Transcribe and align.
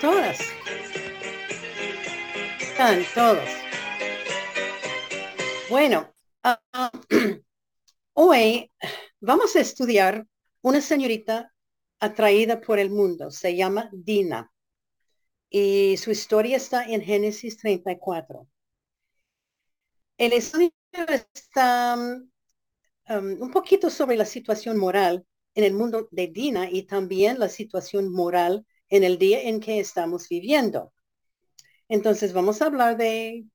todas. 0.00 0.38
Están 2.58 3.04
todos. 3.14 3.48
Bueno, 5.68 6.14
ah, 6.42 6.90
hoy 8.14 8.72
vamos 9.20 9.54
a 9.54 9.60
estudiar 9.60 10.26
una 10.62 10.80
señorita 10.80 11.52
atraída 12.00 12.58
por 12.62 12.78
el 12.78 12.88
mundo. 12.88 13.30
Se 13.30 13.54
llama 13.54 13.90
Dina. 13.92 14.50
Y 15.50 15.98
su 15.98 16.10
historia 16.10 16.56
está 16.56 16.84
en 16.84 17.02
Génesis 17.02 17.58
34. 17.58 18.48
El 20.16 20.32
estudio 20.32 20.70
está 21.34 21.96
um, 21.98 22.30
um, 23.10 23.42
un 23.42 23.50
poquito 23.50 23.90
sobre 23.90 24.16
la 24.16 24.24
situación 24.24 24.78
moral 24.78 25.26
en 25.54 25.64
el 25.64 25.74
mundo 25.74 26.08
de 26.10 26.28
Dina 26.28 26.70
y 26.70 26.84
también 26.84 27.38
la 27.38 27.50
situación 27.50 28.10
moral 28.10 28.64
en 28.88 29.04
el 29.04 29.18
día 29.18 29.42
en 29.42 29.60
que 29.60 29.80
estamos 29.80 30.28
viviendo. 30.28 30.92
Entonces 31.88 32.32
vamos 32.32 32.60
a 32.62 32.66
hablar 32.66 32.96
de 32.96 33.46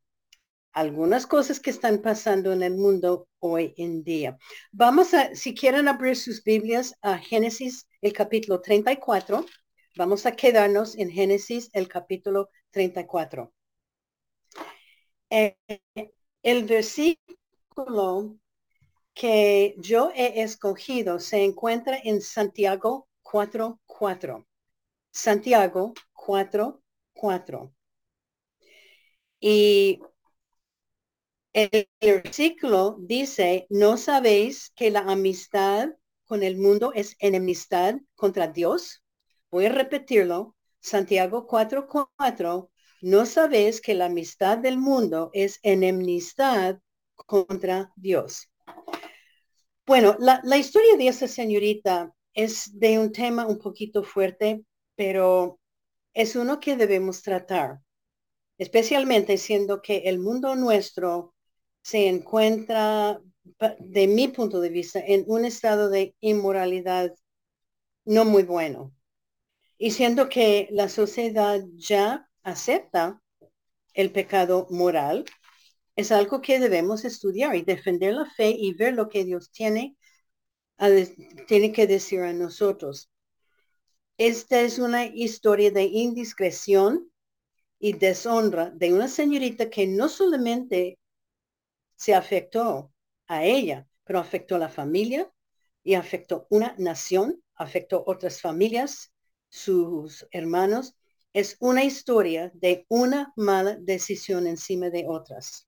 algunas 0.74 1.28
cosas 1.28 1.60
que 1.60 1.70
están 1.70 2.02
pasando 2.02 2.54
en 2.54 2.64
el 2.64 2.76
mundo 2.76 3.28
hoy 3.40 3.74
en 3.78 4.04
día. 4.04 4.38
Vamos 4.72 5.14
a, 5.14 5.36
si 5.36 5.54
quieren 5.54 5.88
abrir 5.88 6.16
sus 6.16 6.44
Biblias 6.44 6.96
a 7.02 7.18
Génesis, 7.18 7.88
el 8.02 8.14
capítulo 8.14 8.62
34, 8.62 9.46
vamos 9.98 10.26
a 10.26 10.36
quedarnos 10.36 10.98
en 10.98 11.10
Génesis, 11.12 11.70
el 11.74 11.88
capítulo 11.88 12.50
34. 12.72 13.52
Eh, 15.30 15.58
el 16.44 16.66
versículo 16.66 18.38
que 19.14 19.76
yo 19.78 20.12
he 20.16 20.42
escogido 20.42 21.20
se 21.20 21.44
encuentra 21.44 21.98
en 22.04 22.22
Santiago 22.22 23.08
4.4. 23.24 24.46
Santiago 25.12 25.94
4.4. 26.14 27.74
Y 29.40 30.00
el 31.54 31.88
versículo 32.02 32.98
dice, 33.00 33.68
¿no 33.70 33.98
sabéis 33.98 34.72
que 34.76 34.90
la 34.92 35.02
amistad 35.02 35.90
con 36.26 36.44
el 36.44 36.58
mundo 36.58 36.94
es 36.94 37.16
enemistad 37.20 37.96
contra 38.16 38.48
Dios? 38.48 39.04
Voy 39.50 39.66
a 39.66 39.72
repetirlo. 39.72 40.56
Santiago 40.80 41.46
4.4, 41.46 42.72
¿no 43.02 43.26
sabéis 43.28 43.82
que 43.82 43.94
la 43.94 44.06
amistad 44.06 44.58
del 44.58 44.80
mundo 44.80 45.30
es 45.34 45.60
enemistad 45.62 46.80
contra 47.16 47.92
Dios? 47.96 48.50
Bueno, 49.86 50.16
la, 50.20 50.42
la 50.44 50.58
historia 50.58 50.98
de 50.98 51.08
esa 51.08 51.28
señorita 51.28 52.16
es 52.34 52.80
de 52.80 52.98
un 52.98 53.12
tema 53.12 53.46
un 53.46 53.60
poquito 53.60 54.04
fuerte, 54.04 54.64
pero 55.02 55.60
es 56.14 56.36
uno 56.36 56.60
que 56.60 56.78
debemos 56.78 57.24
tratar, 57.24 57.80
especialmente 58.60 59.40
siendo 59.40 59.82
que 59.82 60.04
el 60.06 60.20
mundo 60.20 60.56
nuestro 60.56 61.34
se 61.82 62.08
encuentra, 62.08 63.20
de 63.80 64.08
mi 64.08 64.28
punto 64.28 64.62
de 64.62 64.70
vista, 64.70 65.00
en 65.00 65.24
un 65.26 65.44
estado 65.44 65.90
de 65.90 66.14
inmoralidad 66.20 67.16
no 68.06 68.26
muy 68.26 68.44
bueno. 68.44 68.94
Y 69.80 69.90
siendo 69.90 70.30
que 70.30 70.68
la 70.70 70.88
sociedad 70.88 71.64
ya 71.74 72.30
acepta 72.44 73.20
el 73.96 74.12
pecado 74.12 74.68
moral, 74.70 75.26
es 75.96 76.12
algo 76.12 76.42
que 76.42 76.60
debemos 76.60 77.06
estudiar 77.06 77.56
y 77.56 77.64
defender 77.64 78.14
la 78.14 78.30
fe 78.30 78.52
y 78.56 78.76
ver 78.76 78.94
lo 78.94 79.10
que 79.10 79.26
Dios 79.26 79.50
tiene, 79.50 79.98
tiene 81.48 81.72
que 81.72 81.88
decir 81.88 82.20
a 82.20 82.34
nosotros. 82.34 83.11
Esta 84.24 84.62
es 84.62 84.78
una 84.78 85.08
historia 85.08 85.72
de 85.72 85.86
indiscreción 85.86 87.12
y 87.80 87.94
deshonra 87.94 88.70
de 88.70 88.94
una 88.94 89.08
señorita 89.08 89.72
que 89.72 89.88
no 89.88 90.10
solamente 90.10 91.00
se 91.96 92.14
afectó 92.14 92.94
a 93.26 93.44
ella, 93.44 93.88
pero 94.04 94.20
afectó 94.20 94.58
a 94.58 94.60
la 94.60 94.70
familia 94.70 95.34
y 95.84 95.96
afectó 95.96 96.46
una 96.52 96.76
nación, 96.78 97.42
afectó 97.56 98.04
otras 98.06 98.42
familias, 98.42 99.12
sus 99.50 100.28
hermanos. 100.30 100.96
Es 101.34 101.58
una 101.60 101.84
historia 101.84 102.52
de 102.54 102.86
una 102.90 103.34
mala 103.36 103.76
decisión 103.76 104.46
encima 104.46 104.92
de 104.92 105.06
otras. 105.08 105.68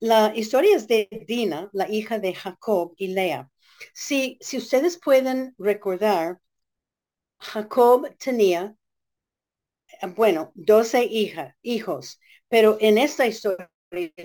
La 0.00 0.32
historia 0.34 0.76
es 0.76 0.88
de 0.88 1.10
Dina, 1.28 1.68
la 1.74 1.90
hija 1.90 2.18
de 2.18 2.32
Jacob 2.32 2.94
y 2.96 3.08
Lea. 3.08 3.50
Si, 3.92 4.38
si 4.40 4.56
ustedes 4.56 4.98
pueden 4.98 5.54
recordar, 5.58 6.40
Jacob 7.40 8.14
tenía, 8.18 8.76
bueno, 10.16 10.52
12 10.54 11.04
hijas, 11.04 11.54
hijos, 11.62 12.20
pero 12.48 12.76
en 12.80 12.98
esta 12.98 13.26
historia 13.26 13.70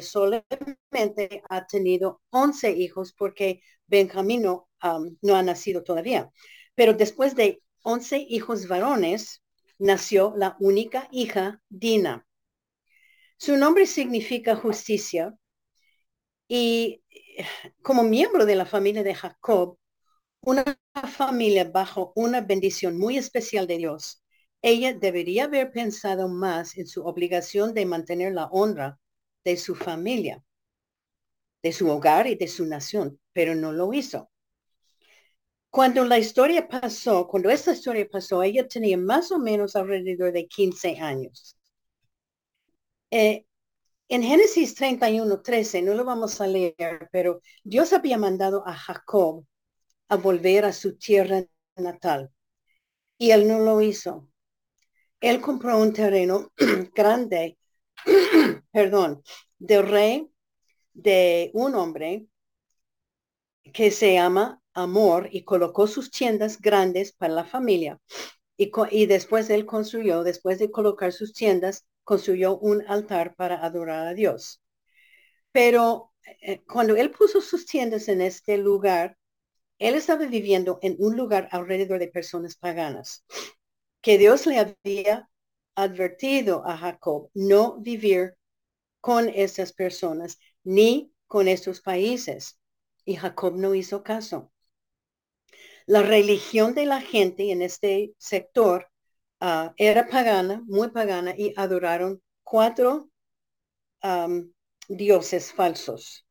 solamente 0.01 1.43
ha 1.49 1.65
tenido 1.67 2.21
11 2.29 2.71
hijos 2.71 3.13
porque 3.13 3.61
Benjamín 3.87 4.41
no, 4.43 4.69
no 5.21 5.35
ha 5.35 5.43
nacido 5.43 5.83
todavía. 5.83 6.31
Pero 6.75 6.93
después 6.93 7.35
de 7.35 7.61
11 7.83 8.17
hijos 8.29 8.67
varones, 8.67 9.41
nació 9.77 10.33
la 10.37 10.55
única 10.59 11.07
hija, 11.11 11.61
Dina. 11.69 12.25
Su 13.37 13.57
nombre 13.57 13.85
significa 13.85 14.55
justicia 14.55 15.35
y 16.47 17.03
como 17.81 18.03
miembro 18.03 18.45
de 18.45 18.55
la 18.55 18.65
familia 18.65 19.03
de 19.03 19.15
Jacob, 19.15 19.77
una 20.45 20.77
familia 21.09 21.63
bajo 21.65 22.11
una 22.15 22.41
bendición 22.41 22.97
muy 22.97 23.17
especial 23.17 23.65
de 23.65 23.77
Dios, 23.77 24.23
ella 24.61 24.93
debería 24.93 25.45
haber 25.45 25.71
pensado 25.71 26.27
más 26.27 26.77
en 26.77 26.87
su 26.87 27.05
obligación 27.05 27.73
de 27.73 27.85
mantener 27.85 28.33
la 28.33 28.47
honra 28.47 28.99
de 29.43 29.57
su 29.57 29.75
familia, 29.75 30.43
de 31.61 31.71
su 31.71 31.89
hogar 31.89 32.27
y 32.27 32.35
de 32.35 32.47
su 32.47 32.65
nación, 32.65 33.19
pero 33.33 33.55
no 33.55 33.71
lo 33.71 33.93
hizo. 33.93 34.29
Cuando 35.69 36.05
la 36.05 36.19
historia 36.19 36.67
pasó, 36.67 37.27
cuando 37.27 37.49
esta 37.49 37.71
historia 37.73 38.07
pasó, 38.09 38.43
ella 38.43 38.67
tenía 38.67 38.97
más 38.97 39.31
o 39.31 39.39
menos 39.39 39.75
alrededor 39.75 40.31
de 40.31 40.47
15 40.47 40.97
años. 40.99 41.57
Eh, 43.11 43.45
en 44.09 44.23
Génesis 44.23 44.75
31, 44.75 45.41
13, 45.41 45.81
no 45.81 45.93
lo 45.93 46.05
vamos 46.05 46.39
a 46.41 46.47
leer, 46.47 47.09
pero 47.11 47.41
Dios 47.63 47.93
había 47.93 48.17
mandado 48.17 48.67
a 48.67 48.73
Jacob 48.73 49.45
a 50.09 50.15
volver 50.17 50.65
a 50.65 50.73
su 50.73 50.97
tierra 50.97 51.43
natal 51.75 52.31
y 53.17 53.31
él 53.31 53.47
no 53.47 53.59
lo 53.59 53.81
hizo. 53.81 54.29
Él 55.21 55.41
compró 55.41 55.79
un 55.79 55.93
terreno 55.93 56.51
grande 56.95 57.57
perdón, 58.71 59.23
del 59.57 59.87
rey 59.87 60.31
de 60.93 61.51
un 61.53 61.75
hombre 61.75 62.27
que 63.73 63.91
se 63.91 64.13
llama 64.13 64.61
Amor 64.73 65.29
y 65.31 65.43
colocó 65.43 65.87
sus 65.87 66.11
tiendas 66.11 66.59
grandes 66.59 67.13
para 67.13 67.33
la 67.33 67.45
familia. 67.45 67.99
Y, 68.57 68.71
y, 68.91 69.05
después 69.07 69.49
él 69.49 69.65
construyó, 69.65 70.23
después 70.23 70.59
de 70.59 70.71
colocar 70.71 71.11
sus 71.11 71.33
tiendas, 71.33 71.85
construyó 72.03 72.57
un 72.57 72.83
altar 72.87 73.35
para 73.35 73.63
adorar 73.63 74.07
a 74.07 74.13
Dios. 74.13 74.61
Pero 75.51 76.11
eh, 76.41 76.63
cuando 76.65 76.95
él 76.95 77.11
puso 77.11 77.41
sus 77.41 77.65
tiendas 77.65 78.07
en 78.09 78.21
este 78.21 78.57
lugar, 78.57 79.17
él 79.79 79.95
estaba 79.95 80.25
viviendo 80.25 80.79
en 80.81 80.95
un 80.99 81.17
lugar 81.17 81.49
alrededor 81.51 81.99
de 81.99 82.07
personas 82.07 82.55
paganas, 82.55 83.25
que 84.01 84.17
Dios 84.17 84.45
le 84.45 84.59
había 84.59 85.29
advertido 85.75 86.63
a 86.65 86.77
Jacob 86.77 87.29
no 87.33 87.79
vivir 87.79 88.35
con 89.01 89.29
estas 89.29 89.73
personas 89.73 90.39
ni 90.63 91.11
con 91.27 91.47
estos 91.47 91.81
países. 91.81 92.59
Y 93.05 93.15
Jacob 93.15 93.55
no 93.55 93.75
hizo 93.75 94.03
caso. 94.03 94.51
La 95.85 96.01
religión 96.01 96.73
de 96.73 96.85
la 96.85 97.01
gente 97.01 97.51
en 97.51 97.61
este 97.61 98.13
sector 98.17 98.87
ah, 99.41 99.73
era 99.77 100.07
pagana, 100.07 100.63
muy 100.65 100.89
pagana, 100.89 101.33
y 101.37 101.53
adoraron 101.57 102.21
cuatro 102.43 103.09
dioses 104.87 105.53
falsos. 105.53 106.25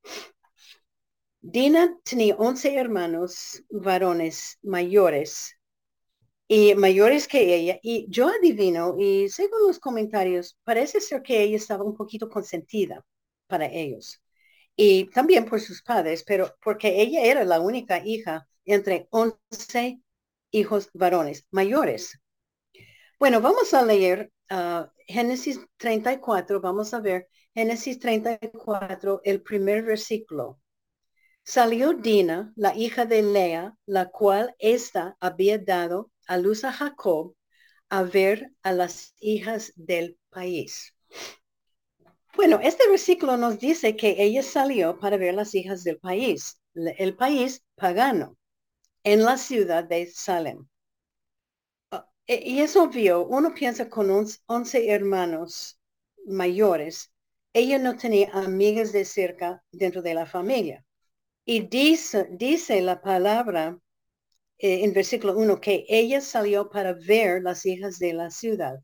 Dina 1.45 1.99
tenía 2.05 2.37
once 2.37 2.75
hermanos 2.77 3.65
varones 3.69 4.59
mayores 4.63 5.57
y 6.47 6.75
mayores 6.77 7.27
que 7.27 7.55
ella. 7.57 7.79
Y 7.83 8.07
yo 8.09 8.29
adivino, 8.29 8.97
y 8.99 9.29
según 9.29 9.67
los 9.67 9.81
comentarios, 9.81 10.57
parece 10.65 11.01
ser 11.01 11.23
que 11.23 11.43
ella 11.43 11.57
estaba 11.57 11.83
un 11.85 11.97
poquito 11.97 12.29
consentida 12.31 13.05
para 13.49 13.67
ellos. 13.67 14.23
Y 14.77 15.07
también 15.11 15.45
por 15.45 15.61
sus 15.61 15.83
padres, 15.83 16.23
pero 16.25 16.55
porque 16.63 17.03
ella 17.03 17.23
era 17.25 17.45
la 17.45 17.61
única 17.61 18.05
hija 18.07 18.47
entre 18.65 19.09
11 19.11 20.01
hijos 20.53 20.91
varones 20.95 21.47
mayores. 21.51 22.21
Bueno, 23.19 23.41
vamos 23.41 23.75
a 23.75 23.83
leer 23.85 24.33
uh, 24.51 24.87
Génesis 25.09 25.59
34, 25.77 26.61
vamos 26.61 26.95
a 26.95 27.01
ver 27.01 27.29
Génesis 27.55 27.99
34, 27.99 29.23
el 29.25 29.43
primer 29.43 29.83
versículo. 29.83 30.61
Salió 31.45 31.93
Dina, 31.93 32.53
la 32.55 32.77
hija 32.77 33.05
de 33.05 33.21
Lea, 33.23 33.77
la 33.85 34.11
cual 34.11 34.55
ésta 34.61 35.17
había 35.19 35.59
dado 35.59 36.11
a 36.29 36.39
luz 36.39 36.63
a 36.65 36.73
Jacob 36.73 37.35
a 37.89 38.05
ver 38.05 38.53
a 38.63 38.73
las 38.73 39.15
hijas 39.19 39.73
del 39.75 40.19
país. 40.31 40.95
Bueno, 42.37 42.61
este 42.63 42.89
versículo 42.89 43.37
nos 43.37 43.59
dice 43.59 43.97
que 43.97 44.23
ella 44.23 44.43
salió 44.43 44.99
para 45.01 45.17
ver 45.17 45.35
las 45.35 45.55
hijas 45.55 45.83
del 45.85 45.99
país, 45.99 46.61
el 46.75 47.17
país 47.17 47.65
pagano, 47.75 48.37
en 49.03 49.25
la 49.25 49.37
ciudad 49.37 49.85
de 49.85 50.07
Salem. 50.07 50.69
Ah, 51.91 52.09
e, 52.27 52.41
y 52.51 52.61
es 52.61 52.77
obvio, 52.77 53.27
uno 53.27 53.53
piensa 53.53 53.91
con 53.91 54.11
once 54.47 54.89
hermanos 54.89 55.79
mayores, 56.27 57.13
ella 57.53 57.79
no 57.79 57.97
tenía 57.97 58.31
amigas 58.33 58.93
de 58.93 59.05
cerca 59.05 59.63
dentro 59.73 60.03
de 60.03 60.15
la 60.15 60.25
familia. 60.25 60.85
Y 61.45 61.61
dice, 61.69 62.29
dice 62.31 62.81
la 62.81 63.01
palabra 63.01 63.79
eh, 64.59 64.85
en 64.85 64.93
versículo 64.93 65.37
1 65.37 65.61
que 65.61 65.85
ella 65.89 66.21
salió 66.21 66.71
para 66.71 66.95
ver 66.95 67.43
las 67.43 67.67
hijas 67.67 67.99
de 67.99 68.13
la 68.13 68.31
ciudad. 68.31 68.81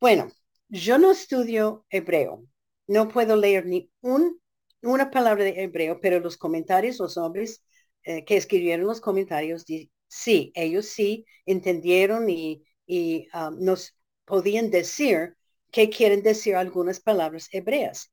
Bueno, 0.00 0.30
yo 0.68 0.98
no 0.98 1.10
estudio 1.10 1.84
hebreo, 1.90 2.44
no 2.86 3.08
puedo 3.08 3.36
leer 3.36 3.66
ni 3.66 3.90
un, 4.00 4.40
una 4.82 5.10
palabra 5.10 5.44
de 5.44 5.62
hebreo, 5.62 6.00
pero 6.00 6.20
los 6.20 6.36
comentarios, 6.36 6.98
los 6.98 7.16
hombres 7.16 7.62
eh, 8.04 8.24
que 8.24 8.36
escribieron 8.36 8.86
los 8.86 9.00
comentarios, 9.00 9.64
sí, 10.08 10.52
ellos 10.54 10.86
sí 10.86 11.26
entendieron 11.46 12.30
y, 12.30 12.64
y 12.86 13.26
um, 13.34 13.58
nos 13.60 13.96
podían 14.24 14.70
decir 14.70 15.36
qué 15.70 15.90
quieren 15.90 16.22
decir 16.22 16.56
algunas 16.56 17.00
palabras 17.00 17.48
hebreas. 17.52 18.10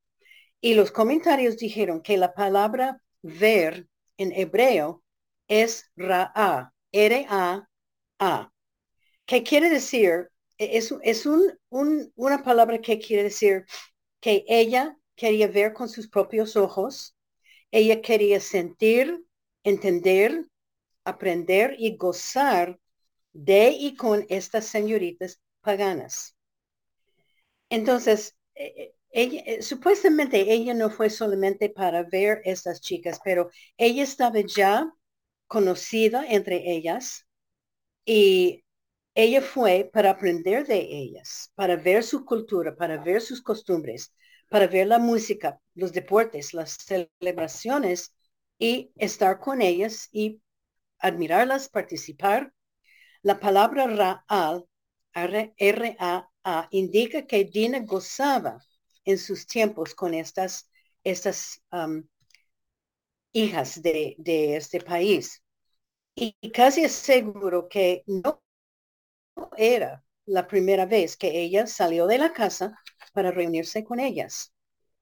Y 0.60 0.74
los 0.74 0.92
comentarios 0.92 1.58
dijeron 1.58 2.02
que 2.02 2.18
la 2.18 2.34
palabra 2.34 3.02
ver 3.28 3.88
en 4.18 4.32
hebreo 4.34 5.04
es 5.48 5.92
Ra'a, 5.96 6.74
R-A-A. 6.92 8.52
¿Qué 9.26 9.44
quiere 9.44 9.70
decir? 9.70 10.30
E, 10.58 10.78
es, 10.78 10.94
es 11.04 11.26
un, 11.26 11.60
una 12.16 12.44
palabra 12.44 12.80
que 12.80 13.00
quiere 13.00 13.24
decir 13.24 13.66
que 14.22 14.46
ella 14.48 14.98
quería 15.16 15.48
ver 15.48 15.74
con 15.74 15.90
sus 15.90 16.08
propios 16.10 16.56
ojos, 16.56 17.16
ella 17.72 18.02
quería 18.02 18.40
sentir, 18.40 19.26
entender, 19.64 20.48
aprender 21.06 21.76
y 21.80 21.98
gozar 21.98 22.80
de 23.34 23.70
y 23.72 23.96
con 23.96 24.26
estas 24.30 24.68
señoritas 24.68 25.42
paganas. 25.62 26.36
Entonces, 27.70 28.36
e, 29.18 29.24
e, 29.24 29.24
ella, 29.24 29.62
supuestamente 29.62 30.54
ella 30.54 30.74
no 30.74 30.90
fue 30.90 31.10
solamente 31.10 31.70
para 31.70 32.04
ver 32.04 32.42
estas 32.46 32.82
chicas, 32.82 33.20
pero 33.24 33.50
ella 33.78 34.04
estaba 34.04 34.40
ya 34.42 34.92
conocida 35.48 36.26
entre 36.28 36.72
ellas 36.72 37.26
y 38.06 38.64
ella 39.16 39.42
fue 39.42 39.90
para 39.92 40.12
aprender 40.12 40.68
de 40.68 40.80
ellas, 40.80 41.52
para 41.56 41.76
ver 41.76 42.04
su 42.04 42.26
cultura, 42.26 42.76
para 42.76 42.98
ver 43.04 43.22
sus 43.22 43.42
costumbres, 43.42 44.14
para 44.50 44.68
ver 44.68 44.88
la 44.88 45.00
música, 45.00 45.60
los 45.74 45.92
deportes, 45.94 46.54
las 46.54 46.74
celebraciones 46.74 48.14
y 48.60 48.92
estar 48.96 49.40
con 49.40 49.62
ellas 49.62 50.10
y 50.12 50.42
admirarlas, 51.00 51.70
participar. 51.70 52.54
La 53.24 53.40
palabra 53.40 53.88
Ra'al, 53.88 54.66
R-A-A, 55.14 56.68
indica 56.72 57.26
que 57.26 57.46
Dina 57.46 57.80
gozaba 57.80 58.60
en 59.08 59.18
sus 59.18 59.48
tiempos 59.48 59.96
con 59.96 60.14
estas, 60.14 60.70
estas 61.04 61.62
um, 61.72 62.04
hijas 63.32 63.82
de, 63.82 64.16
este 64.58 64.82
país. 64.82 65.42
Y 66.14 66.36
casi 66.52 66.90
seguro 66.90 67.70
que 67.70 68.04
no 68.06 68.44
era 69.56 70.04
la 70.26 70.46
primera 70.46 70.86
vez 70.86 71.16
que 71.16 71.42
ella 71.42 71.68
salió 71.68 72.06
de 72.06 72.18
la 72.18 72.34
casa 72.34 72.78
para 73.14 73.32
reunirse 73.32 73.86
con 73.86 74.02
ellas. 74.02 74.54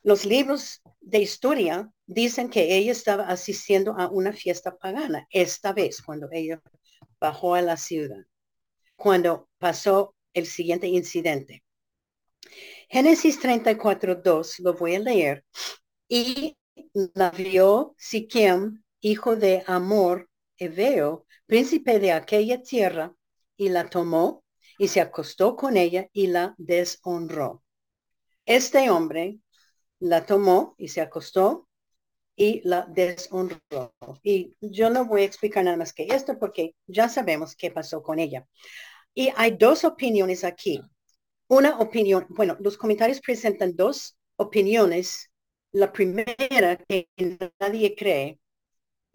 Los 0.04 0.24
libros 0.24 0.84
de 1.02 1.20
historia 1.20 1.92
dicen 2.06 2.52
que 2.52 2.78
ella 2.78 2.92
estaba 2.92 3.28
asistiendo 3.28 3.96
a 3.98 4.08
una 4.08 4.34
fiesta 4.34 4.78
pagana 4.78 5.26
esta 5.32 5.74
vez 5.74 6.00
cuando 6.04 6.30
ella 6.32 6.62
bajó 7.20 7.56
a 7.56 7.64
la 7.64 7.76
ciudad, 7.76 8.24
cuando 8.96 9.50
pasó 9.58 10.14
el 10.34 10.46
siguiente 10.46 10.88
incidente. 10.88 11.65
Génesis 12.90 13.40
34, 13.40 14.16
2, 14.16 14.60
lo 14.60 14.74
voy 14.74 14.96
a 14.96 15.00
leer. 15.00 15.44
Y 16.08 16.58
la 17.14 17.32
vio 17.32 17.96
Siquem, 17.98 18.84
hijo 19.02 19.36
de 19.36 19.64
Amor, 19.68 20.30
Eveo, 20.58 21.26
príncipe 21.46 22.00
de 22.00 22.12
aquella 22.12 22.62
tierra, 22.62 23.14
y 23.58 23.70
la 23.70 23.90
tomó 23.90 24.44
y 24.78 24.88
se 24.88 25.02
acostó 25.02 25.56
con 25.56 25.78
ella 25.78 26.08
y 26.12 26.28
la 26.28 26.54
deshonró. 26.58 27.64
Este 28.46 28.90
hombre 28.90 29.40
la 30.00 30.26
tomó 30.26 30.76
y 30.78 30.90
se 30.90 31.02
acostó 31.02 31.68
y 32.36 32.62
la 32.68 32.86
deshonró. 32.86 33.94
Y 34.22 34.56
yo 34.60 34.90
no 34.90 35.06
voy 35.06 35.22
a 35.22 35.26
explicar 35.26 35.64
nada 35.64 35.78
más 35.78 35.94
que 35.94 36.04
esto 36.04 36.38
porque 36.38 36.76
ya 36.86 37.10
sabemos 37.10 37.56
qué 37.56 37.72
pasó 37.72 38.04
con 38.04 38.20
ella. 38.20 38.46
Y 39.14 39.32
hay 39.36 39.52
dos 39.52 39.86
opiniones 39.86 40.44
aquí. 40.44 40.82
Una 41.48 41.80
opinión, 41.80 42.26
bueno, 42.30 42.58
los 42.60 42.78
comentarios 42.78 43.22
presentan 43.22 43.76
dos 43.76 44.18
opiniones 44.36 45.30
la 45.72 45.92
primera 45.92 46.78
que 46.88 47.10
nadie 47.60 47.96
cree, 47.96 48.40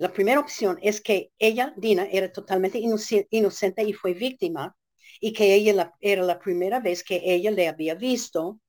la 0.00 0.12
primera 0.12 0.40
opción 0.40 0.78
es 0.82 1.00
que 1.00 1.30
ella, 1.38 1.74
Dina, 1.76 2.06
era 2.10 2.32
totalmente 2.32 2.78
inocente 2.78 3.82
y 3.82 3.92
fue 3.92 4.14
víctima 4.14 4.74
y 5.20 5.32
que 5.32 5.54
ella 5.54 5.92
era 6.00 6.22
la 6.22 6.38
primera 6.38 6.80
vez 6.80 7.04
que 7.04 7.20
ella 7.22 7.50
le 7.50 7.68
había 7.68 7.94
visto 7.94 8.60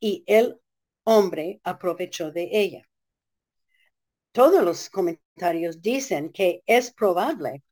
y 0.00 0.24
el 0.26 0.60
hombre 1.04 1.60
aprovechó 1.62 2.32
de 2.32 2.48
ella. 2.52 2.88
Todos 4.32 4.64
los 4.64 4.90
comentarios 4.90 5.80
dicen 5.80 6.32
que 6.32 6.62
es 6.66 6.92
probable 6.92 7.62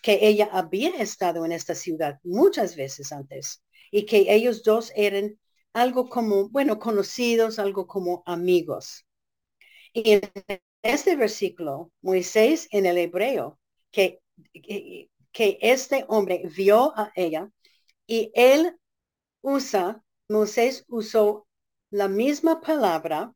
que 0.00 0.18
ella 0.22 0.48
había 0.52 0.90
estado 1.00 1.44
en 1.44 1.52
esta 1.52 1.74
ciudad 1.74 2.20
muchas 2.22 2.76
veces 2.76 3.10
antes 3.12 3.62
y 3.90 4.06
que 4.06 4.32
ellos 4.34 4.62
dos 4.62 4.92
eran 4.96 5.38
algo 5.72 6.08
como, 6.08 6.48
bueno, 6.48 6.78
conocidos, 6.78 7.58
algo 7.58 7.86
como 7.86 8.22
amigos. 8.26 9.06
Y 9.92 10.12
en 10.12 10.22
este 10.82 11.16
versículo, 11.16 11.92
Moisés 12.02 12.68
en 12.70 12.86
el 12.86 12.98
hebreo, 12.98 13.58
que, 13.90 14.20
que, 15.32 15.58
este 15.60 16.04
hombre 16.08 16.42
vio 16.56 16.92
a 16.96 17.12
ella 17.14 17.50
y 18.06 18.30
él 18.34 18.76
usa, 19.40 20.02
Moisés 20.28 20.84
usó 20.88 21.46
la 21.90 22.08
misma 22.08 22.60
palabra, 22.60 23.32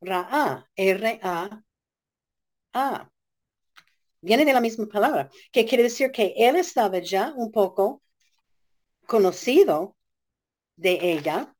Ra, 0.00 0.68
R-A-A. 0.76 1.62
Viene 4.22 4.44
de 4.44 4.52
la 4.52 4.60
misma 4.60 4.86
palabra, 4.86 5.30
que 5.52 5.64
quiere 5.66 5.84
decir 5.84 6.10
que 6.10 6.34
él 6.36 6.56
estaba 6.56 6.98
ya 6.98 7.32
un 7.36 7.50
poco 7.50 8.02
conocido 9.10 9.96
de 10.76 11.00
ella 11.02 11.52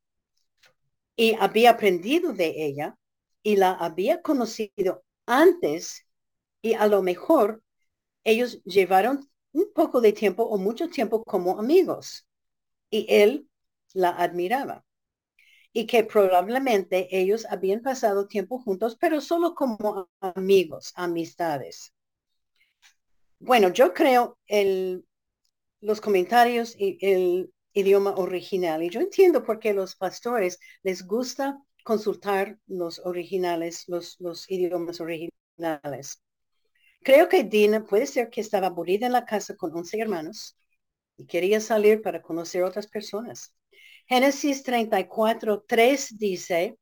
y 1.17 1.35
había 1.35 1.71
aprendido 1.71 2.33
de 2.33 2.65
ella 2.65 2.97
y 3.43 3.57
la 3.57 3.73
había 3.73 4.23
conocido 4.23 5.03
antes 5.27 6.07
y 6.63 6.75
a 6.75 6.87
lo 6.87 7.03
mejor 7.03 7.61
ellos 8.23 8.63
llevaron 8.63 9.29
un 9.51 9.73
poco 9.75 10.01
de 10.01 10.13
tiempo 10.13 10.45
o 10.45 10.59
mucho 10.59 10.91
tiempo 10.91 11.25
como 11.25 11.59
amigos 11.59 12.25
y 12.89 13.07
él 13.09 13.49
la 13.95 14.11
admiraba 14.11 14.85
y 15.73 15.89
que 15.89 16.05
probablemente 16.05 17.09
ellos 17.11 17.47
habían 17.51 17.83
pasado 17.83 18.29
tiempo 18.29 18.61
juntos, 18.61 18.97
pero 19.01 19.21
solo 19.21 19.57
como 19.57 20.09
amigos, 20.21 20.93
amistades. 20.95 21.93
Bueno, 23.41 23.71
yo 23.71 23.93
creo 23.93 24.39
el, 24.47 25.05
los 25.81 26.01
comentarios 26.01 26.75
y 26.79 26.99
el 27.01 27.53
idioma 27.73 28.15
original 28.17 28.83
y 28.83 28.91
yo 28.91 29.01
entiendo 29.01 29.43
por 29.45 29.59
qué 29.61 29.73
los 29.73 29.97
pastores 29.97 30.59
les 30.83 31.07
gusta 31.07 31.63
consultar 31.85 32.59
los 32.67 32.99
originales, 33.01 33.85
los, 33.89 34.17
los 34.21 34.51
idiomas 34.51 35.01
originales. 35.01 36.23
Creo 37.03 37.29
que 37.29 37.45
Dina 37.45 37.85
puede 37.85 38.07
ser 38.07 38.29
que 38.29 38.41
estaba 38.41 38.69
aburrida 38.69 39.07
en 39.07 39.13
la 39.13 39.25
casa 39.25 39.57
con 39.57 39.75
11 39.75 40.01
hermanos 40.01 40.57
y 41.17 41.27
quería 41.27 41.61
salir 41.61 42.03
para 42.03 42.23
conocer 42.23 42.63
otras 42.63 42.87
personas. 42.87 43.55
Génesis 44.07 44.63
34, 44.63 45.65
3 45.67 46.19
dice, 46.19 46.77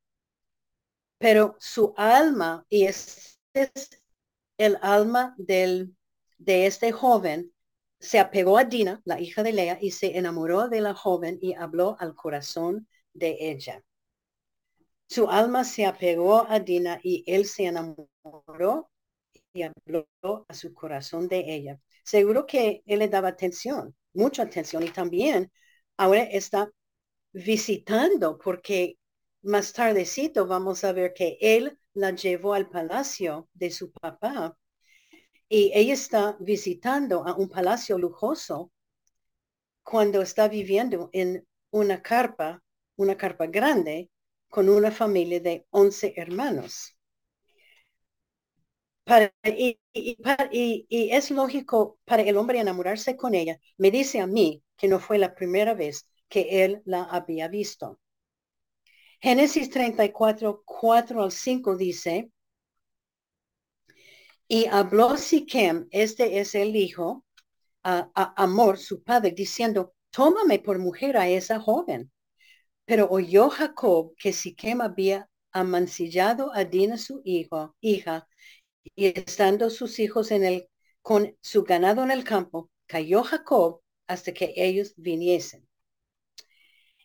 pero 1.19 1.57
su 1.61 1.93
alma, 1.97 2.64
y 2.69 2.85
es 2.85 3.38
el 4.57 4.78
alma 4.83 5.35
del, 5.37 5.95
de 6.38 6.67
este 6.67 6.93
joven, 6.93 7.52
se 8.00 8.19
apegó 8.19 8.59
a 8.59 8.64
Dina, 8.64 9.00
la 9.05 9.21
hija 9.21 9.43
de 9.43 9.52
Lea, 9.52 9.78
y 9.81 9.90
se 9.90 10.17
enamoró 10.17 10.69
de 10.69 10.81
la 10.81 10.95
joven 10.95 11.38
y 11.40 11.55
habló 11.55 11.97
al 11.99 12.14
corazón 12.14 12.88
de 13.12 13.37
ella. 13.40 13.83
Su 15.09 15.28
alma 15.28 15.64
se 15.64 15.87
apegó 15.87 16.47
a 16.49 16.61
Dina 16.61 17.00
y 17.02 17.25
él 17.26 17.47
se 17.47 17.64
enamoró 17.64 18.90
y 19.52 19.62
habló 19.62 20.07
a 20.49 20.55
su 20.55 20.75
corazón 20.75 21.28
de 21.28 21.55
ella. 21.55 21.81
Seguro 22.05 22.47
que 22.47 22.83
él 22.87 23.00
le 23.00 23.09
daba 23.09 23.28
atención, 23.28 23.97
mucha 24.12 24.43
atención 24.43 24.83
y 24.83 24.90
también 24.90 25.50
ahora 25.97 26.23
está 26.23 26.71
visitando 27.33 28.38
porque 28.38 28.99
más 29.43 29.73
tardecito 29.73 30.47
vamos 30.47 30.85
a 30.85 30.93
ver 30.93 31.14
que 31.14 31.38
él 31.40 31.78
la 31.95 32.11
llevó 32.12 32.55
al 32.55 32.69
palacio 32.69 33.49
de 33.55 33.71
su 33.71 33.90
papá 33.93 34.57
y 35.49 35.73
ella 35.75 35.95
está 35.95 36.37
visitando 36.40 37.26
a 37.26 37.35
un 37.35 37.49
palacio 37.49 37.99
lujoso 37.99 38.71
cuando 39.83 40.21
está 40.23 40.49
viviendo 40.49 41.09
en 41.12 41.47
una 41.71 42.02
carpa, 42.02 42.62
una 42.97 43.17
carpa 43.17 43.47
grande 43.47 44.11
con 44.49 44.69
una 44.69 44.90
familia 44.90 45.40
de 45.40 45.67
11 45.71 46.12
hermanos. 46.17 46.97
y, 49.45 49.78
y, 49.95 51.11
es 51.12 51.31
lógico 51.31 51.99
para 52.05 52.23
el 52.23 52.37
hombre 52.37 52.61
enamorarse 52.61 53.17
con 53.17 53.35
ella. 53.35 53.59
Me 53.78 53.90
dice 53.90 54.21
a 54.21 54.26
mí 54.26 54.62
que 54.76 54.88
no 54.88 55.00
fue 55.00 55.19
la 55.19 55.35
primera 55.35 55.75
vez 55.75 56.07
que 56.28 56.64
él 56.64 56.83
la 56.85 57.05
había 57.05 57.49
visto. 57.49 57.99
Génesis 59.21 59.71
34, 59.71 60.62
4 60.64 61.23
al 61.23 61.33
5 61.33 61.76
dice, 61.76 62.31
y 64.49 64.67
habló 64.67 65.17
Siquem, 65.19 65.88
este 65.90 66.40
es 66.40 66.55
el 66.55 66.75
hijo, 66.75 67.25
a, 67.85 68.11
Amor, 68.37 68.78
su 68.78 69.02
padre, 69.02 69.33
diciendo, 69.33 69.95
tómame 70.11 70.59
por 70.59 70.78
mujer 70.78 71.17
a 71.19 71.28
esa 71.28 71.61
joven. 71.61 72.11
Pero 72.87 73.09
oyó 73.11 73.50
Jacob 73.50 74.14
que 74.19 74.33
Siquem 74.33 74.81
había 74.81 75.28
amancillado 75.52 76.52
a 76.55 76.64
Dina 76.64 76.99
su 76.99 77.21
hijo, 77.25 77.76
hija, 77.81 78.26
y 78.95 79.07
estando 79.07 79.71
sus 79.71 79.99
hijos 79.99 80.31
en 80.31 80.45
el, 80.45 80.69
con 81.02 81.37
su 81.43 81.64
ganado 81.64 82.02
en 82.02 82.11
el 82.11 82.25
campo, 82.25 82.71
cayó 82.87 83.23
Jacob 83.23 83.83
hasta 84.07 84.33
que 84.33 84.55
ellos 84.57 84.95
viniesen. 84.97 85.69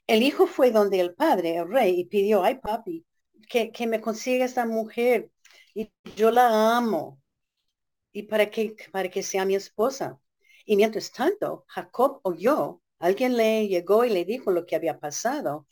El 0.07 0.23
hijo 0.23 0.47
fue 0.47 0.71
donde 0.71 0.99
el 0.99 1.13
padre, 1.13 1.57
el 1.57 1.69
rey, 1.69 1.99
y 1.99 2.05
pidió, 2.05 2.43
ay 2.43 2.55
papi, 2.59 3.05
que, 3.49 3.71
que 3.71 3.87
me 3.87 4.01
consiga 4.01 4.45
esta 4.45 4.65
mujer 4.65 5.29
y 5.73 5.91
yo 6.15 6.31
la 6.31 6.77
amo 6.77 7.22
y 8.13 8.23
para 8.23 8.49
que, 8.49 8.75
para 8.91 9.09
que 9.09 9.23
sea 9.23 9.45
mi 9.45 9.55
esposa. 9.55 10.19
Y 10.65 10.77
mientras 10.77 11.11
tanto, 11.11 11.65
Jacob 11.67 12.21
oyó, 12.23 12.81
alguien 12.99 13.35
le 13.35 13.67
llegó 13.67 14.05
y 14.05 14.09
le 14.09 14.23
dijo 14.25 14.51
lo 14.51 14.65
que 14.65 14.75
había 14.77 14.99
pasado. 14.99 15.67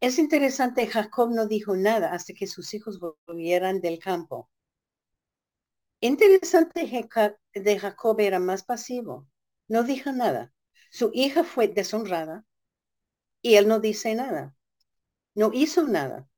Es 0.00 0.18
interesante, 0.18 0.86
Jacob 0.86 1.30
no 1.32 1.46
dijo 1.46 1.76
nada 1.76 2.12
hasta 2.12 2.32
que 2.34 2.46
sus 2.46 2.72
hijos 2.74 2.98
volvieran 3.26 3.80
del 3.80 3.98
campo. 3.98 4.48
Interesante 6.00 6.80
de 7.54 7.78
Jacob 7.78 8.20
era 8.20 8.38
más 8.40 8.64
pasivo, 8.64 9.28
no 9.68 9.84
dijo 9.84 10.10
nada. 10.12 10.52
Su 10.90 11.10
hija 11.14 11.44
fue 11.44 11.68
deshonrada 11.68 12.44
y 13.40 13.54
él 13.54 13.68
no 13.68 13.80
dice 13.80 14.14
nada. 14.14 14.54
No 15.34 15.50
hizo 15.54 15.84
nada. 15.84 16.28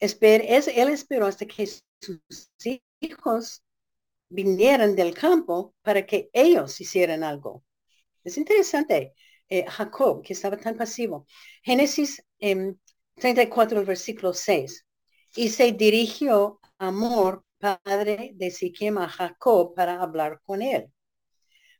Esper, 0.00 0.42
es, 0.46 0.68
él 0.68 0.88
esperó 0.88 1.26
hasta 1.26 1.46
que 1.46 1.66
sus 1.66 2.50
hijos 3.06 3.62
vinieran 4.28 4.96
del 4.96 5.14
campo 5.14 5.74
para 5.82 6.04
que 6.06 6.30
ellos 6.32 6.80
hicieran 6.80 7.22
algo. 7.22 7.64
Es 8.24 8.36
interesante. 8.38 9.14
Eh, 9.48 9.64
Jacob, 9.68 10.22
que 10.22 10.32
estaba 10.32 10.56
tan 10.56 10.76
pasivo. 10.76 11.26
Génesis 11.62 12.24
34, 12.38 13.84
versículo 13.84 14.32
6. 14.34 14.86
Y 15.36 15.50
se 15.50 15.72
dirigió 15.72 16.60
Amor, 16.78 17.44
padre 17.58 18.32
de 18.34 18.50
Siquem, 18.50 18.98
a 18.98 19.08
Jacob 19.08 19.74
para 19.74 20.02
hablar 20.02 20.40
con 20.44 20.62
él. 20.62 20.92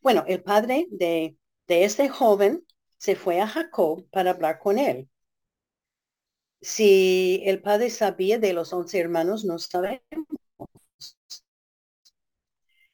Bueno, 0.01 0.25
el 0.27 0.43
padre 0.43 0.87
de, 0.91 1.37
de 1.67 1.85
este 1.85 2.09
joven 2.09 2.65
se 2.99 3.17
fue 3.17 3.41
a 3.41 3.47
Jacob 3.49 4.09
para 4.11 4.31
hablar 4.31 4.59
con 4.59 4.79
él. 4.79 5.09
Si 6.61 7.43
el 7.45 7.63
padre 7.63 7.91
sabía 7.91 8.39
de 8.39 8.53
los 8.53 8.73
once 8.73 8.99
hermanos, 8.99 9.45
no 9.45 9.59
sabemos. 9.59 10.03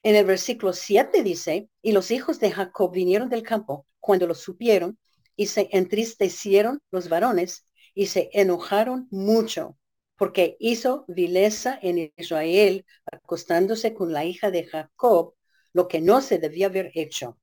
En 0.03 0.17
el 0.17 0.25
versículo 0.25 0.73
7 0.73 1.23
dice, 1.23 1.69
y 1.81 1.93
los 1.93 2.11
hijos 2.11 2.41
de 2.41 2.51
Jacob 2.51 2.93
vinieron 2.93 3.29
del 3.29 3.43
campo 3.43 3.87
cuando 4.01 4.27
lo 4.27 4.35
supieron 4.35 4.99
y 5.37 5.47
se 5.47 5.69
entristecieron 5.73 6.81
los 6.91 7.09
varones 7.09 7.67
y 7.95 8.07
se 8.07 8.31
enojaron 8.33 9.07
mucho 9.11 9.79
porque 10.17 10.57
hizo 10.61 11.05
vileza 11.09 11.79
en 11.83 12.13
Israel 12.17 12.85
acostándose 13.11 13.95
con 13.95 14.13
la 14.13 14.25
hija 14.25 14.51
de 14.51 14.65
Jacob, 14.65 15.35
lo 15.73 15.89
que 15.89 16.01
no 16.01 16.21
se 16.21 16.39
debía 16.39 16.67
haber 16.67 16.93
hecho. 16.95 17.39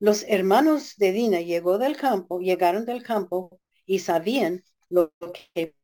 Los 0.00 0.24
hermanos 0.28 0.94
de 0.96 1.12
Dina 1.12 1.40
llegó 1.40 1.78
del 1.78 1.96
campo, 1.96 2.40
llegaron 2.40 2.84
del 2.86 3.02
campo 3.02 3.60
y 3.84 3.98
sabían 4.00 4.64
lo 4.88 5.12
que 5.54 5.74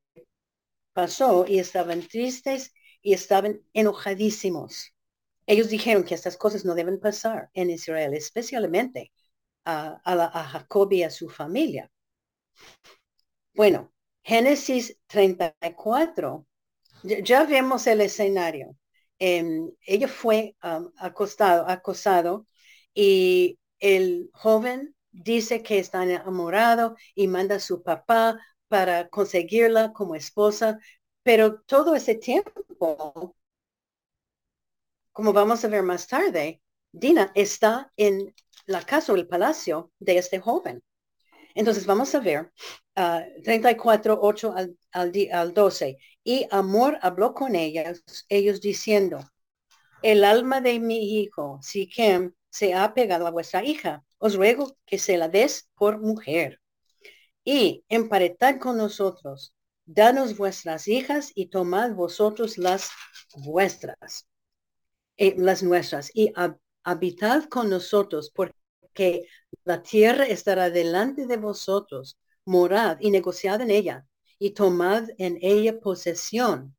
pasó 0.93 1.45
y 1.47 1.59
estaban 1.59 2.03
tristes 2.07 2.73
y 3.05 3.13
estaban 3.13 3.61
enojadísimos. 3.75 4.93
Ellos 5.47 5.69
dijeron 5.69 6.05
que 6.05 6.15
estas 6.15 6.37
cosas 6.37 6.65
no 6.65 6.75
deben 6.75 6.99
pasar 6.99 7.51
en 7.53 7.71
Israel, 7.71 8.15
especialmente 8.15 9.13
a, 9.65 10.01
a, 10.05 10.45
Jacob 10.45 10.91
y 10.93 11.03
a 11.03 11.11
su 11.11 11.29
familia. 11.29 11.91
Bueno, 13.55 13.93
Génesis 14.23 14.99
34, 15.07 16.47
ya 17.23 17.45
vemos 17.45 17.87
el 17.87 18.01
escenario. 18.01 18.75
Eh, 19.19 19.45
ella 19.87 20.09
fue 20.09 20.57
um, 20.65 20.91
acostado, 20.97 21.69
acosado 21.69 22.47
y 22.95 23.59
el 23.81 24.31
joven 24.33 24.97
dice 25.11 25.63
que 25.63 25.79
está 25.79 26.03
enamorado 26.03 26.97
y 27.15 27.29
manda 27.29 27.57
a 27.57 27.61
su 27.61 27.83
papá 27.83 28.39
para 28.69 29.09
conseguirla 29.09 29.93
como 29.93 30.15
esposa, 30.15 30.79
pero 31.25 31.61
todo 31.63 31.97
ese 31.97 32.15
tiempo, 32.15 33.35
como 35.11 35.33
vamos 35.33 35.65
a 35.65 35.69
ver 35.69 35.83
más 35.83 36.07
tarde, 36.07 36.63
Dina 36.93 37.33
está 37.35 37.93
en 37.97 38.33
la 38.67 38.83
casa 38.83 39.13
o 39.13 39.17
el 39.17 39.27
palacio 39.27 39.91
de 39.99 40.19
este 40.19 40.39
joven. 40.39 40.83
Entonces 41.57 41.87
vamos 41.87 42.15
a 42.15 42.21
ver 42.21 42.53
34, 43.43 44.15
ah, 44.15 44.19
8 44.21 44.53
al, 44.57 44.79
al, 44.93 45.13
al 45.33 45.55
12. 45.55 45.99
Y 46.23 46.47
Amor 46.51 46.99
habló 47.03 47.35
con 47.35 47.57
ellas, 47.57 48.05
ellos 48.29 48.61
diciendo, 48.61 49.19
el 50.03 50.25
alma 50.25 50.61
de 50.61 50.79
mi 50.81 51.21
hijo, 51.21 51.59
Siquem, 51.63 52.35
se 52.51 52.75
ha 52.75 52.95
pegado 52.95 53.27
a 53.27 53.31
vuestra 53.31 53.65
hija. 53.65 54.05
Os 54.19 54.37
ruego 54.37 54.77
que 54.87 54.99
se 54.99 55.17
la 55.17 55.29
des 55.29 55.71
por 55.75 56.01
mujer. 56.01 56.61
Y 57.45 57.85
emparetad 57.89 58.59
con 58.59 58.77
nosotros. 58.77 59.55
Danos 59.87 60.37
vuestras 60.37 60.89
hijas 60.89 61.31
y 61.35 61.47
tomad 61.47 61.93
vosotros 61.93 62.59
las 62.59 62.91
vuestras, 63.37 64.27
eh, 65.17 65.35
las 65.37 65.63
nuestras, 65.63 66.11
y 66.15 66.33
habitad 66.83 67.45
con 67.45 67.71
nosotros, 67.71 68.31
porque 68.35 69.27
la 69.65 69.83
tierra 69.83 70.25
estará 70.25 70.71
delante 70.71 71.27
de 71.27 71.37
vosotros. 71.37 72.19
Morad 72.47 72.99
y 73.01 73.11
negociad 73.11 73.61
en 73.63 73.71
ella, 73.71 74.07
y 74.39 74.51
tomad 74.51 75.09
en 75.19 75.39
ella 75.41 75.81
posesión. 75.81 76.77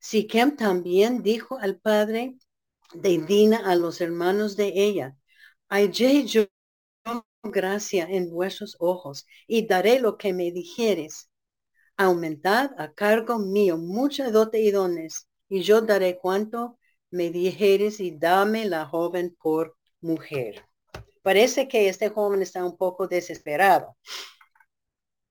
Siquem 0.00 0.56
también 0.56 1.22
dijo 1.22 1.58
al 1.58 1.78
padre, 1.78 2.36
de 2.94 3.18
Dina 3.18 3.58
a 3.58 3.74
los 3.76 4.00
hermanos 4.00 4.56
de 4.56 4.72
ella. 4.74 5.16
Hallé 5.68 6.24
yo 6.26 6.44
gracia 7.42 8.06
en 8.08 8.30
vuestros 8.30 8.76
ojos 8.78 9.26
y 9.46 9.66
daré 9.66 10.00
lo 10.00 10.16
que 10.18 10.32
me 10.32 10.50
dijeres. 10.52 11.27
Aumentad 12.00 12.70
a 12.78 12.92
cargo 12.92 13.40
mío 13.40 13.76
mucha 13.76 14.30
dote 14.30 14.60
y 14.60 14.70
dones, 14.70 15.28
y 15.48 15.62
yo 15.62 15.80
daré 15.80 16.16
cuanto 16.16 16.78
me 17.10 17.30
dijeres 17.30 17.98
y 17.98 18.12
dame 18.12 18.66
la 18.66 18.86
joven 18.86 19.36
por 19.40 19.76
mujer. 20.00 20.64
Parece 21.22 21.66
que 21.66 21.88
este 21.88 22.08
joven 22.08 22.40
está 22.40 22.64
un 22.64 22.76
poco 22.76 23.08
desesperado. 23.08 23.96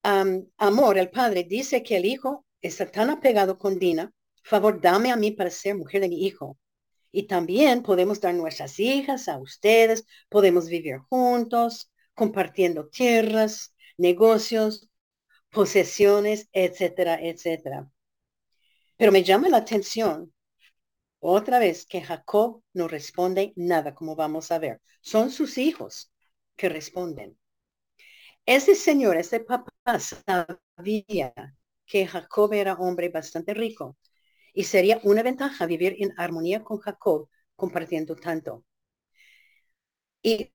amor, 0.04 0.98
el 0.98 1.10
padre 1.10 1.46
dice 1.46 1.84
que 1.84 1.98
el 1.98 2.06
hijo 2.06 2.46
está 2.62 2.92
tan 2.92 3.12
apegado 3.12 3.58
con 3.58 3.80
Dina. 3.80 4.12
Favor, 4.44 4.80
dame 4.82 5.12
a 5.12 5.16
mí 5.16 5.32
para 5.32 5.50
ser 5.50 5.76
mujer 5.76 6.02
de 6.02 6.10
mi 6.10 6.26
hijo. 6.26 6.58
Y 7.12 7.28
también 7.28 7.82
podemos 7.82 8.20
dar 8.20 8.34
nuestras 8.34 8.78
hijas 8.80 9.30
a 9.30 9.38
ustedes, 9.38 10.06
podemos 10.30 10.68
vivir 10.68 11.00
juntos, 11.10 11.92
compartiendo 12.14 12.90
tierras, 12.90 13.74
negocios, 13.98 14.87
posesiones, 15.58 16.40
etcétera, 16.54 17.16
etcétera. 17.20 17.80
Pero 18.98 19.12
me 19.12 19.24
llama 19.24 19.50
la 19.50 19.58
atención 19.58 20.32
otra 21.20 21.60
vez 21.60 21.86
que 21.88 22.02
Jacob 22.02 22.64
no 22.74 22.88
responde 22.88 23.54
nada, 23.56 23.96
como 23.96 24.16
vamos 24.16 24.52
a 24.52 24.60
ver. 24.60 24.82
Son 25.02 25.32
sus 25.32 25.58
hijos 25.58 26.12
que 26.58 26.70
responden. 26.70 27.38
Ese 28.46 28.74
señor, 28.76 29.16
ese 29.18 29.40
papá 29.42 30.00
sabía 30.00 31.34
que 31.86 32.08
Jacob 32.08 32.54
era 32.54 32.74
hombre 32.76 33.10
bastante 33.10 33.54
rico 33.54 33.98
y 34.54 34.64
sería 34.66 35.00
una 35.04 35.24
ventaja 35.24 35.66
vivir 35.66 35.96
en 36.00 36.14
armonía 36.18 36.64
con 36.64 36.80
Jacob 36.80 37.30
compartiendo 37.56 38.16
tanto. 38.16 38.66
Y 40.22 40.52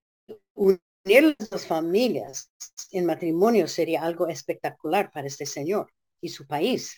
unir 1.04 1.36
las 1.38 1.50
dos 1.50 1.66
familias 1.66 2.50
en 2.90 3.06
matrimonio 3.06 3.66
sería 3.66 4.02
algo 4.02 4.28
espectacular 4.28 5.10
para 5.10 5.26
este 5.26 5.46
señor 5.46 5.92
y 6.20 6.28
su 6.28 6.46
país. 6.46 6.96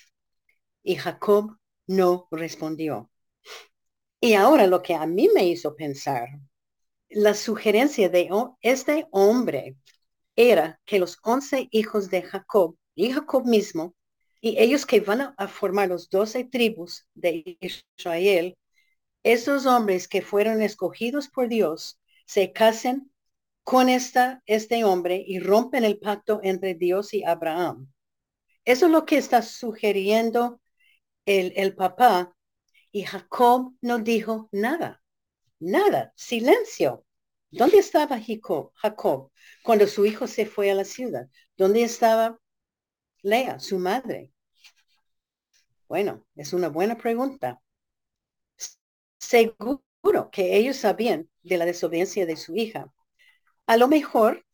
Y 0.82 0.96
Jacob 0.96 1.56
no 1.86 2.28
respondió. 2.30 3.10
Y 4.20 4.34
ahora 4.34 4.66
lo 4.66 4.82
que 4.82 4.94
a 4.94 5.06
mí 5.06 5.28
me 5.34 5.46
hizo 5.46 5.76
pensar, 5.76 6.28
la 7.08 7.34
sugerencia 7.34 8.08
de 8.08 8.28
este 8.60 9.06
hombre 9.10 9.76
era 10.36 10.80
que 10.84 10.98
los 10.98 11.18
once 11.22 11.68
hijos 11.70 12.10
de 12.10 12.22
Jacob 12.22 12.76
y 12.94 13.12
Jacob 13.12 13.46
mismo, 13.46 13.94
y 14.40 14.58
ellos 14.58 14.84
que 14.84 15.00
van 15.00 15.34
a, 15.36 15.48
formar 15.48 15.88
los 15.88 16.10
doce 16.10 16.44
tribus 16.44 17.06
de 17.14 17.56
Israel, 17.60 18.56
esos 19.22 19.64
hombres 19.66 20.08
que 20.08 20.22
fueron 20.22 20.60
escogidos 20.60 21.28
por 21.28 21.48
Dios, 21.48 22.00
se 22.26 22.52
casen 22.52 23.10
con 23.64 23.88
esta, 23.88 24.42
este 24.46 24.84
hombre 24.84 25.24
y 25.26 25.40
rompen 25.40 25.84
el 25.84 25.98
pacto 25.98 26.40
entre 26.42 26.74
Dios 26.74 27.14
y 27.14 27.24
Abraham. 27.24 27.90
Eso 28.64 28.86
es 28.86 28.92
lo 28.92 29.06
que 29.06 29.16
está 29.18 29.42
sugiriendo 29.42 30.60
el, 31.26 31.52
el 31.56 31.74
papá 31.74 32.34
y 32.92 33.04
Jacob 33.04 33.74
no 33.80 33.98
dijo 33.98 34.48
nada, 34.52 35.02
nada, 35.58 36.12
silencio. 36.16 37.04
¿Dónde 37.50 37.78
estaba 37.78 38.20
Jacob, 38.20 38.72
Jacob 38.74 39.30
cuando 39.62 39.86
su 39.86 40.06
hijo 40.06 40.26
se 40.26 40.46
fue 40.46 40.70
a 40.70 40.74
la 40.74 40.84
ciudad? 40.84 41.28
¿Dónde 41.56 41.82
estaba 41.82 42.38
Lea, 43.22 43.58
su 43.58 43.78
madre? 43.78 44.32
Bueno, 45.88 46.26
es 46.36 46.52
una 46.52 46.68
buena 46.68 46.96
pregunta. 46.98 47.60
Seguro 49.18 50.30
que 50.30 50.56
ellos 50.56 50.76
sabían 50.76 51.28
de 51.42 51.56
la 51.58 51.64
desobediencia 51.64 52.26
de 52.26 52.36
su 52.36 52.54
hija. 52.56 52.92
A 53.66 53.76
lo 53.76 53.88
mejor 53.88 54.44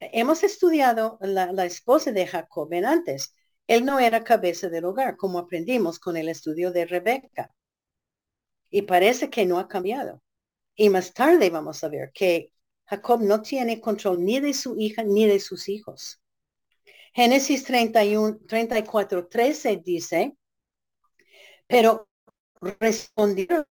hemos 0.00 0.42
estudiado 0.44 1.18
la, 1.20 1.52
la 1.52 1.64
esposa 1.64 2.12
de 2.12 2.26
Jacob 2.26 2.72
en 2.72 2.84
antes. 2.84 3.34
Él 3.66 3.84
no 3.84 3.98
era 3.98 4.24
cabeza 4.24 4.68
del 4.68 4.84
hogar, 4.84 5.16
como 5.16 5.38
aprendimos 5.38 5.98
con 5.98 6.16
el 6.16 6.28
estudio 6.28 6.72
de 6.72 6.86
Rebeca. 6.86 7.54
Y 8.70 8.82
parece 8.82 9.30
que 9.30 9.46
no 9.46 9.58
ha 9.58 9.68
cambiado. 9.68 10.22
Y 10.74 10.88
más 10.88 11.12
tarde 11.12 11.50
vamos 11.50 11.84
a 11.84 11.88
ver 11.88 12.10
que 12.12 12.52
Jacob 12.86 13.22
no 13.22 13.42
tiene 13.42 13.80
control 13.80 14.24
ni 14.24 14.40
de 14.40 14.54
su 14.54 14.78
hija 14.78 15.02
ni 15.02 15.26
de 15.26 15.40
sus 15.40 15.68
hijos. 15.68 16.20
Génesis 17.14 17.64
31, 17.64 18.38
34, 18.46 19.28
13 19.28 19.82
dice, 19.84 20.36
pero 21.66 22.08
respondieron 22.80 23.66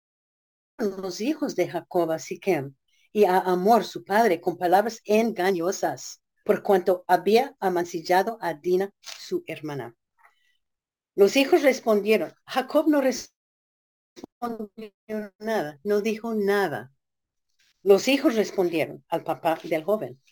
los 0.78 1.20
hijos 1.20 1.54
de 1.54 1.68
Jacob 1.68 2.10
a 2.10 2.18
Siquem 2.18 2.74
y 3.18 3.24
a 3.24 3.40
Amor, 3.40 3.84
su 3.84 4.04
padre, 4.04 4.40
con 4.40 4.56
palabras 4.56 5.00
engañosas, 5.04 6.22
por 6.44 6.62
cuanto 6.62 7.04
había 7.08 7.56
amancillado 7.58 8.38
a 8.40 8.54
Dina, 8.54 8.92
su 9.00 9.42
hermana. 9.48 9.96
Los 11.16 11.34
hijos 11.34 11.62
respondieron, 11.62 12.32
Jacob 12.46 12.86
no 12.86 13.00
respondió 13.00 13.32
nada, 15.40 15.80
no 15.82 16.00
dijo 16.00 16.32
nada. 16.32 16.92
Los 17.82 18.06
hijos 18.06 18.36
respondieron 18.36 19.04
al 19.08 19.24
papá 19.24 19.58
del 19.64 19.82
joven. 19.82 20.22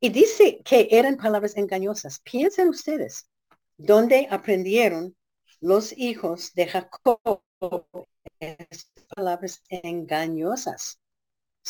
Y 0.00 0.08
dice 0.08 0.62
que 0.64 0.88
eran 0.90 1.18
palabras 1.18 1.54
engañosas. 1.58 2.20
Piensen 2.20 2.70
ustedes, 2.70 3.28
¿dónde 3.76 4.26
aprendieron 4.30 5.14
los 5.60 5.92
hijos 5.98 6.54
de 6.54 6.66
Jacob 6.66 7.42
palabras 9.14 9.62
engañosas? 9.68 10.99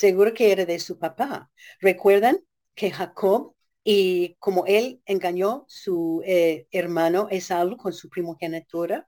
Seguro 0.01 0.33
que 0.33 0.51
era 0.51 0.65
de 0.65 0.79
su 0.79 0.99
papá. 0.99 1.51
¿Recuerdan 1.79 2.39
que 2.75 2.91
Jacob 2.91 3.55
y 3.85 4.35
como 4.39 4.65
él 4.65 5.03
engañó 5.05 5.67
su 5.69 6.23
eh, 6.25 6.67
hermano 6.71 7.29
Esaú 7.31 7.77
con 7.77 7.93
su 7.93 8.09
primogenitura? 8.09 9.07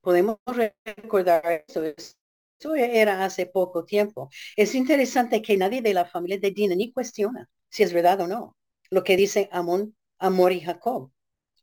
Podemos 0.00 0.38
recordar 0.84 1.64
eso. 1.66 1.82
Eso 1.84 2.74
era 2.76 3.24
hace 3.24 3.46
poco 3.46 3.84
tiempo. 3.84 4.30
Es 4.54 4.76
interesante 4.76 5.42
que 5.42 5.56
nadie 5.56 5.82
de 5.82 5.92
la 5.92 6.04
familia 6.04 6.38
de 6.38 6.52
Dina 6.52 6.76
ni 6.76 6.92
cuestiona 6.92 7.50
si 7.68 7.82
es 7.82 7.92
verdad 7.92 8.20
o 8.20 8.28
no 8.28 8.56
lo 8.90 9.02
que 9.02 9.16
dice 9.16 9.48
Amón, 9.50 9.96
Amor 10.20 10.52
y 10.52 10.60
Jacob. 10.60 11.10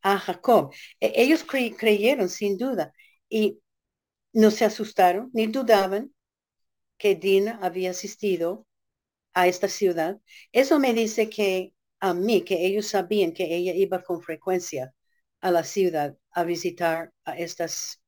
A 0.02 0.20
Jacob. 0.20 0.74
E, 1.00 1.14
ellos 1.16 1.46
creyeron 1.46 2.28
sin 2.28 2.58
duda 2.58 2.94
y 3.30 3.62
no 4.34 4.52
se 4.52 4.66
asustaron 4.66 5.30
ni 5.34 5.48
dudaban 5.48 6.14
que 7.04 7.16
Dina 7.16 7.60
había 7.62 7.92
asistido 7.92 8.66
a 9.34 9.48
esta 9.48 9.68
ciudad. 9.68 10.22
Eso 10.54 10.80
me 10.80 10.94
dice 10.94 11.30
que 11.30 11.74
a 12.00 12.14
mí, 12.14 12.44
que 12.46 12.66
ellos 12.66 12.88
sabían 12.88 13.34
que 13.34 13.54
ella 13.58 13.74
iba 13.74 14.02
con 14.04 14.22
frecuencia 14.22 14.94
a 15.42 15.52
la 15.52 15.66
ciudad 15.66 16.18
a 16.32 16.46
visitar 16.46 17.12
a 17.26 17.38
estas 17.38 18.02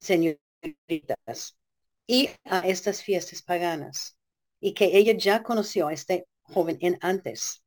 señoritas 0.00 1.56
y 2.06 2.30
a 2.44 2.60
estas 2.60 3.02
fiestas 3.02 3.42
paganas 3.42 4.16
y 4.60 4.72
que 4.74 4.96
ella 4.96 5.14
ya 5.16 5.42
conoció 5.42 5.88
a 5.88 5.92
este 5.92 6.28
joven 6.42 6.78
en 6.80 6.96
antes. 7.00 7.64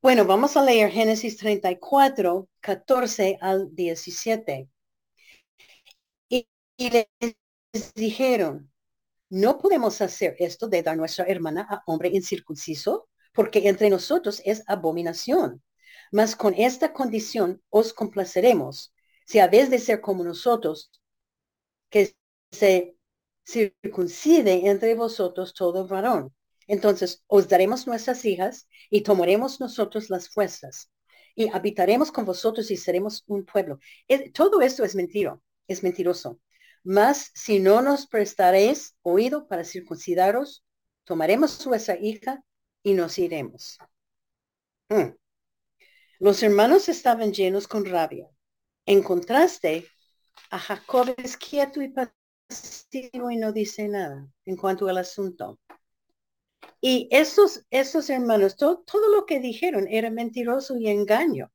Bueno, 0.00 0.24
vamos 0.24 0.56
a 0.56 0.62
leer 0.62 0.90
Génesis 0.92 1.36
34, 1.38 2.48
14 2.60 3.38
al 3.40 3.74
17. 3.74 4.68
Y, 6.28 6.48
y 6.76 6.90
les 6.90 7.06
dijeron, 7.94 8.70
no 9.30 9.58
podemos 9.58 10.00
hacer 10.00 10.36
esto 10.38 10.68
de 10.68 10.82
dar 10.82 10.96
nuestra 10.96 11.24
hermana 11.24 11.66
a 11.70 11.82
hombre 11.86 12.10
incircunciso, 12.10 13.08
porque 13.32 13.68
entre 13.68 13.88
nosotros 13.88 14.42
es 14.44 14.62
abominación. 14.66 15.62
Mas 16.10 16.36
con 16.36 16.54
esta 16.54 16.92
condición 16.92 17.62
os 17.70 17.94
complaceremos, 17.94 18.92
si 19.26 19.38
habéis 19.38 19.70
de 19.70 19.78
ser 19.78 20.00
como 20.02 20.22
nosotros, 20.24 20.90
que 21.88 22.14
se 22.50 22.96
circuncide 23.46 24.68
entre 24.68 24.94
vosotros 24.94 25.54
todo 25.54 25.86
varón. 25.86 26.34
Entonces 26.66 27.24
os 27.26 27.48
daremos 27.48 27.86
nuestras 27.86 28.24
hijas 28.24 28.68
y 28.90 29.02
tomaremos 29.02 29.60
nosotros 29.60 30.10
las 30.10 30.28
fuerzas 30.28 30.90
y 31.34 31.48
habitaremos 31.48 32.12
con 32.12 32.24
vosotros 32.24 32.70
y 32.70 32.76
seremos 32.76 33.24
un 33.26 33.44
pueblo. 33.44 33.78
todo 34.34 34.60
esto 34.60 34.84
es 34.84 34.94
mentira, 34.94 35.40
es 35.66 35.82
mentiroso. 35.82 36.38
Mas 36.84 37.30
si 37.34 37.60
no 37.60 37.82
nos 37.82 38.06
prestaréis 38.06 38.96
oído 39.02 39.46
para 39.46 39.64
circuncidaros, 39.64 40.64
tomaremos 41.04 41.64
vuestra 41.64 41.96
hija 41.96 42.44
y 42.82 42.94
nos 42.94 43.18
iremos. 43.18 43.78
Hmm. 44.88 45.14
Los 46.18 46.42
hermanos 46.42 46.88
estaban 46.88 47.32
llenos 47.32 47.66
con 47.66 47.84
rabia. 47.84 48.28
En 48.86 49.02
contraste, 49.02 49.86
a 50.50 50.58
Jacob 50.58 51.14
es 51.16 51.36
quieto 51.36 51.82
y 51.82 51.88
pasivo 51.88 53.30
y 53.30 53.36
no 53.36 53.52
dice 53.52 53.88
nada 53.88 54.28
en 54.44 54.56
cuanto 54.56 54.88
al 54.88 54.98
asunto. 54.98 55.58
Y 56.80 57.08
esos, 57.12 57.64
esos 57.70 58.10
hermanos, 58.10 58.56
todo, 58.56 58.84
lo 59.14 59.24
que 59.24 59.38
dijeron 59.38 59.86
era 59.88 60.10
mentiroso 60.10 60.76
y 60.76 60.88
engaño. 60.88 61.52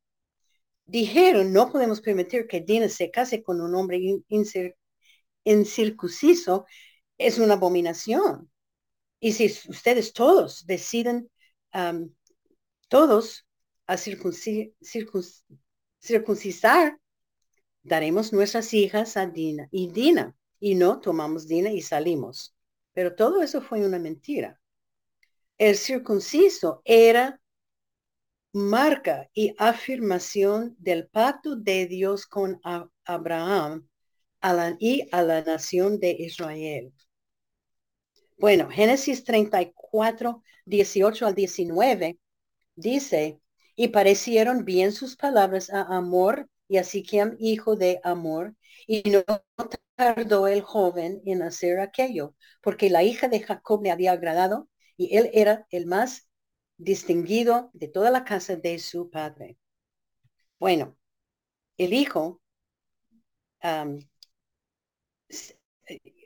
Dijeron, 0.86 1.52
no 1.52 1.70
podemos 1.70 2.00
permitir 2.00 2.48
que 2.48 2.62
Dina 2.62 2.88
se 2.88 3.12
case 3.12 3.44
con 3.44 3.60
un 3.60 3.76
hombre 3.76 4.00
incircunciso, 5.52 6.66
es 7.18 7.40
una 7.40 7.54
abominación. 7.56 8.52
Y 9.20 9.34
si 9.34 9.46
ustedes 9.70 10.14
todos 10.14 10.66
deciden, 10.66 11.30
todos 12.88 13.48
a 13.88 13.98
circuncisar, 13.98 14.70
daremos 17.82 18.34
nuestras 18.34 18.74
hijas 18.74 19.18
a 19.18 19.26
Dina 19.26 19.68
y 19.72 19.92
Dina, 19.92 20.36
y 20.60 20.76
no 20.76 21.00
tomamos 21.00 21.48
Dina 21.48 21.72
y 21.72 21.82
salimos. 21.82 22.56
Pero 22.94 23.16
todo 23.16 23.42
eso 23.42 23.62
fue 23.62 23.86
una 23.86 24.00
mentira. 24.00 24.60
El 25.58 25.76
circunciso 25.76 26.82
era 26.86 27.42
marca 28.54 29.30
y 29.34 29.56
afirmación 29.58 30.76
del 30.80 31.08
pacto 31.08 31.56
de 31.56 31.88
Dios 31.88 32.26
con 32.26 32.60
Abraham 33.06 33.88
y 34.80 35.08
a 35.12 35.22
la 35.24 35.42
nación 35.42 36.00
de 36.00 36.12
Israel. 36.12 36.94
Bueno, 38.38 38.70
Génesis 38.70 39.24
34, 39.24 40.44
18 40.66 41.26
al 41.26 41.36
19 41.36 42.20
dice, 42.76 43.40
y 43.76 43.90
parecieron 43.90 44.66
bien 44.66 44.92
sus 44.92 45.16
palabras 45.16 45.70
a 45.72 45.82
Amor 45.96 46.50
y 46.68 46.78
a 46.78 46.84
Siquem, 46.84 47.36
hijo 47.40 47.76
de 47.76 48.00
Amor, 48.04 48.56
y 48.86 49.04
no 49.10 49.24
tardó 49.96 50.48
el 50.48 50.62
joven 50.62 51.22
en 51.26 51.42
hacer 51.42 51.80
aquello, 51.80 52.36
porque 52.62 52.90
la 52.90 53.04
hija 53.04 53.28
de 53.28 53.40
Jacob 53.40 53.84
le 53.84 53.92
había 53.92 54.12
agradado 54.12 54.70
y 54.96 55.16
él 55.18 55.30
era 55.34 55.66
el 55.72 55.88
más 55.88 56.30
distinguido 56.78 57.72
de 57.74 57.88
toda 57.88 58.12
la 58.12 58.24
casa 58.24 58.56
de 58.56 58.78
su 58.80 59.10
padre. 59.10 59.58
Bueno, 60.60 60.96
el 61.78 61.94
hijo, 61.94 62.42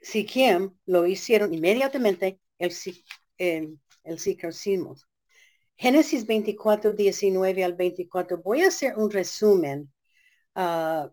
Siquem 0.02 0.76
lo 0.86 1.06
hicieron 1.06 1.54
inmediatamente, 1.54 2.40
el, 2.58 2.72
el 4.04 4.20
sikhismo. 4.20 4.96
Génesis 5.76 6.28
24, 6.28 6.94
19 6.94 7.64
al 7.64 7.74
24. 7.74 8.38
Voy 8.44 8.62
a 8.62 8.68
hacer 8.68 8.96
un 8.98 9.10
resumen, 9.10 9.92
uh, 10.56 11.10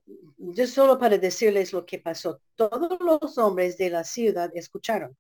solo 0.67 0.99
para 0.99 1.17
decirles 1.17 1.73
lo 1.73 1.87
que 1.87 1.99
pasó. 1.99 2.41
Todos 2.55 2.99
los 3.01 3.39
hombres 3.39 3.79
de 3.79 3.91
la 3.91 4.05
ciudad 4.05 4.51
escucharon. 4.55 5.17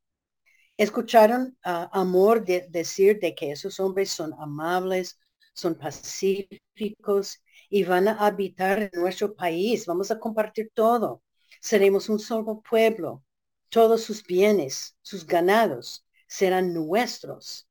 Escucharon 0.77 1.57
uh, 1.65 1.89
amor 1.93 2.45
de, 2.45 2.67
decir 2.69 3.19
de 3.21 3.35
que 3.35 3.53
esos 3.53 3.81
hombres 3.81 4.11
son 4.11 4.35
amables, 4.35 5.19
son 5.55 5.75
pacíficos 5.77 7.43
y 7.71 7.85
van 7.85 8.09
a 8.09 8.27
habitar 8.27 8.83
en 8.83 9.01
nuestro 9.01 9.35
país. 9.35 9.87
Vamos 9.87 10.11
a 10.11 10.19
compartir 10.19 10.71
todo. 10.75 11.23
Seremos 11.61 12.09
un 12.09 12.19
solo 12.19 12.61
pueblo. 12.61 13.25
Todos 13.69 14.03
sus 14.03 14.25
bienes, 14.25 14.97
sus 15.03 15.27
ganados 15.27 16.07
serán 16.27 16.73
nuestros. 16.73 17.69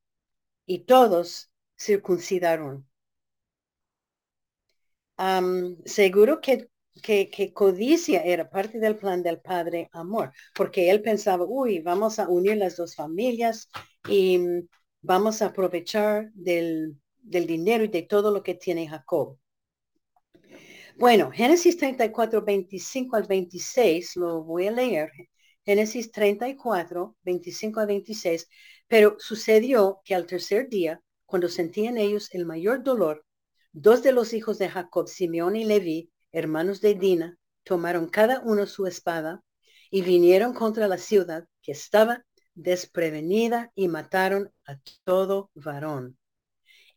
Y 0.65 0.79
todos 0.85 1.51
circuncidaron. 1.79 2.87
seguro 5.85 6.41
que, 6.41 6.69
que, 7.01 7.53
codicia 7.53 8.21
era 8.23 8.49
parte 8.49 8.79
del 8.79 8.97
plan 8.97 9.23
del 9.23 9.39
padre 9.39 9.89
amor, 9.93 10.31
porque 10.55 10.89
él 10.89 11.01
pensaba, 11.01 11.45
uy, 11.45 11.79
vamos 11.79 12.19
a 12.19 12.27
unir 12.27 12.57
las 12.57 12.75
dos 12.75 12.95
familias 12.95 13.69
y 14.07 14.37
mm, 14.37 14.67
vamos 15.01 15.41
a 15.41 15.47
aprovechar 15.47 16.31
del, 16.33 16.97
del 17.21 17.47
dinero 17.47 17.83
y 17.83 17.87
de 17.89 18.03
todo 18.03 18.31
lo 18.31 18.43
que 18.43 18.55
tiene 18.55 18.87
Jacob. 18.87 19.37
Bueno, 20.99 21.29
Génesis 21.31 21.77
34, 21.77 22.41
25 22.43 23.15
al 23.17 23.23
26, 23.27 24.15
lo 24.15 24.43
voy 24.43 24.67
a 24.67 24.71
leer. 24.71 25.11
Génesis 25.63 26.11
34, 26.11 27.15
25 27.21 27.79
al 27.79 27.87
26. 27.87 28.47
Pero 28.87 29.15
sucedió 29.19 30.01
que 30.03 30.15
al 30.15 30.25
tercer 30.25 30.69
día 30.69 30.99
cuando 31.25 31.49
sentían 31.49 31.97
ellos 31.97 32.33
el 32.33 32.45
mayor 32.47 32.83
dolor, 32.83 33.23
dos 33.71 34.01
de 34.01 34.11
los 34.11 34.33
hijos 34.33 34.57
de 34.57 34.69
Jacob, 34.69 35.07
Simeón 35.07 35.55
y 35.55 35.65
Leví, 35.65 36.09
hermanos 36.31 36.81
de 36.81 36.95
Dina, 36.95 37.37
tomaron 37.63 38.09
cada 38.09 38.39
uno 38.39 38.65
su 38.65 38.87
espada 38.87 39.43
y 39.91 40.01
vinieron 40.01 40.53
contra 40.53 40.87
la 40.87 40.97
ciudad 40.97 41.45
que 41.61 41.73
estaba 41.73 42.25
desprevenida 42.55 43.71
y 43.75 43.87
mataron 43.87 44.51
a 44.65 44.79
todo 45.03 45.51
varón. 45.53 46.17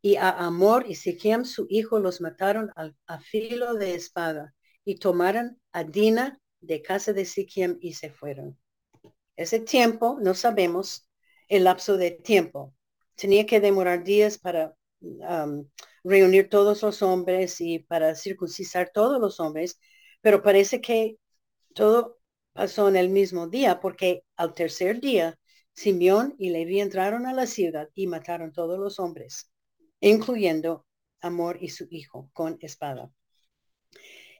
Y 0.03 0.17
a 0.17 0.31
Amor 0.31 0.87
y 0.89 0.95
Siquem 0.95 1.45
su 1.45 1.67
hijo 1.69 1.99
los 1.99 2.21
mataron 2.21 2.71
al, 2.77 2.97
a 3.07 3.21
filo 3.21 3.75
de 3.75 3.95
espada 3.95 4.55
y 4.85 4.97
tomaron 4.97 5.61
a 5.73 5.85
Dina 5.85 6.41
de 6.61 6.83
casa 6.83 7.13
de 7.13 7.25
Siquem 7.25 7.79
y 7.81 7.95
se 7.95 8.11
fueron. 8.11 8.59
Ese 9.37 9.61
tiempo, 9.61 10.19
no 10.21 10.35
sabemos 10.35 11.09
el 11.49 11.65
lapso 11.65 11.97
de 11.97 12.13
tiempo, 12.13 12.75
tenía 13.15 13.47
que 13.47 13.61
demorar 13.61 14.05
días 14.05 14.39
para 14.39 14.75
reunir 16.05 16.49
todos 16.49 16.83
los 16.83 17.03
hombres 17.03 17.61
y 17.61 17.81
para 17.81 18.15
circuncisar 18.15 18.91
todos 18.93 19.21
los 19.21 19.41
hombres, 19.41 19.79
pero 20.21 20.43
parece 20.43 20.81
que 20.81 21.17
todo 21.75 22.19
pasó 22.53 22.89
en 22.89 22.97
el 22.97 23.09
mismo 23.11 23.49
día 23.49 23.81
porque 23.81 24.25
al 24.37 24.55
tercer 24.55 25.01
día 25.01 25.39
Simeón 25.73 26.35
y 26.39 26.51
Levi 26.51 26.81
entraron 26.81 27.27
a 27.27 27.33
la 27.33 27.47
ciudad 27.47 27.89
y 27.95 28.07
mataron 28.07 28.53
todos 28.53 28.79
los 28.79 28.99
hombres, 28.99 29.50
incluyendo 30.01 30.87
Amor 31.21 31.59
y 31.61 31.69
su 31.69 31.87
hijo 31.91 32.31
con 32.33 32.57
espada. 32.61 33.11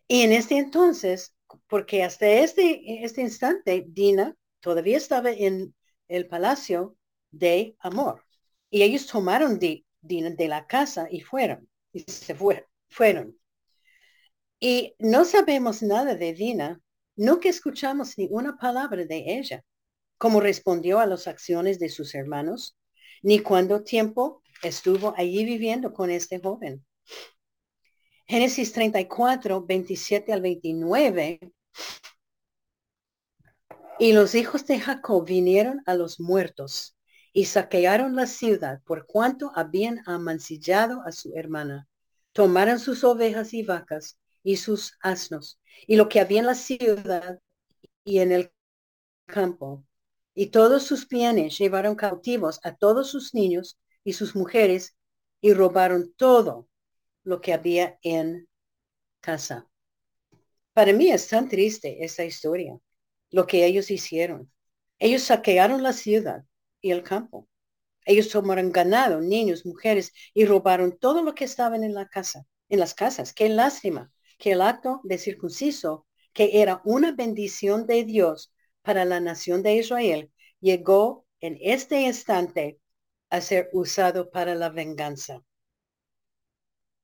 Y 0.09 0.23
en 0.23 0.33
este 0.33 0.57
entonces, 0.57 1.35
porque 1.69 2.03
hasta 2.03 2.27
este, 2.27 3.05
este 3.05 3.21
instante, 3.21 3.85
Dina 3.87 4.35
todavía 4.61 4.97
estaba 4.97 5.31
en 5.31 5.75
el 6.09 6.27
palacio 6.27 6.97
de 7.31 7.77
Amor. 7.81 8.25
Y 8.71 8.83
ellos 8.83 9.07
tomaron 9.07 9.59
de, 9.59 9.85
de, 10.01 10.49
la 10.49 10.67
casa 10.67 11.07
y 11.11 11.21
fueron, 11.21 11.69
y 11.93 12.01
se 12.01 12.35
fueron. 12.89 13.39
Y 14.59 14.95
no 14.99 15.25
sabemos 15.25 15.83
nada 15.83 16.15
de 16.15 16.33
Dina, 16.33 16.81
no 17.17 17.41
que 17.41 17.49
escuchamos 17.49 18.17
ni 18.19 18.29
una 18.31 18.57
palabra 18.59 19.05
de 19.05 19.39
ella, 19.39 19.65
cómo 20.19 20.41
respondió 20.41 21.01
a 21.01 21.07
las 21.07 21.27
acciones 21.27 21.79
de 21.79 21.89
sus 21.89 22.15
hermanos, 22.15 22.77
ni 23.23 23.41
cuánto 23.41 23.83
tiempo 23.83 24.40
estuvo 24.63 25.15
allí 25.17 25.45
viviendo 25.45 25.93
con 25.93 26.11
este 26.11 26.41
joven. 26.41 26.85
Génesis 28.27 28.73
34, 28.73 29.67
27 29.67 30.33
al 30.33 30.41
29. 30.41 31.41
Y 33.99 34.13
los 34.13 34.35
hijos 34.35 34.67
de 34.67 34.81
Jacob 34.81 35.27
vinieron 35.27 35.83
a 35.85 35.95
los 35.95 36.21
muertos 36.21 36.97
y 37.33 37.47
saquearon 37.47 38.17
la 38.17 38.27
ciudad 38.27 38.81
por 38.85 39.07
cuanto 39.07 39.53
habían 39.55 40.03
amancillado 40.07 41.03
a 41.05 41.13
su 41.13 41.35
hermana. 41.35 41.89
Tomaron 42.33 42.79
sus 42.79 43.05
ovejas 43.05 43.53
y 43.53 43.63
vacas 43.63 44.19
y 44.43 44.57
sus 44.57 44.97
asnos 45.01 45.61
y 45.87 45.97
lo 45.97 46.09
que 46.09 46.21
había 46.21 46.41
en 46.41 46.47
la 46.47 46.55
ciudad 46.55 47.41
y 48.05 48.21
en 48.21 48.33
el 48.33 48.53
campo. 49.27 49.85
Y 50.35 50.47
todos 50.47 50.85
sus 50.85 51.09
bienes 51.09 51.59
llevaron 51.59 51.97
cautivos 51.97 52.61
a 52.63 52.77
todos 52.77 53.11
sus 53.11 53.35
niños 53.35 53.79
y 54.05 54.13
sus 54.15 54.35
mujeres 54.37 54.97
y 55.41 55.53
robaron 55.53 56.13
todo 56.17 56.69
lo 57.23 57.41
que 57.41 57.53
había 57.53 57.99
en 58.03 58.49
casa. 59.21 59.69
Para 60.73 60.93
mí 60.93 61.11
es 61.11 61.29
tan 61.29 61.49
triste 61.49 62.05
esa 62.05 62.25
historia, 62.25 62.79
lo 63.31 63.47
que 63.47 63.65
ellos 63.65 63.91
hicieron. 63.91 64.51
Ellos 64.99 65.23
saquearon 65.23 65.83
la 65.83 65.93
ciudad, 65.93 66.45
y 66.81 66.91
el 66.91 67.03
campo. 67.03 67.49
Ellos 68.05 68.29
tomaron 68.29 68.73
ganado, 68.73 69.21
niños, 69.21 69.67
mujeres 69.67 70.13
y 70.35 70.45
robaron 70.47 70.99
todo 70.99 71.23
lo 71.23 71.35
que 71.35 71.45
estaban 71.45 71.85
en 71.85 71.95
la 71.95 72.09
casa, 72.09 72.47
en 72.69 72.81
las 72.81 72.95
casas. 72.95 73.33
Qué 73.33 73.49
lástima 73.49 74.11
que 74.39 74.53
el 74.53 74.63
acto 74.63 75.01
de 75.05 75.19
circunciso, 75.19 76.07
que 76.33 76.63
era 76.63 76.81
una 76.85 77.13
bendición 77.13 77.87
de 77.87 78.05
Dios 78.05 78.53
para 78.83 79.05
la 79.05 79.21
nación 79.21 79.63
de 79.63 79.75
Israel, 79.75 80.33
llegó 80.61 81.27
en 81.41 81.59
este 81.61 82.03
instante 82.03 82.80
a 83.31 83.41
ser 83.41 83.71
usado 83.73 84.31
para 84.31 84.55
la 84.55 84.69
venganza. 84.69 85.43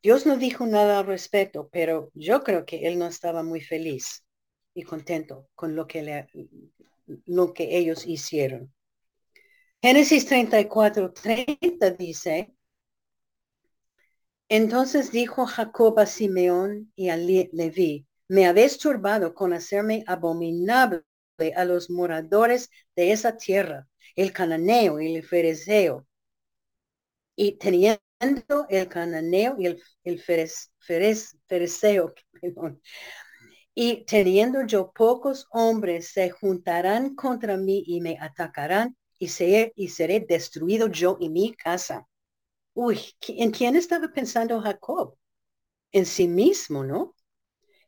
Dios 0.03 0.27
no 0.27 0.37
dijo 0.37 0.67
nada 0.67 1.01
al 1.01 1.07
respecto, 1.07 1.69
pero 1.73 2.11
yo 2.15 2.43
creo 2.45 2.65
que 2.65 2.87
él 2.87 2.99
no 2.99 3.07
estaba 3.07 3.43
muy 3.43 3.61
feliz 3.61 4.25
y 4.75 4.83
contento 4.83 5.49
con 5.55 5.75
lo 5.75 5.87
que, 5.87 6.03
le, 6.03 6.29
lo 7.25 7.53
que 7.53 7.77
ellos 7.77 8.07
hicieron. 8.07 8.73
Génesis 9.83 10.27
34, 10.27 11.13
30 11.13 11.91
dice, 11.93 12.55
entonces 14.49 15.11
dijo 15.11 15.45
Jacob 15.47 15.99
a 15.99 16.07
Simeón 16.07 16.93
y 16.95 17.09
a 17.09 17.17
Leví, 17.17 18.07
me 18.29 18.47
habéis 18.47 18.79
turbado 18.79 19.35
con 19.35 19.53
hacerme 19.53 20.05
abominable 20.07 21.03
a 21.55 21.65
los 21.65 21.91
moradores 21.91 22.71
de 22.95 23.13
esa 23.13 23.37
tierra, 23.37 23.89
el 24.15 24.33
cananeo 24.33 25.01
y 25.01 25.15
el 25.15 25.25
fereceo. 25.25 26.07
Y 27.37 27.59
teniendo 27.59 28.01
el 28.69 28.89
cananeo 28.89 29.57
y 29.59 29.67
el, 29.67 29.83
el 30.05 30.23
y 33.75 34.05
teniendo 34.07 34.67
yo 34.67 34.93
pocos 34.93 35.47
hombres, 35.51 36.11
se 36.13 36.31
juntarán 36.31 37.15
contra 37.15 37.57
mí 37.57 37.83
y 37.87 38.01
me 38.01 38.19
atacarán 38.21 38.97
y, 39.19 39.27
y 39.77 39.89
seré 39.89 40.21
destruido 40.29 40.89
yo 40.89 41.17
y 41.21 41.29
mi 41.29 41.55
casa. 41.55 42.07
Uy, 42.75 43.01
¿en 43.29 43.53
quién 43.53 43.77
estaba 43.77 44.09
pensando 44.13 44.61
Jacob? 44.63 45.17
En 45.93 46.07
sí 46.07 46.29
mismo, 46.29 46.85
¿no? 46.85 47.15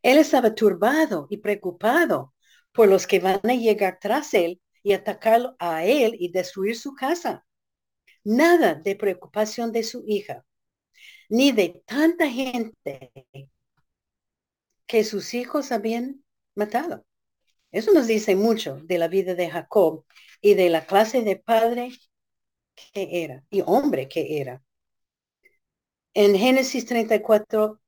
Él 0.03 0.19
estaba 0.19 0.55
turbado 0.55 1.29
y 1.31 1.39
preocupado 1.39 2.35
por 2.73 2.89
los 2.89 3.07
que 3.07 3.21
van 3.21 3.41
a 3.45 3.55
llegar 3.55 3.99
tras 4.01 4.35
él 4.35 4.63
y 4.85 4.95
atacarlo 4.95 5.57
a 5.61 5.87
él 5.87 6.17
y 6.21 6.33
destruir 6.33 6.77
su 6.79 6.95
casa. 6.95 7.47
Nada 8.29 8.75
de 8.75 8.95
preocupación 8.95 9.73
de 9.73 9.83
su 9.83 10.05
hija, 10.07 10.45
ni 11.31 11.51
de 11.51 11.83
tanta 11.87 12.29
gente 12.29 13.11
que 14.87 15.03
sus 15.03 15.33
hijos 15.33 15.73
habían 15.73 16.23
matado. 16.55 17.07
Eso 17.71 17.93
nos 17.95 18.07
dice 18.07 18.37
mucho 18.37 18.81
de 18.85 18.99
la 18.99 19.09
vida 19.09 19.35
de 19.35 19.49
Jacob 19.49 20.05
y 20.43 20.53
de 20.53 20.69
la 20.69 20.85
clase 20.85 21.23
de 21.23 21.37
padre 21.37 21.91
que 22.93 23.25
era 23.25 23.45
y 23.49 23.63
hombre 23.65 24.11
que 24.11 24.43
era. 24.43 24.63
En 26.13 26.37
Génesis 26.37 26.85
34, 26.85 27.81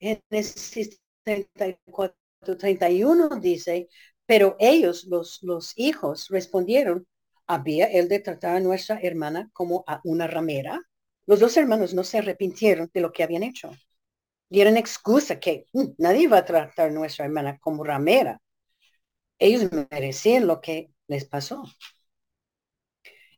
Génesis 0.00 1.02
34, 1.22 2.16
31 2.58 3.28
dice, 3.40 3.88
pero 4.24 4.56
ellos, 4.58 5.04
los, 5.04 5.42
los 5.42 5.74
hijos, 5.76 6.28
respondieron, 6.30 7.06
¿había 7.50 7.86
él 7.86 8.08
de 8.08 8.20
tratar 8.20 8.56
a 8.56 8.60
nuestra 8.60 9.00
hermana 9.00 9.50
como 9.52 9.84
a 9.86 10.00
una 10.04 10.26
ramera? 10.26 10.80
Los 11.26 11.40
dos 11.40 11.56
hermanos 11.56 11.94
no 11.94 12.04
se 12.04 12.18
arrepintieron 12.18 12.90
de 12.94 13.00
lo 13.00 13.12
que 13.12 13.22
habían 13.24 13.42
hecho. 13.42 13.70
Dieron 14.48 14.76
excusa 14.76 15.40
que 15.40 15.66
mm, 15.72 15.94
nadie 15.98 16.28
va 16.28 16.38
a 16.38 16.44
tratar 16.44 16.88
a 16.90 16.92
nuestra 16.92 17.24
hermana 17.26 17.58
como 17.58 17.84
ramera. 17.84 18.40
Ellos 19.38 19.70
merecían 19.90 20.46
lo 20.46 20.60
que 20.60 20.90
les 21.08 21.24
pasó. 21.24 21.64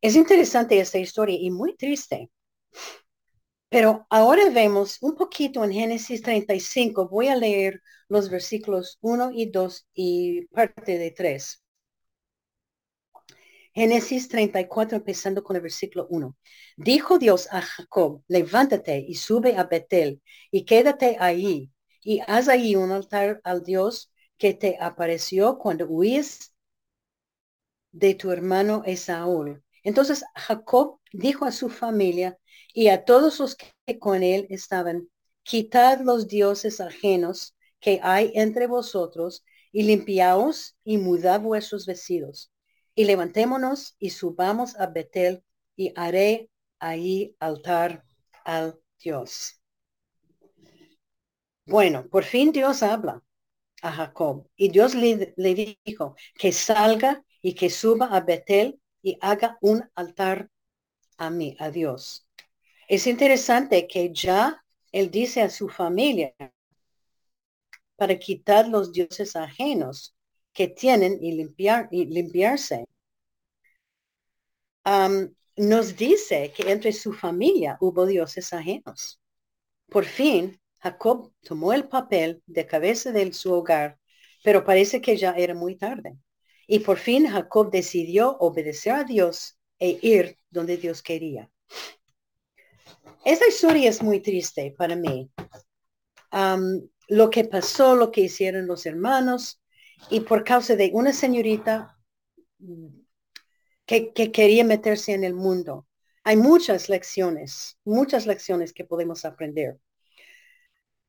Es 0.03 0.17
interesante 0.17 0.79
esta 0.79 0.99
historia 0.99 1.37
y 1.41 1.51
muy 1.51 1.75
triste. 1.77 2.31
Pero 3.69 4.07
ahora 4.11 4.51
vemos 4.51 4.99
un 5.01 5.15
poquito 5.17 5.65
en 5.65 5.73
Génesis 5.73 6.23
35. 6.23 7.09
Voy 7.09 7.29
a 7.29 7.37
leer 7.37 7.83
los 8.09 8.29
versículos 8.31 8.99
1 9.01 9.31
y 9.33 9.51
2 9.51 9.87
y 9.95 10.47
parte 10.49 10.99
de 10.99 11.11
3. 11.11 11.63
Génesis 13.75 14.29
34, 14.29 14.99
empezando 14.99 15.43
con 15.43 15.57
el 15.57 15.63
versículo 15.63 16.07
1. 16.11 16.37
Dijo 16.77 17.19
Dios 17.19 17.49
a 17.51 17.63
Jacob, 17.63 18.23
levántate 18.29 18.99
y 18.99 19.15
sube 19.15 19.57
a 19.57 19.65
Betel 19.65 20.21
y 20.51 20.67
quédate 20.67 21.17
ahí 21.19 21.71
y 22.03 22.21
haz 22.27 22.49
ahí 22.49 22.77
un 22.77 22.93
altar 22.93 23.41
al 23.45 23.63
Dios 23.63 24.13
que 24.37 24.53
te 24.53 24.77
apareció 24.79 25.57
cuando 25.57 25.87
huís 25.87 26.55
de 27.93 28.15
tu 28.15 28.31
hermano 28.31 28.83
Esaú. 28.85 29.63
Entonces 29.83 30.23
Jacob 30.35 31.01
dijo 31.11 31.47
a 31.47 31.53
su 31.53 31.71
familia 31.71 32.39
y 32.75 32.89
a 32.89 33.05
todos 33.07 33.41
los 33.41 33.57
que 33.57 33.99
con 33.99 34.23
él 34.23 34.47
estaban, 34.51 35.09
quitad 35.43 36.01
los 36.01 36.29
dioses 36.29 36.79
ajenos 36.81 37.57
que 37.81 38.01
hay 38.03 38.33
entre 38.35 38.67
vosotros 38.67 39.45
y 39.73 39.85
limpiaos 39.85 40.77
y 40.85 40.99
mudad 40.99 41.41
vuestros 41.41 41.87
vestidos 41.87 42.52
y 42.95 43.05
levantémonos 43.05 43.97
y 43.99 44.11
subamos 44.11 44.77
a 44.77 44.87
Betel 44.87 45.43
y 45.77 45.93
haré 45.97 46.51
ahí 46.79 47.37
altar 47.39 48.05
al 48.45 48.79
Dios. 48.99 49.61
Bueno, 51.65 52.09
por 52.09 52.25
fin 52.25 52.53
Dios 52.53 52.83
habla 52.83 53.23
a 53.83 53.93
Jacob 53.93 54.49
y 54.57 54.69
Dios 54.69 54.95
le, 54.95 55.75
dijo 55.85 56.17
que 56.35 56.53
salga 56.53 57.25
y 57.41 57.55
que 57.55 57.71
suba 57.71 58.07
a 58.07 58.21
Betel 58.21 58.81
y 59.01 59.17
haga 59.21 59.59
un 59.61 59.89
altar 59.95 60.51
a 61.17 61.31
mí, 61.31 61.57
a 61.59 61.71
Dios. 61.71 62.27
Es 62.89 63.07
interesante 63.07 63.87
que 63.87 64.13
ya 64.13 64.63
él 64.91 65.11
dice 65.11 65.41
a 65.43 65.51
su 65.51 65.69
familia 65.69 66.35
para 67.97 68.19
quitar 68.19 68.69
los 68.69 68.93
dioses 68.93 69.37
ajenos 69.37 70.15
que 70.53 70.69
tienen 70.69 71.19
y, 71.21 71.33
limpiar, 71.33 71.89
y 71.91 72.07
limpiarse. 72.07 72.87
nos 75.57 75.97
dice 75.97 76.53
que 76.57 76.71
entre 76.71 76.93
su 76.93 77.13
familia 77.13 77.77
hubo 77.81 78.07
dioses 78.07 78.53
ajenos. 78.53 79.21
Por 79.89 80.05
fin, 80.05 80.61
Jacob 80.79 81.33
tomó 81.43 81.73
el 81.73 81.89
papel 81.89 82.43
de 82.47 82.67
cabeza 82.67 83.13
de 83.13 83.33
su 83.33 83.53
hogar, 83.53 83.99
pero 84.43 84.65
parece 84.65 85.01
que 85.01 85.17
ya 85.17 85.33
era 85.33 85.55
muy 85.55 85.77
tarde. 85.77 86.17
Y 86.67 86.81
por 86.81 86.99
fin 86.99 87.27
Jacob 87.29 87.71
decidió 87.71 88.37
obedecer 88.39 88.93
a 88.93 89.05
Dios 89.05 89.59
e 89.79 89.99
ir 90.03 90.39
donde 90.51 90.77
Dios 90.77 91.03
quería. 91.03 91.51
Esa 93.25 93.47
historia 93.47 93.89
es 93.89 94.03
muy 94.03 94.21
triste 94.21 94.75
para 94.77 94.97
mí. 94.97 95.31
lo 97.09 97.31
que 97.31 97.45
pasó, 97.45 97.95
lo 97.95 98.11
que 98.11 98.23
hicieron 98.23 98.67
los 98.67 98.87
hermanos, 98.87 99.62
y 100.11 100.21
por 100.21 100.45
causa 100.45 100.77
de 100.77 100.91
una 100.93 101.13
señorita 101.13 101.99
que 103.87 104.33
quería 104.33 104.65
meterse 104.65 105.13
en 105.13 105.25
el 105.25 105.35
mundo. 105.35 105.87
Hay 106.25 106.37
muchas 106.37 106.89
lecciones, 106.89 107.79
muchas 107.85 108.27
lecciones 108.27 108.73
que 108.73 108.85
podemos 108.85 109.25
aprender. 109.25 109.79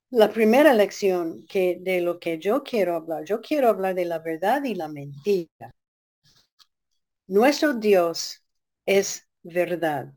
La 0.09 0.31
primera 0.31 0.73
lección 0.73 1.45
que 1.47 1.77
de 1.79 2.01
lo 2.01 2.19
que 2.19 2.39
yo 2.39 2.63
quiero 2.63 2.95
hablar, 2.95 3.23
yo 3.25 3.41
quiero 3.41 3.69
hablar 3.69 3.95
de 3.95 4.05
la 4.05 4.19
verdad 4.19 4.63
y 4.63 4.75
la 4.75 4.87
mentira. 4.87 5.71
Nuestro 7.27 7.73
Dios 7.73 8.43
es 8.85 9.27
verdad. 9.43 10.13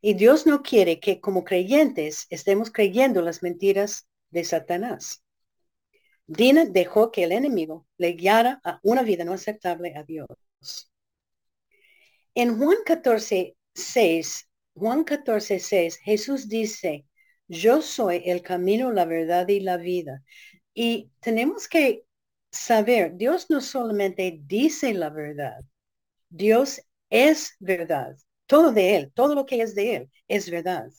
Y 0.00 0.14
Dios 0.14 0.46
no 0.46 0.62
quiere 0.62 1.00
que 1.00 1.20
como 1.20 1.44
creyentes 1.44 2.26
estemos 2.30 2.70
creyendo 2.70 3.20
las 3.20 3.42
mentiras 3.42 4.06
de 4.30 4.44
Satanás. 4.44 5.22
Dina 6.32 6.64
dejó 6.64 7.10
que 7.10 7.24
el 7.24 7.32
enemigo 7.32 7.88
le 7.98 8.12
guiara 8.12 8.60
a 8.62 8.78
una 8.84 9.02
vida 9.02 9.24
no 9.24 9.32
aceptable 9.32 9.94
a 9.96 10.04
Dios. 10.04 10.28
En 12.36 12.56
Juan 12.56 12.76
14, 12.86 13.56
6, 13.74 14.48
Juan 14.74 15.02
14, 15.02 15.58
6, 15.58 15.98
Jesús 15.98 16.48
dice, 16.48 17.04
yo 17.48 17.82
soy 17.82 18.22
el 18.26 18.42
camino, 18.42 18.92
la 18.92 19.06
verdad 19.06 19.48
y 19.48 19.58
la 19.58 19.76
vida. 19.76 20.22
Y 20.72 21.10
tenemos 21.18 21.66
que 21.66 22.04
saber, 22.52 23.16
Dios 23.16 23.50
no 23.50 23.60
solamente 23.60 24.38
dice 24.44 24.94
la 24.94 25.10
verdad, 25.10 25.64
Dios 26.28 26.80
es 27.10 27.56
verdad. 27.58 28.16
Todo 28.46 28.70
de 28.72 28.96
Él, 28.96 29.12
todo 29.14 29.34
lo 29.34 29.46
que 29.46 29.62
es 29.62 29.74
de 29.74 29.96
Él 29.96 30.10
es 30.28 30.48
verdad. 30.48 30.90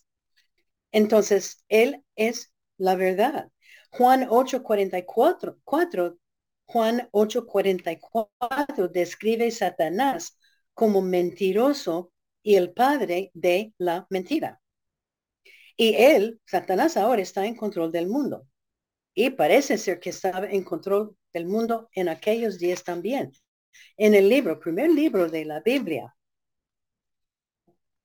Entonces, 0.91 1.63
Él 1.69 2.03
es 2.15 2.51
la 2.77 2.95
verdad. 2.95 3.50
Juan 3.91 4.27
8:44, 4.29 5.57
4, 5.63 6.17
Juan 6.65 7.09
8:44 7.11 8.87
describe 8.87 9.51
Satanás 9.51 10.37
como 10.73 11.01
mentiroso 11.01 12.11
y 12.41 12.55
el 12.55 12.71
padre 12.71 13.31
de 13.33 13.73
la 13.77 14.07
mentira. 14.09 14.61
Y 15.75 15.95
él, 15.95 16.39
Satanás 16.45 16.95
ahora 16.95 17.21
está 17.21 17.45
en 17.45 17.55
control 17.55 17.91
del 17.91 18.07
mundo. 18.07 18.47
Y 19.13 19.31
parece 19.31 19.77
ser 19.77 19.99
que 19.99 20.11
estaba 20.11 20.45
en 20.47 20.63
control 20.63 21.17
del 21.33 21.45
mundo 21.45 21.89
en 21.93 22.07
aquellos 22.07 22.59
días 22.59 22.83
también. 22.83 23.31
En 23.97 24.15
el 24.15 24.29
libro, 24.29 24.59
primer 24.59 24.89
libro 24.89 25.29
de 25.29 25.45
la 25.45 25.59
Biblia, 25.59 26.15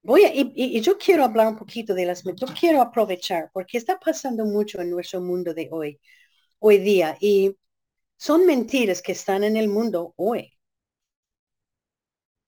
Voy 0.07 0.25
a, 0.25 0.31
y, 0.35 0.81
yo 0.81 0.97
quiero 0.99 1.25
hablar 1.25 1.49
un 1.49 1.57
poquito 1.57 1.93
de 1.95 2.07
las, 2.07 2.23
yo 2.23 2.47
quiero 2.59 2.81
aprovechar 2.81 3.51
porque 3.53 3.77
está 3.79 3.99
pasando 3.99 4.45
mucho 4.45 4.81
en 4.81 4.91
nuestro 4.91 5.21
mundo 5.21 5.53
de 5.53 5.69
hoy, 5.73 6.01
hoy 6.61 6.79
día, 6.79 7.17
y 7.21 7.57
son 8.17 8.47
mentiras 8.47 9.03
que 9.03 9.13
están 9.13 9.45
en 9.45 9.57
el 9.57 9.69
mundo 9.69 10.15
hoy. 10.17 10.57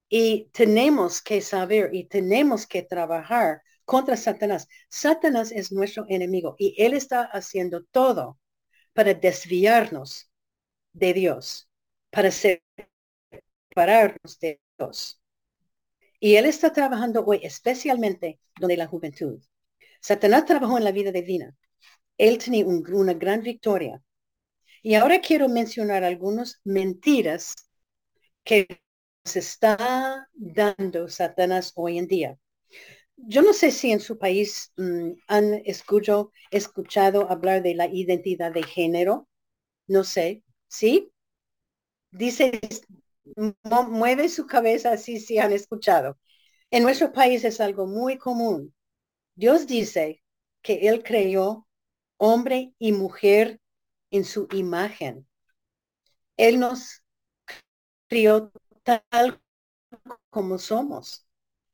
Y 0.09 0.49
tenemos 0.53 1.23
que 1.23 1.41
saber 1.41 1.95
y 1.95 2.05
tenemos 2.05 2.67
que 2.67 2.83
trabajar 2.83 3.63
contra 3.85 4.17
Satanás. 4.17 4.69
Satanás 4.89 5.53
es 5.53 5.73
nuestro 5.73 6.05
enemigo 6.09 6.57
y 6.59 6.75
él 6.83 6.95
está 6.95 7.25
haciendo 7.25 7.85
todo 7.85 8.39
para 8.93 9.15
desviarnos 9.15 10.31
de 10.93 11.13
Dios, 11.15 11.69
para 12.11 12.31
separarnos 12.31 14.39
de 14.41 14.61
Dios. 14.79 15.18
Y 16.21 16.37
él 16.37 16.47
está 16.47 16.73
trabajando 16.73 17.25
hoy 17.25 17.41
especialmente 17.43 18.41
donde 18.59 18.77
la 18.77 18.87
juventud. 18.87 19.41
Satanás 20.01 20.47
trabajó 20.47 20.79
en 20.79 20.85
la 20.85 20.93
vida 20.93 21.13
divina. 21.13 21.57
Él 22.17 22.39
tenía 22.39 22.67
una 22.67 23.15
gran 23.15 23.43
victoria. 23.43 24.03
Y 24.83 24.95
ahora 24.95 25.21
quiero 25.21 25.49
mencionar 25.49 26.05
algunas 26.05 26.61
mentiras 26.65 27.55
que 28.45 28.67
se 29.25 29.41
está 29.41 30.29
dando 30.33 31.09
Satanás 31.09 31.73
hoy 31.77 31.99
en 31.99 32.07
día. 32.07 32.39
Yo 33.17 33.43
no 33.43 33.53
sé 33.53 33.71
si 33.73 33.91
en 33.91 34.01
su 34.01 34.19
país 34.19 34.73
mm, 34.77 35.11
han 35.27 35.55
escuchado, 35.65 36.33
escuchado 36.51 37.31
hablar 37.31 37.63
de 37.63 37.75
la 37.75 37.87
identidad 37.87 38.53
de 38.53 38.63
género. 38.63 39.29
No 39.87 40.05
sé. 40.05 40.45
¿Sí? 40.69 41.13
Dice 42.11 42.61
mueve 43.89 44.29
su 44.29 44.47
cabeza 44.47 44.93
así 44.93 45.21
si 45.21 45.39
han 45.39 45.53
escuchado. 45.53 46.19
En 46.71 46.83
nuestro 46.83 47.13
país 47.13 47.45
es 47.45 47.61
algo 47.61 47.87
muy 47.87 48.19
común. 48.19 48.75
Dios 49.35 49.67
dice 49.67 50.23
que 50.63 50.89
Él 50.89 51.03
creó 51.03 51.67
hombre 52.17 52.75
y 52.79 52.93
mujer 52.93 53.61
en 54.11 54.25
su 54.25 54.49
imagen. 54.53 55.27
Él 56.37 56.61
nos 56.61 57.03
crió 58.09 58.53
tal 58.83 59.41
como 60.31 60.59
somos. 60.59 61.27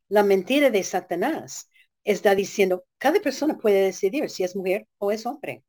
La 0.09 0.23
mentira 0.23 0.71
de 0.71 0.83
Satanás 0.83 1.69
está 2.05 2.35
diciendo, 2.35 2.85
cada 2.99 3.21
persona 3.21 3.57
puede 3.59 3.83
decidir 3.83 4.29
si 4.31 4.45
es 4.45 4.55
mujer 4.55 4.87
o 4.99 5.11
es 5.11 5.27
hombre. 5.27 5.65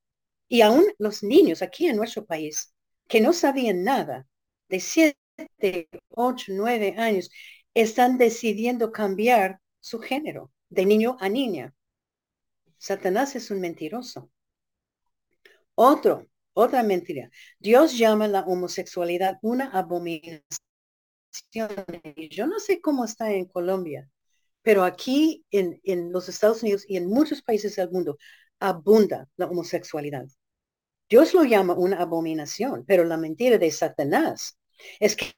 Y 0.47 0.61
aún 0.61 0.85
los 0.99 1.23
niños 1.23 1.61
aquí 1.61 1.87
en 1.87 1.97
nuestro 1.97 2.25
país 2.25 2.73
que 3.07 3.21
no 3.21 3.33
sabían 3.33 3.83
nada, 3.83 4.27
de 4.69 4.79
8, 6.09 6.45
9 6.49 6.95
años 6.97 7.29
están 7.73 8.17
decidiendo 8.17 8.91
cambiar 8.91 9.59
su 9.79 9.99
género 9.99 10.51
de 10.69 10.85
niño 10.85 11.17
a 11.19 11.29
niña. 11.29 11.73
Satanás 12.77 13.35
es 13.35 13.51
un 13.51 13.61
mentiroso. 13.61 14.29
Otro, 15.75 16.27
otra 16.53 16.83
mentira. 16.83 17.29
Dios 17.59 17.97
llama 17.97 18.27
la 18.27 18.41
homosexualidad 18.41 19.37
una 19.41 19.69
abominación. 19.71 20.41
Yo 22.31 22.47
no 22.47 22.59
sé 22.59 22.79
cómo 22.79 23.03
está 23.03 23.31
en 23.31 23.45
Colombia, 23.45 24.09
pero 24.61 24.83
aquí 24.83 25.45
en, 25.51 25.81
en 25.83 26.11
los 26.11 26.29
Estados 26.29 26.63
Unidos 26.63 26.85
y 26.87 26.97
en 26.97 27.07
muchos 27.07 27.41
países 27.41 27.75
del 27.75 27.91
mundo 27.91 28.17
abunda 28.59 29.27
la 29.35 29.47
homosexualidad. 29.47 30.27
Dios 31.09 31.33
lo 31.33 31.43
llama 31.43 31.75
una 31.75 31.97
abominación, 32.01 32.85
pero 32.87 33.03
la 33.03 33.17
mentira 33.17 33.57
de 33.57 33.69
Satanás 33.69 34.57
es 34.99 35.15
que 35.15 35.33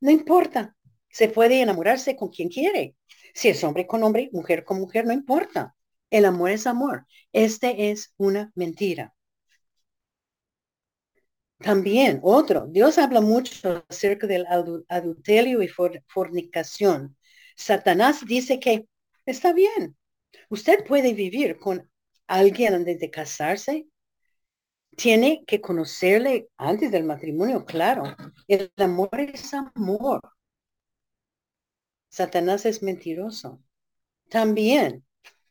no 0.00 0.10
importa, 0.10 0.76
Se 1.10 1.28
puede 1.28 1.62
enamorarse 1.62 2.16
con 2.16 2.28
quien 2.30 2.48
quiere. 2.48 2.96
Si 3.34 3.48
es 3.48 3.64
hombre 3.64 3.86
con 3.86 4.02
hombre, 4.04 4.30
mujer 4.32 4.64
con 4.64 4.80
mujer, 4.80 5.06
no 5.06 5.12
importa. 5.12 5.74
El 6.10 6.24
amor 6.26 6.50
es 6.50 6.66
amor. 6.66 7.06
Este 7.32 7.90
es 7.90 8.12
una 8.18 8.52
mentira. 8.54 9.14
También, 11.58 12.20
otro, 12.22 12.66
Dios 12.68 12.98
habla 12.98 13.20
mucho 13.20 13.84
acerca 13.88 14.26
del 14.26 14.46
adulterio 14.88 15.62
y 15.62 15.68
fornicación. 16.06 17.16
Satanás 17.56 18.24
dice 18.26 18.60
que 18.60 18.86
está 19.26 19.52
bien. 19.52 19.96
Usted 20.50 20.84
puede 20.86 21.14
vivir 21.14 21.58
con 21.58 21.90
alguien 22.28 22.74
antes 22.74 23.00
de 23.00 23.10
casarse. 23.10 23.88
Tiene 24.98 25.44
que 25.46 25.60
conocerle 25.60 26.48
antes 26.56 26.90
del 26.90 27.04
matrimonio, 27.04 27.64
claro. 27.64 28.16
El 28.48 28.72
amor 28.78 29.20
es 29.20 29.54
amor. 29.54 30.20
Satanás 32.08 32.66
es 32.66 32.82
mentiroso. 32.82 33.62
También, 34.28 35.06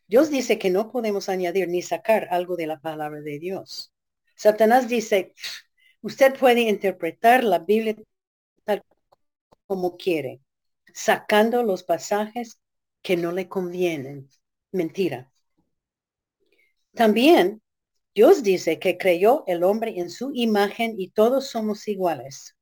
Dios 0.06 0.28
dice 0.28 0.58
que 0.58 0.68
no 0.68 0.92
podemos 0.92 1.30
añadir 1.30 1.66
ni 1.68 1.80
sacar 1.80 2.28
algo 2.30 2.56
de 2.56 2.66
la 2.66 2.78
palabra 2.78 3.22
de 3.22 3.38
Dios. 3.38 3.90
Satanás 4.36 4.86
dice, 4.86 5.32
usted 6.02 6.38
puede 6.38 6.60
interpretar 6.60 7.42
la 7.42 7.60
Biblia 7.60 7.96
tal 8.64 8.82
como 9.66 9.96
quiere, 9.96 10.42
sacando 10.92 11.62
los 11.62 11.84
pasajes 11.84 12.60
que 13.00 13.16
no 13.16 13.32
le 13.32 13.48
convienen. 13.48 14.28
Mentira. 14.72 15.32
También 16.92 17.62
Dios 18.18 18.42
dice 18.42 18.80
que 18.80 18.98
creyó 18.98 19.44
el 19.46 19.62
hombre 19.62 19.92
en 19.96 20.10
su 20.10 20.32
imagen 20.34 20.96
y 20.98 21.10
todos 21.10 21.46
somos 21.50 21.86
iguales. 21.86 22.56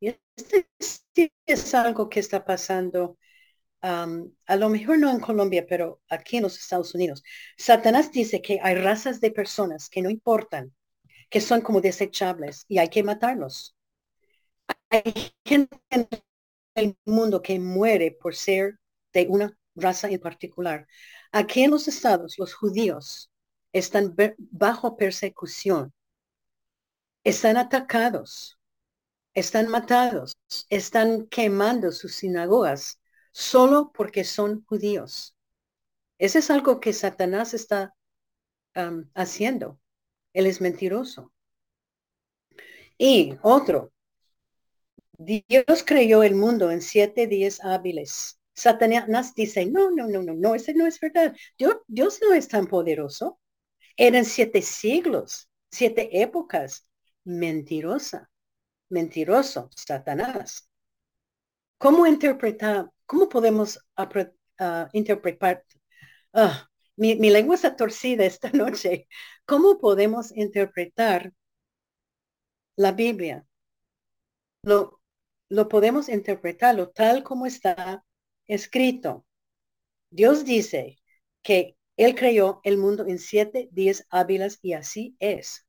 Y 0.00 0.08
este 0.08 1.32
es 1.46 1.72
algo 1.72 2.08
que 2.08 2.18
está 2.18 2.44
pasando, 2.44 3.16
a 3.80 4.56
lo 4.56 4.68
mejor 4.68 4.98
no 4.98 5.08
en 5.08 5.20
Colombia, 5.20 5.64
pero 5.68 6.00
aquí 6.08 6.38
en 6.38 6.42
los 6.42 6.58
Estados 6.58 6.96
Unidos. 6.96 7.22
Satanás 7.56 8.10
dice 8.10 8.42
que 8.42 8.58
hay 8.60 8.74
razas 8.74 9.20
de 9.20 9.30
personas 9.30 9.88
que 9.88 10.02
no 10.02 10.10
importan, 10.10 10.74
que 11.30 11.40
son 11.40 11.60
como 11.60 11.80
desechables 11.80 12.64
y 12.66 12.78
hay 12.78 12.88
que 12.88 13.04
matarlos. 13.04 13.76
Hay 14.90 15.32
gente 15.44 15.78
en 15.90 16.08
el 16.74 16.96
mundo 17.04 17.40
que 17.40 17.56
muere 17.60 18.10
por 18.10 18.34
ser 18.34 18.80
de 19.12 19.28
una 19.28 19.56
raza 19.76 20.10
en 20.10 20.18
particular. 20.18 20.88
Aquí 21.30 21.62
en 21.62 21.70
los 21.70 21.86
estados, 21.86 22.36
los 22.36 22.52
judíos 22.52 23.31
están 23.72 24.14
bajo 24.38 24.96
persecución, 24.96 25.92
están 27.24 27.56
atacados, 27.56 28.58
están 29.34 29.68
matados, 29.68 30.36
están 30.68 31.26
quemando 31.26 31.92
sus 31.92 32.14
sinagogas 32.14 33.00
solo 33.32 33.92
porque 33.94 34.24
son 34.24 34.64
judíos. 34.66 35.34
Ese 36.18 36.40
es 36.40 36.50
algo 36.50 36.80
que 36.80 36.92
Satanás 36.92 37.54
está 37.54 37.94
haciendo. 39.14 39.78
Él 40.32 40.46
es 40.46 40.60
mentiroso. 40.60 41.32
Y 42.98 43.36
otro, 43.42 43.92
Dios 45.18 45.82
creyó 45.84 46.22
el 46.22 46.34
mundo 46.34 46.70
en 46.70 46.82
siete 46.82 47.26
días 47.26 47.60
hábiles. 47.64 48.38
Satanás 48.54 49.34
dice, 49.34 49.66
no, 49.66 49.90
no, 49.90 50.06
no, 50.06 50.22
no, 50.22 50.34
no, 50.34 50.54
ese 50.54 50.74
no 50.74 50.86
es 50.86 51.00
verdad. 51.00 51.34
Dios, 51.56 51.76
Dios 51.86 52.20
no 52.22 52.34
es 52.34 52.48
tan 52.48 52.66
poderoso. 52.66 53.38
Eran 53.96 54.24
siete 54.24 54.62
siglos, 54.62 55.48
siete 55.70 56.22
épocas. 56.22 56.88
Mentirosa, 57.24 58.30
mentiroso, 58.88 59.70
Satanás. 59.76 60.68
¿Cómo 61.78 62.06
interpretar, 62.06 62.90
cómo 63.06 63.28
podemos 63.28 63.78
ah, 63.96 64.88
interpretar? 64.92 65.64
Ah, 66.32 66.68
mi, 66.96 67.16
lengua 67.30 67.54
está 67.56 67.76
torcida 67.76 68.24
esta 68.24 68.50
noche. 68.52 69.08
¿Cómo 69.46 69.78
podemos 69.78 70.30
interpretar 70.36 71.32
la 72.76 72.92
Biblia? 72.92 73.46
Lo, 74.62 75.00
lo 75.48 75.68
podemos 75.68 76.08
interpretarlo 76.08 76.90
tal 76.90 77.22
como 77.24 77.46
está 77.46 78.04
escrito. 78.46 79.26
Dios 80.10 80.44
dice 80.44 80.98
que 81.42 81.76
él 81.96 82.14
creó 82.14 82.60
el 82.64 82.78
mundo 82.78 83.06
en 83.06 83.18
siete 83.18 83.68
días 83.72 84.06
hábiles 84.10 84.58
y 84.62 84.74
así 84.74 85.16
es. 85.20 85.66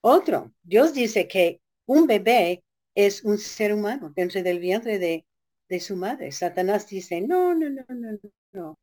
Otro, 0.00 0.54
Dios 0.62 0.94
dice 0.94 1.28
que 1.28 1.60
un 1.86 2.06
bebé 2.06 2.64
es 2.94 3.22
un 3.24 3.36
ser 3.38 3.74
humano 3.74 4.10
dentro 4.16 4.42
del 4.42 4.58
vientre 4.58 4.98
de, 4.98 5.26
de 5.68 5.80
su 5.80 5.96
madre. 5.96 6.32
Satanás 6.32 6.88
dice, 6.88 7.20
no, 7.20 7.54
no, 7.54 7.68
no, 7.68 7.84
no, 7.88 8.18
no. 8.52 8.78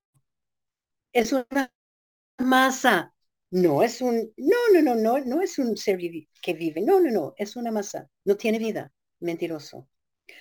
Es 1.13 1.31
una 1.33 1.71
masa. 2.39 3.13
No 3.51 3.83
es 3.83 4.01
un, 4.01 4.33
no, 4.37 4.57
no, 4.73 4.81
no, 4.81 4.95
no, 4.95 5.19
no 5.25 5.41
es 5.41 5.59
un 5.59 5.77
ser 5.77 5.99
que 6.41 6.53
vive. 6.55 6.81
No, 6.81 6.99
no, 7.01 7.11
no, 7.11 7.33
es 7.37 7.55
una 7.57 7.71
masa. 7.71 8.09
No 8.25 8.37
tiene 8.37 8.59
vida. 8.59 8.93
Mentiroso. 9.21 9.89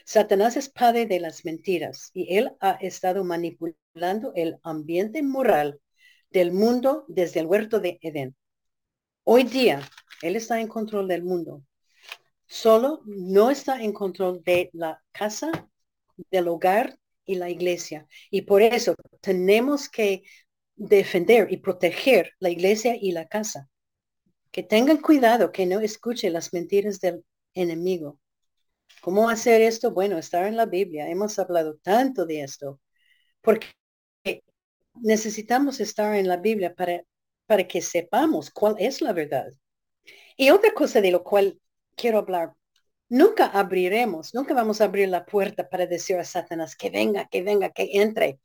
Satanás 0.05 0.57
es 0.57 0.69
padre 0.69 1.07
de 1.07 1.21
las 1.21 1.45
mentiras 1.45 2.11
y 2.13 2.37
él 2.37 2.53
ha 2.61 2.73
estado 2.73 3.25
manipulando 3.25 4.33
el 4.35 4.59
ambiente 4.63 5.23
moral 5.23 5.81
del 6.31 6.53
mundo 6.53 7.05
desde 7.09 7.41
el 7.41 7.47
huerto 7.47 7.81
de 7.81 7.99
Edén. 8.03 8.37
Hoy 9.25 9.45
día, 9.45 9.89
él 10.23 10.37
está 10.37 10.61
en 10.61 10.69
control 10.69 11.09
del 11.09 11.23
mundo. 11.23 11.63
Solo 12.47 13.03
no 13.07 13.51
está 13.51 13.83
en 13.83 13.93
control 13.93 14.43
de 14.45 14.71
la 14.73 15.03
casa, 15.13 15.51
del 16.31 16.49
hogar 16.49 16.99
y 17.25 17.37
la 17.37 17.51
iglesia. 17.51 18.07
Y 18.31 18.43
por 18.43 18.63
eso 18.63 18.95
tenemos 19.21 19.89
que 19.89 20.23
defender 20.75 21.53
y 21.53 21.59
proteger 21.59 22.33
la 22.41 22.51
iglesia 22.51 22.97
y 23.01 23.13
la 23.13 23.27
casa. 23.27 23.69
Que 24.51 24.63
tengan 24.63 24.99
cuidado, 24.99 25.53
que 25.53 25.67
no 25.67 25.81
escuche 25.81 26.31
las 26.31 26.53
mentiras 26.53 27.01
del 27.01 27.25
enemigo. 27.55 28.19
¿Cómo 29.03 29.29
hacer 29.29 29.61
esto? 29.63 29.91
Bueno, 29.93 30.17
estar 30.19 30.47
en 30.47 30.57
la 30.57 30.67
Biblia. 30.67 31.09
Hemos 31.09 31.39
hablado 31.39 31.77
tanto 31.83 32.25
de 32.25 32.43
esto, 32.43 32.81
porque 33.43 33.69
necesitamos 34.95 35.81
estar 35.81 36.15
en 36.15 36.29
la 36.29 36.37
Biblia 36.37 36.75
para, 36.75 37.03
para 37.47 37.67
que 37.67 37.83
sepamos 37.83 38.51
cuál 38.51 38.77
es 38.79 39.01
la 39.01 39.13
verdad. 39.13 39.49
Y 40.37 40.51
otra 40.51 40.73
cosa 40.75 41.01
de 41.01 41.11
lo 41.11 41.25
cual 41.25 41.61
quiero 41.97 42.19
hablar, 42.19 42.55
nunca 43.09 43.47
abriremos, 43.47 44.35
nunca 44.35 44.55
vamos 44.55 44.81
a 44.81 44.85
abrir 44.85 45.09
la 45.09 45.27
puerta 45.27 45.69
para 45.69 45.87
decir 45.87 46.17
a 46.19 46.25
Satanás 46.25 46.77
que 46.77 46.91
venga, 46.91 47.29
que 47.29 47.43
venga, 47.43 47.71
que 47.71 47.91
entre, 47.95 48.41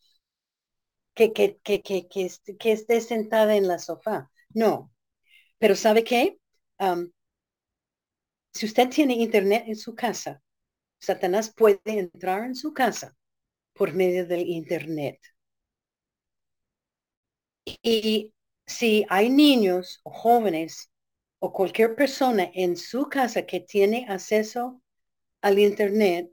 que, 1.14 1.34
que, 1.34 1.58
que, 1.64 1.82
que, 1.82 2.08
que, 2.60 2.72
esté 2.72 3.02
sentada 3.02 3.56
en 3.56 3.68
la 3.68 3.80
sofá. 3.80 4.32
No. 4.50 4.92
Pero 5.60 5.76
¿sabe 5.76 6.04
qué? 6.04 6.40
si 8.54 8.66
usted 8.66 8.90
tiene 8.90 9.14
internet 9.16 9.66
en 9.68 9.76
su 9.76 9.96
casa, 9.96 10.42
Satanás 11.00 11.54
puede 11.56 11.80
entrar 11.86 12.44
en 12.46 12.56
su 12.56 12.74
casa 12.74 13.16
por 13.74 13.94
medio 13.94 14.26
del 14.26 14.42
Internet. 14.48 15.20
Y 17.82 18.34
si 18.66 19.06
hay 19.10 19.30
niños 19.30 20.00
o 20.04 20.12
jóvenes 20.12 20.92
o 21.40 21.54
cualquier 21.54 21.96
persona 21.96 22.50
en 22.54 22.76
su 22.76 23.08
casa 23.08 23.46
que 23.46 23.60
tiene 23.60 24.06
acceso 24.10 24.82
al 25.42 25.60
Internet, 25.60 26.30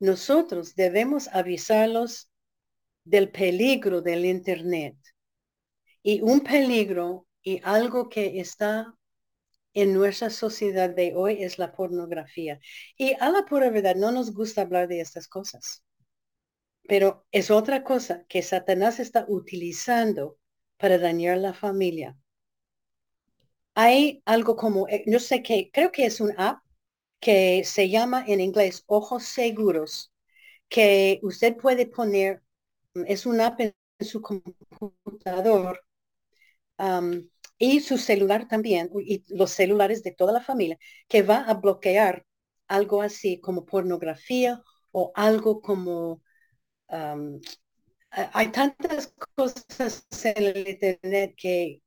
nosotros 0.00 0.74
debemos 0.74 1.28
avisarlos 1.28 2.30
del 3.04 3.30
peligro 3.30 4.00
del 4.00 4.24
Internet. 4.24 4.96
Y 6.02 6.20
un 6.22 6.40
peligro 6.40 7.26
y 7.42 7.60
algo 7.62 8.08
que 8.08 8.40
está 8.40 8.94
en 9.74 9.94
nuestra 9.94 10.30
sociedad 10.30 10.90
de 10.90 11.14
hoy 11.14 11.42
es 11.42 11.58
la 11.58 11.72
pornografía. 11.72 12.60
Y 12.96 13.14
a 13.20 13.30
la 13.30 13.44
pura 13.44 13.70
verdad, 13.70 13.96
no 13.96 14.12
nos 14.12 14.32
gusta 14.34 14.62
hablar 14.62 14.88
de 14.88 15.00
estas 15.00 15.28
cosas. 15.28 15.82
Pero 16.88 17.26
es 17.32 17.50
otra 17.50 17.82
cosa 17.82 18.24
que 18.28 18.40
Satanás 18.42 19.00
está 19.00 19.24
utilizando 19.28 20.38
para 20.76 20.98
dañar 20.98 21.38
la 21.38 21.54
familia. 21.54 22.16
Hay 23.74 24.22
algo 24.26 24.56
como, 24.56 24.88
eh, 24.88 25.04
no 25.06 25.18
sé 25.18 25.42
qué, 25.42 25.70
creo 25.72 25.92
que 25.92 26.04
es 26.06 26.20
un 26.20 26.32
app 26.38 26.62
que 27.20 27.64
se 27.64 27.88
llama 27.90 28.24
en 28.26 28.40
inglés 28.40 28.84
Ojos 28.86 29.24
Seguros, 29.24 30.12
que 30.68 31.20
usted 31.22 31.56
puede 31.56 31.86
poner, 31.86 32.42
es 33.06 33.26
un 33.26 33.40
app 33.40 33.60
en 33.60 33.74
su 34.00 34.22
computador 34.22 35.80
y 37.62 37.78
su 37.80 37.96
celular 37.96 38.48
también, 38.48 38.90
y 39.06 39.22
los 39.28 39.52
celulares 39.52 40.02
de 40.02 40.10
toda 40.10 40.32
la 40.32 40.40
familia, 40.40 40.78
que 41.06 41.22
va 41.22 41.42
a 41.42 41.54
bloquear 41.54 42.26
algo 42.66 43.02
así 43.02 43.40
como 43.40 43.64
pornografía 43.64 44.60
o 44.90 45.12
algo 45.14 45.60
como... 45.62 46.22
hay 48.10 48.48
tantas 48.52 49.14
cosas 49.36 50.06
en 50.24 50.44
el 50.44 50.68
Internet 50.68 51.34
que, 51.36 51.82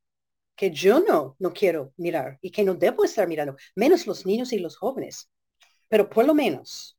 que 0.55 0.71
yo 0.71 1.01
no, 1.01 1.36
no 1.39 1.53
quiero 1.53 1.93
mirar 1.97 2.39
y 2.41 2.51
que 2.51 2.63
no 2.63 2.76
debo 2.76 3.03
estar 3.03 3.28
mirando, 3.28 3.57
menos 3.76 4.07
los 4.07 4.26
niños 4.26 4.53
y 4.53 4.59
los 4.59 4.78
jóvenes. 4.78 5.30
Pero 5.89 6.09
por 6.09 6.26
lo 6.26 6.34
menos 6.34 6.97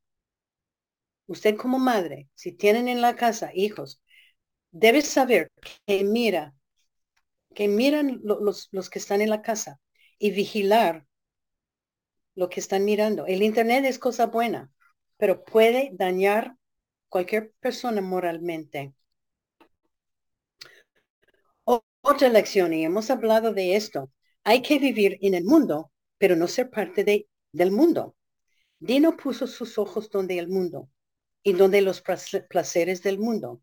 usted 1.26 1.56
como 1.56 1.78
madre, 1.78 2.28
si 2.34 2.52
tienen 2.52 2.88
en 2.88 3.00
la 3.00 3.16
casa 3.16 3.50
hijos, 3.54 4.02
debe 4.70 5.02
saber 5.02 5.50
que 5.86 6.04
mira, 6.04 6.54
que 7.56 7.68
miran 7.68 8.20
los, 8.22 8.68
los 8.70 8.90
que 8.90 8.98
están 8.98 9.22
en 9.22 9.30
la 9.30 9.42
casa 9.42 9.80
y 10.18 10.30
vigilar 10.30 11.06
lo 12.34 12.50
que 12.50 12.60
están 12.60 12.84
mirando. 12.84 13.26
El 13.26 13.42
Internet 13.42 13.86
es 13.86 13.98
cosa 13.98 14.26
buena, 14.26 14.70
pero 15.16 15.42
puede 15.42 15.90
dañar 15.94 16.56
cualquier 17.08 17.52
persona 17.60 18.02
moralmente. 18.02 18.94
otra 22.02 22.28
lección, 22.28 22.72
y 22.72 22.84
hemos 22.84 23.10
hablado 23.10 23.52
de 23.52 23.74
esto, 23.74 24.12
hay 24.44 24.62
que 24.62 24.78
vivir 24.78 25.18
en 25.22 25.34
el 25.34 25.42
mundo, 25.42 25.90
pero 26.18 26.36
no 26.36 26.46
ser 26.46 26.70
parte 26.70 27.02
de, 27.02 27.28
del 27.50 27.72
mundo. 27.72 28.14
Dino 28.78 29.16
puso 29.16 29.48
sus 29.48 29.76
ojos 29.76 30.08
donde 30.08 30.38
el 30.38 30.46
mundo 30.46 30.88
y 31.42 31.54
donde 31.54 31.80
los 31.80 32.04
placeres 32.48 33.02
del 33.02 33.18
mundo. 33.18 33.60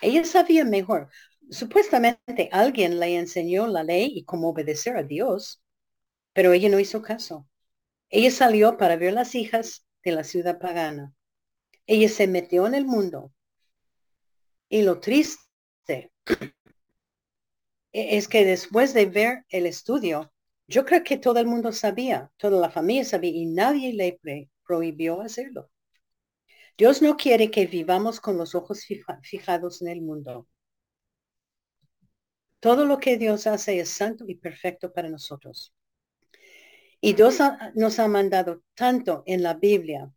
Ella 0.00 0.24
sabía 0.24 0.64
mejor. 0.64 1.10
Supuestamente 1.50 2.48
alguien 2.52 2.98
le 3.00 3.16
enseñó 3.16 3.66
la 3.66 3.82
ley 3.82 4.12
y 4.14 4.24
cómo 4.24 4.50
obedecer 4.50 4.96
a 4.96 5.02
Dios, 5.02 5.62
pero 6.32 6.52
ella 6.52 6.68
no 6.68 6.78
hizo 6.78 7.02
caso. 7.02 7.48
Ella 8.10 8.30
salió 8.30 8.76
para 8.76 8.96
ver 8.96 9.12
las 9.12 9.34
hijas 9.34 9.86
de 10.04 10.12
la 10.12 10.24
ciudad 10.24 10.58
pagana. 10.58 11.14
Ella 11.86 12.08
se 12.08 12.26
metió 12.26 12.66
en 12.66 12.74
el 12.74 12.84
mundo. 12.84 13.32
Y 14.68 14.82
lo 14.82 15.00
triste 15.00 16.12
es 17.92 18.28
que 18.28 18.44
después 18.44 18.92
de 18.92 19.06
ver 19.06 19.44
el 19.48 19.66
estudio, 19.66 20.32
yo 20.66 20.84
creo 20.84 21.02
que 21.02 21.16
todo 21.16 21.40
el 21.40 21.46
mundo 21.46 21.72
sabía, 21.72 22.30
toda 22.36 22.60
la 22.60 22.70
familia 22.70 23.04
sabía 23.04 23.30
y 23.30 23.46
nadie 23.46 23.94
le 23.94 24.20
prohibió 24.66 25.22
hacerlo. 25.22 25.70
Dios 26.76 27.00
no 27.00 27.16
quiere 27.16 27.50
que 27.50 27.66
vivamos 27.66 28.20
con 28.20 28.36
los 28.36 28.54
ojos 28.54 28.86
fijados 29.22 29.82
en 29.82 29.88
el 29.88 30.02
mundo. 30.02 30.46
Todo 32.60 32.84
lo 32.84 32.98
que 32.98 33.16
Dios 33.16 33.46
hace 33.46 33.78
es 33.80 33.90
santo 33.90 34.24
y 34.26 34.34
perfecto 34.34 34.92
para 34.92 35.08
nosotros. 35.08 35.72
Y 37.00 37.12
Dios 37.12 37.38
nos 37.74 37.98
ha 37.98 38.08
mandado 38.08 38.62
tanto 38.74 39.22
en 39.26 39.42
la 39.42 39.54
Biblia. 39.54 40.12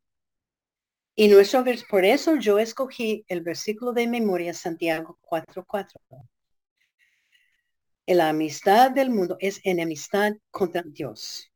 Y 1.16 1.28
nuestro 1.28 1.64
por 1.90 2.06
eso 2.06 2.38
yo 2.38 2.58
escogí 2.58 3.24
el 3.28 3.42
versículo 3.42 3.94
de 3.94 4.08
memoria 4.08 4.54
Santiago 4.54 5.20
4.4. 5.22 6.28
La 8.08 8.30
amistad 8.30 8.92
del 8.92 9.10
mundo 9.10 9.38
es 9.40 9.62
enemistad 9.64 10.34
contra 10.50 10.82
Dios. 10.82 11.52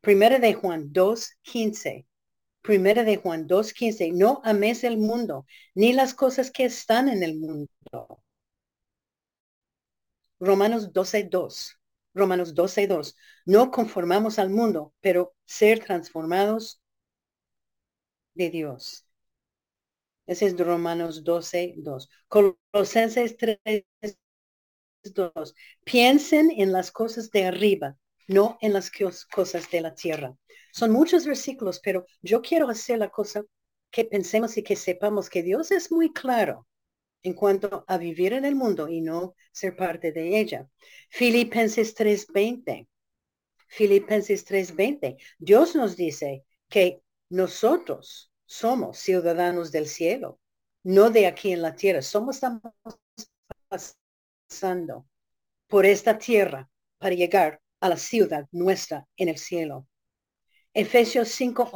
Primera 0.00 0.38
de 0.38 0.54
Juan 0.54 0.92
2.15. 0.92 2.06
Primera 2.62 3.02
de 3.02 3.16
Juan 3.16 3.48
2.15. 3.48 4.12
No 4.12 4.40
ames 4.44 4.84
el 4.84 4.98
mundo, 4.98 5.46
ni 5.74 5.92
las 5.92 6.14
cosas 6.14 6.50
que 6.50 6.64
están 6.64 7.08
en 7.08 7.22
el 7.22 7.38
mundo. 7.38 8.22
Romanos 10.40 10.92
12.2. 10.92 11.78
Romanos 12.14 12.54
12.2. 12.54 13.16
No 13.46 13.70
conformamos 13.70 14.38
al 14.38 14.50
mundo, 14.50 14.94
pero 15.00 15.34
ser 15.46 15.80
transformados 15.84 16.80
de 18.34 18.48
Dios. 18.50 19.04
Ese 20.26 20.46
es 20.46 20.56
Romanos 20.56 21.24
12.2. 21.24 22.08
Colosenses 22.28 23.36
3, 23.36 23.58
dos. 25.14 25.54
Piensen 25.84 26.50
en 26.56 26.70
las 26.72 26.92
cosas 26.92 27.30
de 27.32 27.46
arriba, 27.46 27.96
no 28.28 28.58
en 28.60 28.72
las 28.72 28.90
cosas 29.32 29.68
de 29.70 29.80
la 29.80 29.94
tierra. 29.94 30.36
Son 30.72 30.92
muchos 30.92 31.26
versículos, 31.26 31.80
pero 31.82 32.06
yo 32.22 32.42
quiero 32.42 32.68
hacer 32.68 32.98
la 32.98 33.08
cosa 33.10 33.44
que 33.90 34.04
pensemos 34.04 34.56
y 34.56 34.62
que 34.62 34.76
sepamos 34.76 35.30
que 35.30 35.42
Dios 35.42 35.72
es 35.72 35.90
muy 35.90 36.12
claro 36.12 36.67
en 37.22 37.34
cuanto 37.34 37.84
a 37.86 37.98
vivir 37.98 38.32
en 38.32 38.44
el 38.44 38.54
mundo 38.54 38.88
y 38.88 39.00
no 39.00 39.34
ser 39.52 39.76
parte 39.76 40.12
de 40.12 40.38
ella. 40.38 40.68
Filipenses 41.10 41.94
3:20. 41.94 42.88
Filipenses 43.66 44.44
3:20. 44.44 45.16
Dios 45.38 45.74
nos 45.74 45.96
dice 45.96 46.44
que 46.68 47.02
nosotros 47.28 48.32
somos 48.46 48.98
ciudadanos 48.98 49.70
del 49.72 49.86
cielo, 49.86 50.40
no 50.82 51.10
de 51.10 51.26
aquí 51.26 51.52
en 51.52 51.62
la 51.62 51.74
tierra. 51.74 52.02
Somos 52.02 52.40
pasando 53.68 55.06
por 55.66 55.84
esta 55.84 56.18
tierra 56.18 56.70
para 56.98 57.14
llegar 57.14 57.60
a 57.80 57.88
la 57.90 57.96
ciudad 57.96 58.48
nuestra 58.50 59.06
en 59.16 59.28
el 59.28 59.38
cielo. 59.38 59.86
Efesios 60.72 61.28
5, 61.28 61.70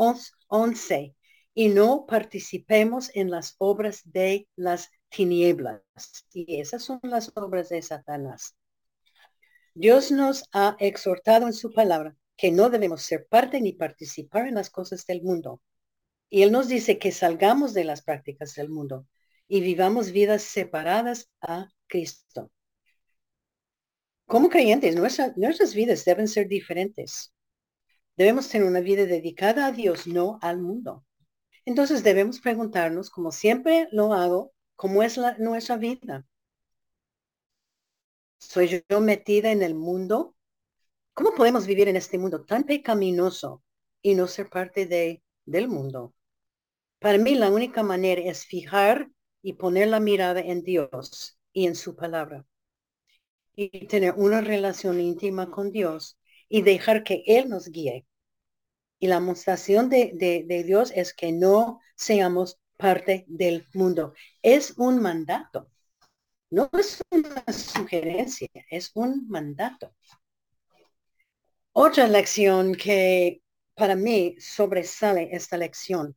11, 0.48 1.14
y 1.54 1.68
no 1.68 2.06
participemos 2.06 3.10
en 3.14 3.30
las 3.30 3.54
obras 3.58 4.00
de 4.04 4.48
las 4.56 4.90
tinieblas. 5.14 5.82
Y 6.32 6.60
esas 6.60 6.82
son 6.82 7.00
las 7.02 7.32
obras 7.36 7.68
de 7.68 7.82
Satanás. 7.82 8.56
Dios 9.74 10.10
nos 10.10 10.44
ha 10.52 10.76
exhortado 10.80 11.46
en 11.46 11.52
su 11.52 11.72
palabra 11.72 12.16
que 12.36 12.50
no 12.50 12.70
debemos 12.70 13.02
ser 13.02 13.26
parte 13.28 13.60
ni 13.60 13.72
participar 13.72 14.46
en 14.48 14.56
las 14.56 14.70
cosas 14.70 15.06
del 15.06 15.22
mundo. 15.22 15.60
Y 16.28 16.42
Él 16.42 16.52
nos 16.52 16.68
dice 16.68 16.98
que 16.98 17.12
salgamos 17.12 17.74
de 17.74 17.84
las 17.84 18.02
prácticas 18.02 18.54
del 18.54 18.68
mundo 18.68 19.06
y 19.48 19.60
vivamos 19.60 20.12
vidas 20.12 20.42
separadas 20.42 21.30
a 21.40 21.68
Cristo. 21.86 22.50
Como 24.26 24.48
creyentes, 24.48 24.96
nuestras 24.96 25.74
vidas 25.74 26.04
deben 26.04 26.26
ser 26.26 26.48
diferentes. 26.48 27.34
Debemos 28.16 28.48
tener 28.48 28.66
una 28.66 28.80
vida 28.80 29.04
dedicada 29.04 29.66
a 29.66 29.72
Dios, 29.72 30.06
no 30.06 30.38
al 30.42 30.58
mundo. 30.58 31.04
Entonces 31.64 32.02
debemos 32.02 32.40
preguntarnos, 32.40 33.10
como 33.10 33.30
siempre 33.30 33.88
lo 33.92 34.12
hago, 34.14 34.52
¿cómo 34.82 35.04
es 35.04 35.16
la, 35.16 35.38
nuestra 35.38 35.76
vida? 35.76 36.26
¿Soy 38.38 38.82
yo 38.88 39.00
metida 39.00 39.52
en 39.52 39.62
el 39.62 39.76
mundo? 39.76 40.34
¿Cómo 41.14 41.36
podemos 41.36 41.68
vivir 41.68 41.88
en 41.88 41.94
este 41.94 42.18
mundo 42.18 42.44
tan 42.44 42.64
pecaminoso 42.64 43.62
y 44.02 44.16
no 44.16 44.26
ser 44.26 44.50
parte 44.50 44.86
de, 44.86 45.22
del 45.44 45.68
mundo? 45.68 46.16
Para 46.98 47.18
mí 47.18 47.36
la 47.36 47.48
única 47.48 47.84
manera 47.84 48.22
es 48.22 48.44
fijar 48.44 49.08
y 49.40 49.52
poner 49.52 49.86
la 49.86 50.00
mirada 50.00 50.40
en 50.40 50.64
Dios 50.64 51.38
y 51.52 51.68
en 51.68 51.76
su 51.76 51.94
palabra 51.94 52.44
y 53.54 53.86
tener 53.86 54.14
una 54.16 54.40
relación 54.40 54.98
íntima 54.98 55.48
con 55.48 55.70
Dios 55.70 56.18
y 56.48 56.62
dejar 56.62 57.04
que 57.04 57.22
Él 57.26 57.48
nos 57.48 57.68
guíe. 57.68 58.04
Y 58.98 59.06
la 59.06 59.20
mostración 59.20 59.88
de, 59.88 60.10
de, 60.48 60.64
Dios 60.64 60.92
es 60.92 61.14
que 61.14 61.30
no 61.30 61.78
seamos 61.94 62.58
parte 62.82 63.24
del 63.28 63.66
mundo. 63.74 64.14
Es 64.42 64.74
un 64.76 65.00
mandato. 65.00 65.70
No 66.50 66.68
es 66.78 67.00
una 67.10 67.44
sugerencia, 67.52 68.48
es 68.68 68.90
un 68.94 69.28
mandato. 69.28 69.94
Otra 71.72 72.08
lección 72.08 72.74
que 72.74 73.40
para 73.74 73.94
mí 73.96 74.36
sobresale 74.38 75.30
esta 75.32 75.56
lección. 75.56 76.16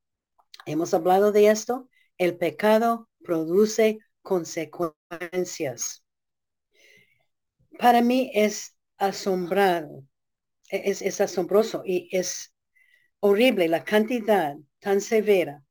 Hemos 0.66 0.93
hablado 0.93 1.32
de 1.32 1.47
esto. 1.47 1.88
El 2.18 2.38
pecado 2.38 3.09
produce 3.24 3.99
consecuencias 4.22 6.05
para 7.78 8.01
mí 8.01 8.32
es 8.34 8.76
asombrado, 8.97 10.03
e-, 10.70 10.89
es, 10.89 11.01
es 11.01 11.22
asombroso 11.22 11.84
y 11.86 12.09
es 12.11 12.53
horrible 13.20 13.68
la 13.68 13.84
cantidad 13.84 14.55
tan 14.80 15.01
severa 15.01 15.64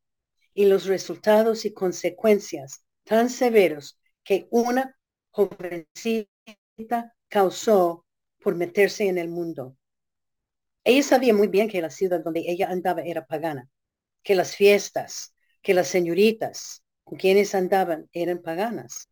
y 0.55 0.67
los 0.67 0.87
resultados 0.87 1.65
y 1.65 1.75
consecuencias 1.75 2.85
tan 3.05 3.29
severos 3.29 3.99
que 4.23 4.47
una 4.51 4.97
jovencita 5.31 6.29
causó 7.29 8.07
por 8.41 8.55
meterse 8.55 9.09
en 9.09 9.19
el 9.19 9.29
mundo. 9.29 9.77
Ella 10.85 11.03
sabía 11.03 11.35
muy 11.35 11.49
bien 11.49 11.69
que 11.69 11.81
la 11.81 11.91
ciudad 11.91 12.23
donde 12.23 12.45
ella 12.47 12.71
andaba 12.71 13.03
era 13.03 13.27
pagana, 13.27 13.69
que 14.23 14.35
las 14.35 14.55
fiestas, 14.57 15.35
que 15.63 15.75
las 15.75 15.89
señoritas 15.89 16.85
con 17.05 17.19
quienes 17.19 17.55
andaban 17.55 18.09
eran 18.13 18.41
paganas. 18.43 19.09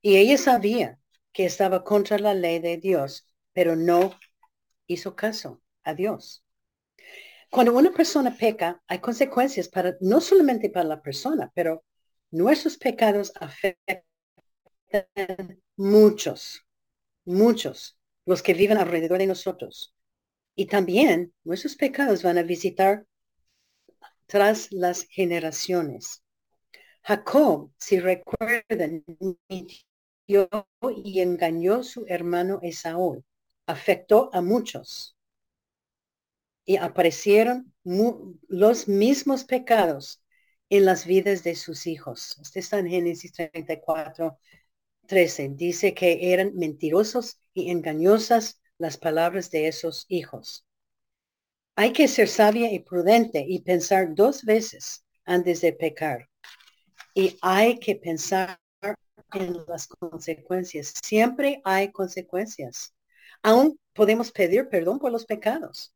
Y 0.00 0.16
ella 0.16 0.38
sabía 0.38 0.98
que 1.32 1.44
estaba 1.44 1.84
contra 1.84 2.18
la 2.18 2.34
ley 2.34 2.58
de 2.58 2.78
Dios, 2.78 3.26
pero 3.52 3.76
no 3.76 4.18
hizo 4.86 5.14
caso 5.14 5.62
a 5.84 5.94
Dios. 5.94 6.44
Cuando 7.50 7.72
una 7.72 7.92
persona 7.92 8.36
peca, 8.36 8.82
hay 8.86 8.98
consecuencias 8.98 9.68
para 9.68 9.96
no 10.00 10.20
solamente 10.20 10.70
para 10.70 10.88
la 10.88 11.02
persona, 11.02 11.50
pero 11.54 11.84
nuestros 12.30 12.76
pecados 12.76 13.32
afectan 13.36 14.02
muchos, 15.76 16.66
muchos, 17.24 17.98
los 18.26 18.42
que 18.42 18.54
viven 18.54 18.78
alrededor 18.78 19.18
de 19.18 19.26
nosotros. 19.26 19.94
Y 20.54 20.66
también 20.66 21.32
nuestros 21.44 21.76
pecados 21.76 22.22
van 22.22 22.38
a 22.38 22.42
visitar 22.42 23.06
tras 24.26 24.70
las 24.72 25.04
generaciones. 25.04 26.22
Jacob, 27.02 27.70
si 27.78 28.00
recuerdan, 28.00 29.04
y 29.48 31.20
engañó 31.20 31.82
su 31.82 32.04
hermano 32.06 32.58
Esaú. 32.62 33.24
Afectó 33.66 34.30
a 34.34 34.42
muchos. 34.42 35.17
Y 36.68 36.76
aparecieron 36.76 37.72
los 37.82 38.88
mismos 38.88 39.44
pecados 39.44 40.22
en 40.68 40.84
las 40.84 41.06
vidas 41.06 41.42
de 41.42 41.54
sus 41.54 41.86
hijos. 41.86 42.38
Este 42.42 42.60
está 42.60 42.78
en 42.78 42.88
Génesis 42.88 43.32
34, 43.32 44.38
13. 45.06 45.48
Dice 45.54 45.94
que 45.94 46.30
eran 46.34 46.54
mentirosos 46.56 47.40
y 47.54 47.70
engañosas 47.70 48.60
las 48.76 48.98
palabras 48.98 49.50
de 49.50 49.66
esos 49.66 50.04
hijos. 50.10 50.66
Hay 51.74 51.94
que 51.94 52.06
ser 52.06 52.28
sabia 52.28 52.70
y 52.70 52.80
prudente 52.80 53.46
y 53.48 53.62
pensar 53.62 54.14
dos 54.14 54.44
veces 54.44 55.06
antes 55.24 55.62
de 55.62 55.72
pecar. 55.72 56.28
Y 57.14 57.38
hay 57.40 57.78
que 57.78 57.96
pensar 57.96 58.60
en 59.32 59.56
las 59.66 59.86
consecuencias. 59.86 60.92
Siempre 61.02 61.62
hay 61.64 61.90
consecuencias. 61.92 62.94
Aún 63.42 63.80
podemos 63.94 64.30
pedir 64.30 64.68
perdón 64.68 64.98
por 64.98 65.10
los 65.10 65.24
pecados, 65.24 65.94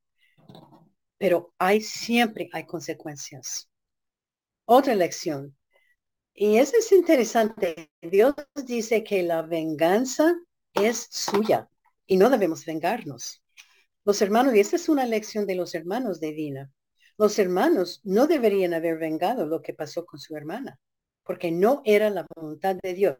pero 1.22 1.54
hay 1.56 1.80
siempre 1.80 2.50
hay 2.52 2.66
consecuencias. 2.66 3.70
Otra 4.64 4.96
lección. 4.96 5.56
Y 6.34 6.56
eso 6.56 6.72
es 6.76 6.90
interesante. 6.90 7.92
Dios 8.00 8.34
dice 8.66 9.04
que 9.04 9.22
la 9.22 9.42
venganza 9.42 10.34
es 10.74 11.06
suya 11.12 11.68
y 12.08 12.16
no 12.16 12.28
debemos 12.28 12.66
vengarnos. 12.66 13.40
Los 14.04 14.20
hermanos, 14.20 14.56
y 14.56 14.58
esta 14.58 14.74
es 14.74 14.88
una 14.88 15.06
lección 15.06 15.46
de 15.46 15.54
los 15.54 15.76
hermanos 15.76 16.18
de 16.18 16.32
Dina. 16.32 16.72
Los 17.16 17.38
hermanos 17.38 18.00
no 18.02 18.26
deberían 18.26 18.74
haber 18.74 18.98
vengado 18.98 19.46
lo 19.46 19.62
que 19.62 19.74
pasó 19.74 20.04
con 20.04 20.18
su 20.18 20.36
hermana, 20.36 20.80
porque 21.22 21.52
no 21.52 21.82
era 21.84 22.10
la 22.10 22.26
voluntad 22.34 22.74
de 22.82 22.94
Dios. 22.94 23.18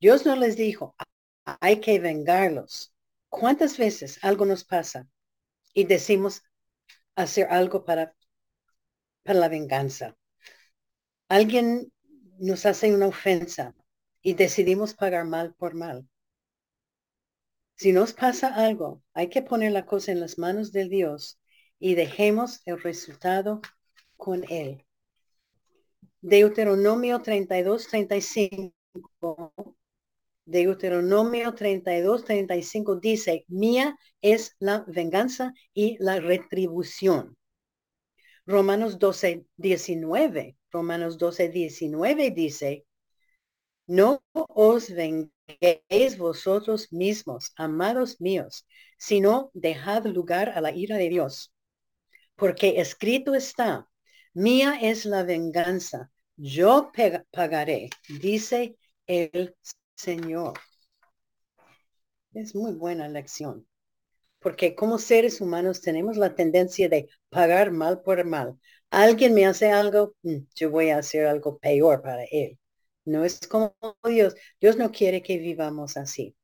Dios 0.00 0.26
no 0.26 0.34
les 0.34 0.56
dijo, 0.56 0.96
hay 1.44 1.78
que 1.78 2.00
vengarlos. 2.00 2.92
¿Cuántas 3.28 3.78
veces 3.78 4.18
algo 4.24 4.44
nos 4.46 4.64
pasa 4.64 5.06
y 5.74 5.84
decimos 5.84 6.42
hacer 7.16 7.46
algo 7.50 7.84
para, 7.84 8.14
para 9.22 9.38
la 9.40 9.48
venganza? 9.48 10.16
Alguien 11.28 11.92
nos 12.38 12.64
hace 12.64 12.94
una 12.94 13.08
ofensa 13.08 13.74
y 14.22 14.32
decidimos 14.32 14.94
pagar 14.94 15.26
mal 15.26 15.54
por 15.54 15.74
mal. 15.74 16.08
Si 17.76 17.92
nos 17.92 18.12
pasa 18.12 18.48
algo, 18.54 19.02
hay 19.12 19.28
que 19.28 19.42
poner 19.42 19.70
la 19.70 19.86
cosa 19.86 20.10
en 20.10 20.18
las 20.20 20.38
manos 20.38 20.72
del 20.72 20.88
Dios 20.88 21.38
y 21.78 21.94
dejemos 21.94 22.60
el 22.64 22.82
resultado 22.82 23.60
con 24.16 24.44
Él. 24.48 24.84
Deuteronomio 26.22 27.20
32, 27.22 27.86
35. 27.86 29.73
Deuteronomio 30.46 31.54
32, 31.54 32.24
35 32.24 32.96
dice, 32.96 33.44
mía 33.48 33.96
es 34.20 34.56
la 34.58 34.84
venganza 34.86 35.52
y 35.72 35.96
la 36.00 36.20
retribución. 36.20 37.36
Romanos 38.46 38.98
12, 38.98 39.46
19. 39.56 40.56
Romanos 40.70 41.18
12, 41.18 41.48
19 41.48 42.30
dice, 42.30 42.84
no 43.86 44.22
os 44.32 44.90
venguéis 44.90 46.18
vosotros 46.18 46.92
mismos, 46.92 47.52
amados 47.56 48.20
míos, 48.20 48.66
sino 48.98 49.50
dejad 49.54 50.06
lugar 50.06 50.50
a 50.50 50.60
la 50.60 50.72
ira 50.72 50.96
de 50.96 51.08
Dios. 51.08 51.52
Porque 52.36 52.80
escrito 52.80 53.34
está, 53.34 53.88
mía 54.32 54.78
es 54.80 55.04
la 55.04 55.22
venganza, 55.22 56.10
yo 56.36 56.90
pagaré, 57.30 57.90
dice 58.08 58.76
el 59.06 59.54
Señor. 59.96 60.54
Es 62.34 62.54
muy 62.54 62.72
buena 62.74 63.08
lección, 63.08 63.66
porque 64.40 64.74
como 64.74 64.98
seres 64.98 65.40
humanos 65.40 65.80
tenemos 65.80 66.16
la 66.16 66.34
tendencia 66.34 66.88
de 66.88 67.08
pagar 67.30 67.70
mal 67.72 68.02
por 68.02 68.24
mal. 68.24 68.58
Alguien 68.90 69.34
me 69.34 69.46
hace 69.46 69.70
algo, 69.72 70.14
mm, 70.22 70.38
yo 70.54 70.70
voy 70.70 70.90
a 70.90 70.98
hacer 70.98 71.26
algo 71.26 71.58
peor 71.58 72.02
para 72.02 72.24
él. 72.30 72.58
No 73.04 73.24
es 73.24 73.40
como 73.48 73.76
Dios. 74.04 74.34
Dios 74.60 74.76
no 74.76 74.90
quiere 74.92 75.22
que 75.22 75.38
vivamos 75.38 75.96
así. 75.96 76.36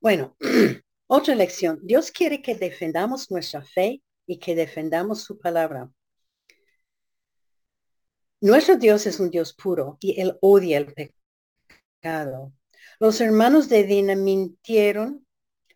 Bueno, 0.00 0.36
otra 1.06 1.34
lección. 1.34 1.80
Dios 1.82 2.10
quiere 2.10 2.40
que 2.42 2.54
defendamos 2.54 3.30
nuestra 3.30 3.62
fe 3.62 4.02
y 4.26 4.38
que 4.38 4.54
defendamos 4.54 5.22
su 5.22 5.38
palabra. 5.38 5.90
Nuestro 8.40 8.76
Dios 8.76 9.06
es 9.06 9.20
un 9.20 9.30
Dios 9.30 9.52
puro 9.54 9.98
y 10.00 10.20
él 10.20 10.38
odia 10.40 10.78
el 10.78 10.86
Los 13.00 13.20
hermanos 13.20 13.68
de 13.68 13.84
Dina 13.84 14.14
mintieron 14.14 15.26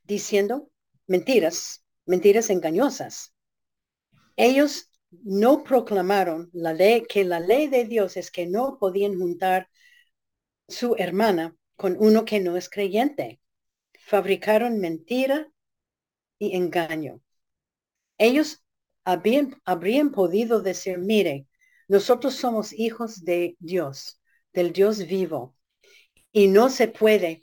diciendo 0.04 0.70
mentiras, 1.06 1.84
mentiras 2.06 2.50
engañosas. 2.50 3.34
Ellos 4.36 4.90
no 5.10 5.64
proclamaron 5.64 6.48
la 6.52 6.72
ley, 6.72 7.02
que 7.08 7.24
la 7.24 7.40
ley 7.40 7.66
de 7.66 7.84
Dios 7.84 8.16
es 8.16 8.30
que 8.30 8.46
no 8.46 8.78
podían 8.78 9.18
juntar 9.18 9.68
su 10.68 10.94
hermana 10.98 11.56
con 11.76 11.96
uno 11.98 12.24
que 12.24 12.38
no 12.38 12.56
es 12.56 12.68
creyente. 12.68 13.40
Fabricaron 13.98 14.78
mentira 14.78 15.50
y 16.38 16.56
engaño. 16.56 17.20
Ellos 18.18 18.62
habían, 19.04 19.60
habrían 19.64 20.12
podido 20.12 20.62
decir, 20.62 20.98
mire, 20.98 21.48
nosotros 21.88 22.34
somos 22.34 22.72
hijos 22.72 23.24
de 23.24 23.56
Dios, 23.58 24.20
del 24.52 24.72
Dios 24.72 25.06
vivo, 25.06 25.56
y 26.32 26.48
no 26.48 26.70
se 26.70 26.88
puede, 26.88 27.42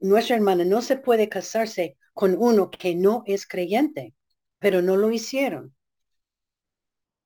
nuestra 0.00 0.36
hermana 0.36 0.64
no 0.64 0.82
se 0.82 0.96
puede 0.96 1.28
casarse 1.28 1.96
con 2.12 2.36
uno 2.38 2.70
que 2.70 2.94
no 2.94 3.22
es 3.26 3.46
creyente, 3.46 4.14
pero 4.58 4.82
no 4.82 4.96
lo 4.96 5.10
hicieron. 5.10 5.74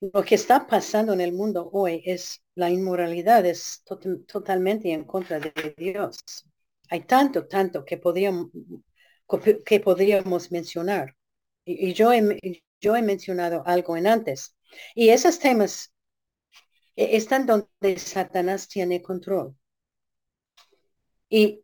Lo 0.00 0.22
que 0.22 0.36
está 0.36 0.66
pasando 0.66 1.12
en 1.12 1.20
el 1.20 1.32
mundo 1.32 1.68
hoy 1.72 2.02
es 2.04 2.42
la 2.54 2.70
inmoralidad, 2.70 3.44
es 3.44 3.82
totalmente 4.26 4.92
en 4.92 5.04
contra 5.04 5.40
de 5.40 5.52
Dios. 5.76 6.18
Hay 6.90 7.00
tanto, 7.00 7.46
tanto 7.46 7.84
que 7.84 7.98
podríamos, 7.98 8.48
que 9.64 9.80
podríamos 9.80 10.52
mencionar. 10.52 11.16
Y, 11.64 11.92
yo, 11.92 12.12
he, 12.12 12.62
yo 12.80 12.96
he 12.96 13.02
mencionado 13.02 13.62
algo 13.66 13.96
en 13.96 14.06
antes. 14.06 14.56
Y 14.94 15.10
esos 15.10 15.38
temas 15.38 15.92
e, 16.96 17.16
están 17.16 17.46
donde 17.46 17.98
Satanás 17.98 18.68
tiene 18.68 19.02
control. 19.02 19.56
Y 21.28 21.62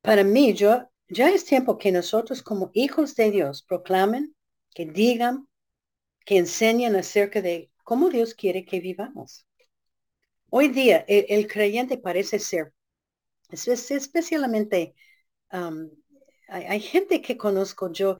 para 0.00 0.24
mí, 0.24 0.54
yo, 0.54 0.88
ya 1.08 1.30
es 1.30 1.44
tiempo 1.44 1.78
que 1.78 1.92
nosotros 1.92 2.42
como 2.42 2.70
hijos 2.74 3.14
de 3.14 3.30
Dios 3.30 3.62
proclamen, 3.62 4.34
que 4.74 4.86
digan, 4.86 5.48
que 6.24 6.38
enseñen 6.38 6.96
acerca 6.96 7.42
de 7.42 7.70
cómo 7.84 8.08
Dios 8.08 8.34
quiere 8.34 8.64
que 8.64 8.80
vivamos. 8.80 9.46
Hoy 10.50 10.68
día 10.68 11.04
el, 11.08 11.46
creyente 11.46 11.98
parece 11.98 12.38
ser, 12.38 12.72
especialmente, 13.50 14.94
um, 15.52 15.90
hay, 16.48 16.80
gente 16.80 17.22
que 17.22 17.36
conozco 17.36 17.90
yo, 17.92 18.18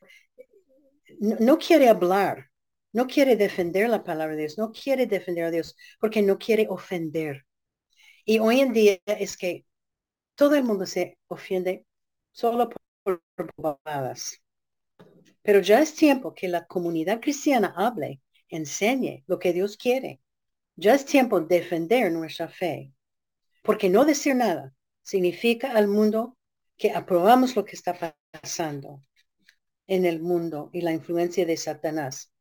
no, 1.20 1.58
quiere 1.58 1.88
hablar, 1.88 2.50
no 2.92 3.06
quiere 3.06 3.36
defender 3.36 3.88
la 3.88 4.02
palabra 4.02 4.34
de 4.34 4.42
Dios, 4.42 4.58
no 4.58 4.72
quiere 4.72 5.06
defender 5.06 5.44
a 5.44 5.50
Dios 5.50 5.76
porque 6.00 6.22
no 6.22 6.38
quiere 6.38 6.66
ofender. 6.68 7.44
Y 8.24 8.38
hoy 8.38 8.60
en 8.60 8.72
día 8.72 8.98
es 9.06 9.36
que 9.36 9.66
todo 10.34 10.54
el 10.54 10.64
mundo 10.64 10.86
se 10.86 11.18
ofende 11.28 11.86
solo 12.30 12.68
por, 13.02 13.22
por 13.34 13.78
Pero 15.42 15.60
ya 15.60 15.80
es 15.80 15.94
tiempo 15.94 16.34
que 16.34 16.48
la 16.48 16.66
comunidad 16.66 17.20
cristiana 17.20 17.74
hable 17.76 18.20
enseñe 18.48 19.24
lo 19.26 19.38
que 19.38 19.52
Dios 19.52 19.76
quiere. 19.76 20.20
Ya 20.76 20.94
es 20.94 21.04
tiempo 21.04 21.40
de 21.40 21.60
defender 21.60 22.10
nuestra 22.12 22.48
fe, 22.48 22.92
porque 23.62 23.88
no 23.90 24.04
decir 24.04 24.34
nada 24.34 24.74
significa 25.02 25.72
al 25.72 25.88
mundo 25.88 26.36
que 26.76 26.92
aprobamos 26.92 27.54
lo 27.56 27.64
que 27.64 27.76
está 27.76 28.16
pasando 28.30 29.02
en 29.86 30.06
el 30.06 30.20
mundo 30.20 30.70
y 30.72 30.80
la 30.80 30.92
influencia 30.92 31.44
de 31.44 31.56
Satanás. 31.56 32.32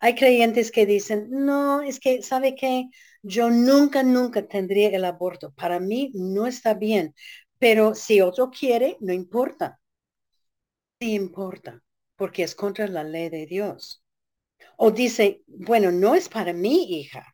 Hay 0.00 0.14
creyentes 0.14 0.70
que 0.70 0.86
dicen, 0.86 1.28
no, 1.30 1.82
es 1.82 2.00
que, 2.00 2.22
¿sabe 2.22 2.54
qué? 2.54 2.86
Yo 3.22 3.48
nunca, 3.50 4.02
nunca 4.02 4.46
tendría 4.46 4.88
el 4.90 5.04
aborto. 5.06 5.52
Para 5.52 5.80
mí 5.80 6.10
no 6.14 6.46
está 6.46 6.74
bien, 6.74 7.14
pero 7.58 7.94
si 7.94 8.20
otro 8.20 8.50
quiere, 8.50 8.96
no 9.00 9.12
importa. 9.14 9.80
Sí 11.00 11.14
importa, 11.14 11.82
porque 12.16 12.42
es 12.42 12.54
contra 12.54 12.86
la 12.86 13.04
ley 13.04 13.28
de 13.30 13.46
Dios. 13.46 14.02
O 14.78 14.90
dice, 14.90 15.42
bueno, 15.46 15.92
no 15.92 16.14
es 16.16 16.28
para 16.28 16.52
mi 16.54 16.98
hija, 17.00 17.26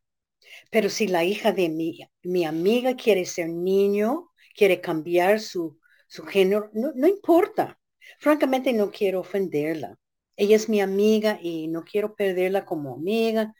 pero 0.70 0.90
si 0.90 1.08
la 1.08 1.24
hija 1.24 1.52
de 1.52 1.68
mi, 1.70 1.98
mi 2.24 2.44
amiga 2.44 2.96
quiere 2.96 3.26
ser 3.26 3.50
niño, 3.50 4.30
quiere 4.56 4.80
cambiar 4.80 5.40
su, 5.40 5.78
su 6.08 6.24
género, 6.26 6.70
no, 6.74 6.92
no 6.96 7.08
importa. 7.08 7.78
Francamente 8.20 8.72
no 8.72 8.90
quiero 8.90 9.20
ofenderla. 9.20 9.96
Ella 10.36 10.56
es 10.56 10.68
mi 10.68 10.80
amiga 10.80 11.38
y 11.42 11.68
no 11.68 11.84
quiero 11.84 12.14
perderla 12.16 12.64
como 12.66 12.94
amiga. 12.94 13.54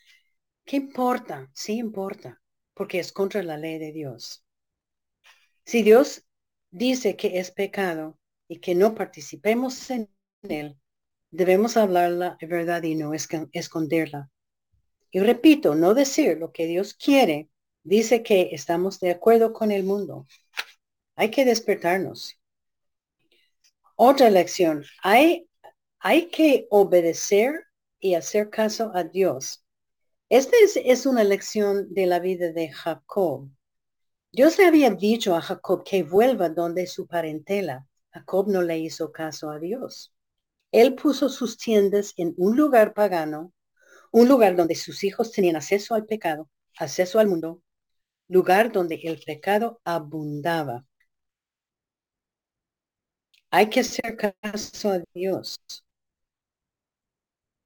¿Qué 0.67 0.77
importa? 0.77 1.51
Sí 1.55 1.79
importa, 1.79 2.43
porque 2.75 2.99
es 2.99 3.11
contra 3.13 3.43
la 3.43 3.57
ley 3.57 3.79
de 3.79 3.93
Dios. 3.93 4.45
Si 5.65 5.83
Dios 5.83 6.27
dice 6.71 7.17
que 7.17 7.39
es 7.39 7.51
pecado 7.51 8.19
y 8.49 8.59
que 8.59 8.75
no 8.75 8.95
participemos 8.95 9.91
en 9.91 10.11
él, 10.43 10.79
Debemos 11.37 11.77
hablar 11.77 12.13
la 12.13 12.39
verdad 12.41 12.83
y 12.85 12.95
no 12.95 13.13
esconderla. 13.13 14.31
Y 15.11 15.21
repito, 15.21 15.75
no 15.75 15.93
decir 15.93 16.39
lo 16.39 16.51
que 16.51 16.65
Dios 16.65 16.95
quiere 16.95 17.51
dice 17.83 18.23
que 18.23 18.49
estamos 18.53 19.01
de 19.01 19.11
acuerdo 19.11 19.53
con 19.53 19.71
el 19.71 19.85
mundo. 19.85 20.27
Hay 21.15 21.31
que 21.31 21.45
despertarnos. 21.45 22.39
Otra 23.97 24.31
lección. 24.31 24.83
Hay, 25.03 25.47
hay 25.99 26.29
que 26.29 26.67
obedecer 26.71 27.67
y 28.01 28.15
hacer 28.15 28.49
caso 28.49 28.91
a 28.95 29.05
Dios. 29.05 29.66
Esta 30.29 30.57
es, 30.85 31.07
una 31.07 31.23
lección 31.23 31.93
de 31.95 32.07
la 32.07 32.19
vida 32.19 32.51
de 32.51 32.73
Jacob. 32.73 33.49
Dios 34.33 34.59
le 34.59 34.67
había 34.67 34.91
dicho 34.91 35.37
a 35.37 35.41
Jacob 35.41 35.85
que 35.85 36.03
vuelva 36.03 36.49
donde 36.49 36.89
su 36.89 37.07
parentela. 37.07 37.87
Jacob 38.11 38.49
no 38.49 38.63
le 38.63 38.79
hizo 38.79 39.13
caso 39.13 39.51
a 39.51 39.61
Dios. 39.61 40.13
Él 40.73 40.97
puso 40.97 41.29
sus 41.29 41.57
tiendas 41.57 42.13
en 42.17 42.35
un 42.39 42.57
lugar 42.57 42.93
pagano, 42.93 43.53
un 44.11 44.29
lugar 44.29 44.57
donde 44.57 44.75
sus 44.75 45.05
hijos 45.05 45.31
tenían 45.31 45.57
acceso 45.57 45.95
al 45.95 46.07
pecado, 46.07 46.51
acceso 46.77 47.21
al 47.21 47.29
mundo, 47.29 47.63
lugar 48.29 48.73
donde 48.73 48.97
el 49.05 49.23
pecado 49.25 49.81
abundaba. 49.85 50.85
Hay 53.51 53.71
que 53.71 53.81
hacer 53.81 54.17
caso 54.17 54.91
a 54.91 55.03
Dios. 55.15 55.61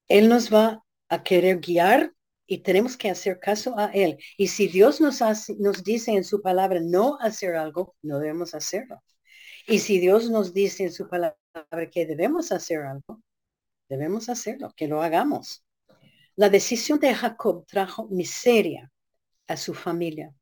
Él 0.08 0.28
nos 0.28 0.52
va 0.52 0.84
a 1.08 1.22
querer 1.22 1.58
guiar 1.60 2.12
y 2.50 2.58
tenemos 2.58 2.96
que 2.96 3.08
hacer 3.08 3.38
caso 3.38 3.78
a 3.78 3.92
Él. 3.92 4.18
Y 4.36 4.48
si 4.48 4.66
Dios 4.66 5.00
nos, 5.00 5.20
nos 5.60 5.84
dice 5.84 6.10
en 6.10 6.24
su 6.24 6.42
palabra 6.42 6.80
no 6.82 7.16
hacer 7.20 7.54
algo, 7.54 7.94
no 8.02 8.18
debemos 8.18 8.56
hacerlo. 8.56 9.04
Y 9.68 9.78
si 9.78 10.00
Dios 10.00 10.28
nos 10.30 10.52
dice 10.52 10.82
en 10.82 10.92
su 10.92 11.08
palabra 11.08 11.36
que 11.92 12.06
debemos 12.06 12.50
hacer 12.50 12.80
algo, 12.80 13.22
debemos 13.88 14.28
hacerlo, 14.28 14.72
que 14.76 14.88
lo 14.88 15.00
hagamos. 15.00 15.64
La 16.34 16.48
decisión 16.48 16.98
de 16.98 17.14
Jacob 17.14 17.66
trajo 17.68 18.08
miseria 18.08 18.90
a 19.46 19.56
su 19.56 19.72
familia. 19.72 20.34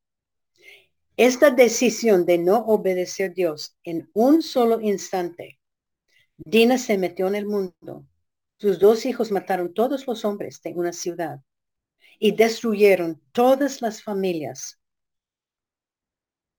Esta 1.14 1.50
decisión 1.50 2.24
de 2.24 2.38
no 2.38 2.56
obedecer 2.60 3.32
a 3.32 3.34
Dios 3.34 3.76
en 3.84 4.08
un 4.14 4.40
solo 4.40 4.80
instante, 4.80 5.60
Dina 6.38 6.78
se 6.78 6.96
metió 6.96 7.28
en 7.28 7.34
el 7.34 7.44
mundo. 7.44 8.06
Sus 8.56 8.78
dos 8.78 9.04
hijos 9.04 9.30
mataron 9.30 9.74
todos 9.74 10.06
los 10.06 10.24
hombres 10.24 10.62
de 10.62 10.72
una 10.72 10.94
ciudad 10.94 11.42
y 12.18 12.32
destruyeron 12.32 13.20
todas 13.32 13.80
las 13.82 14.02
familias. 14.02 14.78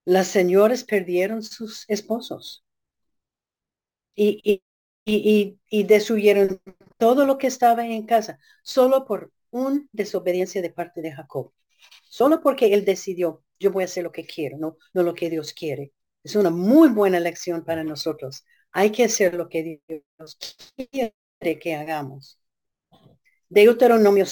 Las 0.05 0.27
señoras 0.27 0.83
perdieron 0.83 1.43
sus 1.43 1.85
esposos 1.87 2.63
y, 4.15 4.63
y, 5.05 5.83
destruyeron 5.83 6.61
todo 6.97 7.25
lo 7.25 7.37
que 7.37 7.47
estaba 7.47 7.85
en 7.85 8.05
casa 8.05 8.39
solo 8.63 9.05
por 9.05 9.31
una 9.51 9.85
desobediencia 9.91 10.61
de 10.61 10.71
parte 10.71 11.01
de 11.01 11.11
Jacob. 11.11 11.53
Solo 12.03 12.41
porque 12.41 12.73
él 12.73 12.85
decidió, 12.85 13.43
yo 13.59 13.71
voy 13.71 13.83
a 13.83 13.85
hacer 13.85 14.03
lo 14.03 14.11
que 14.11 14.25
quiero, 14.25 14.57
no, 14.57 14.77
no 14.93 15.03
lo 15.03 15.13
que 15.13 15.29
Dios 15.29 15.53
quiere. 15.53 15.93
Es 16.23 16.35
una 16.35 16.49
muy 16.49 16.89
buena 16.89 17.19
lección 17.19 17.63
para 17.63 17.83
nosotros. 17.83 18.45
Hay 18.71 18.91
que 18.91 19.05
hacer 19.05 19.33
lo 19.35 19.47
que 19.47 19.81
Dios 19.87 20.37
quiere 20.75 21.59
que 21.59 21.75
hagamos. 21.75 22.39
Deuteronomio 23.49 24.25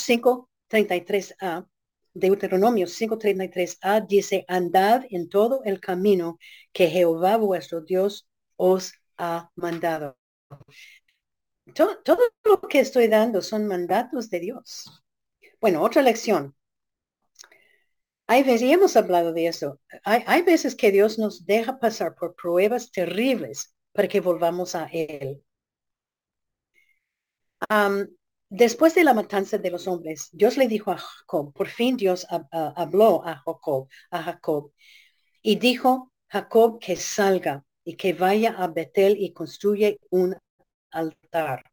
5.33a, 0.69 1.67
Deuteronomio 2.13 2.87
5.33a 2.87 4.05
dice, 4.07 4.45
andad 4.47 5.05
en 5.09 5.29
todo 5.29 5.61
el 5.65 5.79
camino 5.79 6.39
que 6.73 6.87
Jehová 6.89 7.37
vuestro 7.37 7.81
Dios 7.81 8.27
os 8.55 8.93
ha 9.17 9.51
mandado. 9.55 10.17
Todo, 11.73 11.99
todo, 12.03 12.19
lo 12.43 12.61
que 12.61 12.79
estoy 12.79 13.07
dando 13.07 13.41
son 13.41 13.67
mandatos 13.67 14.29
de 14.29 14.39
Dios. 14.39 15.03
Bueno, 15.59 15.81
otra 15.83 16.01
lección. 16.01 16.55
Hay 18.27 18.43
veces, 18.43 18.61
y 18.63 18.71
hemos 18.73 18.97
hablado 18.97 19.31
de 19.33 19.47
eso, 19.47 19.79
hay, 20.03 20.41
veces 20.41 20.75
que 20.75 20.91
Dios 20.91 21.17
nos 21.17 21.45
deja 21.45 21.79
pasar 21.79 22.15
por 22.15 22.35
pruebas 22.35 22.91
terribles 22.91 23.73
para 23.93 24.07
que 24.09 24.19
volvamos 24.19 24.75
a 24.75 24.85
Él. 24.91 25.43
Después 28.49 28.95
de 28.95 29.03
la 29.03 29.13
matanza 29.13 29.57
de 29.57 29.71
los 29.71 29.87
hombres, 29.87 30.29
Dios 30.31 30.57
le 30.57 30.67
dijo 30.67 30.91
a 30.91 30.97
Jacob, 30.97 31.53
por 31.53 31.67
fin 31.67 31.97
Dios 31.97 32.27
habló 32.51 33.25
a 33.25 33.41
Jacob, 33.45 33.87
a 34.11 34.23
Jacob, 34.23 34.71
y 35.41 35.57
dijo 35.57 36.11
Jacob 36.27 36.79
que 36.79 36.95
salga 36.95 37.63
y 37.83 37.95
que 37.95 38.13
vaya 38.13 38.51
a 38.57 38.67
Betel 38.67 39.17
y 39.17 39.33
construye 39.33 39.99
un 40.09 40.35
altar. 40.91 41.63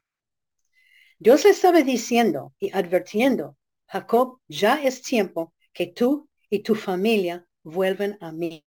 Dios 1.18 1.44
le 1.44 1.50
estaba 1.50 1.82
diciendo 1.82 2.54
y 2.58 2.70
advirtiendo, 2.76 3.56
Jacob, 3.86 4.40
ya 4.48 4.82
es 4.82 5.02
tiempo 5.02 5.54
que 5.72 5.86
tú 5.86 6.28
y 6.50 6.60
tu 6.60 6.74
familia 6.74 7.46
vuelven 7.62 8.18
a 8.20 8.32
mí. 8.32 8.64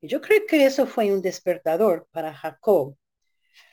Yo 0.00 0.20
creo 0.20 0.42
que 0.48 0.64
eso 0.64 0.86
fue 0.86 1.12
un 1.12 1.20
despertador 1.20 2.08
para 2.12 2.32
Jacob, 2.32 2.96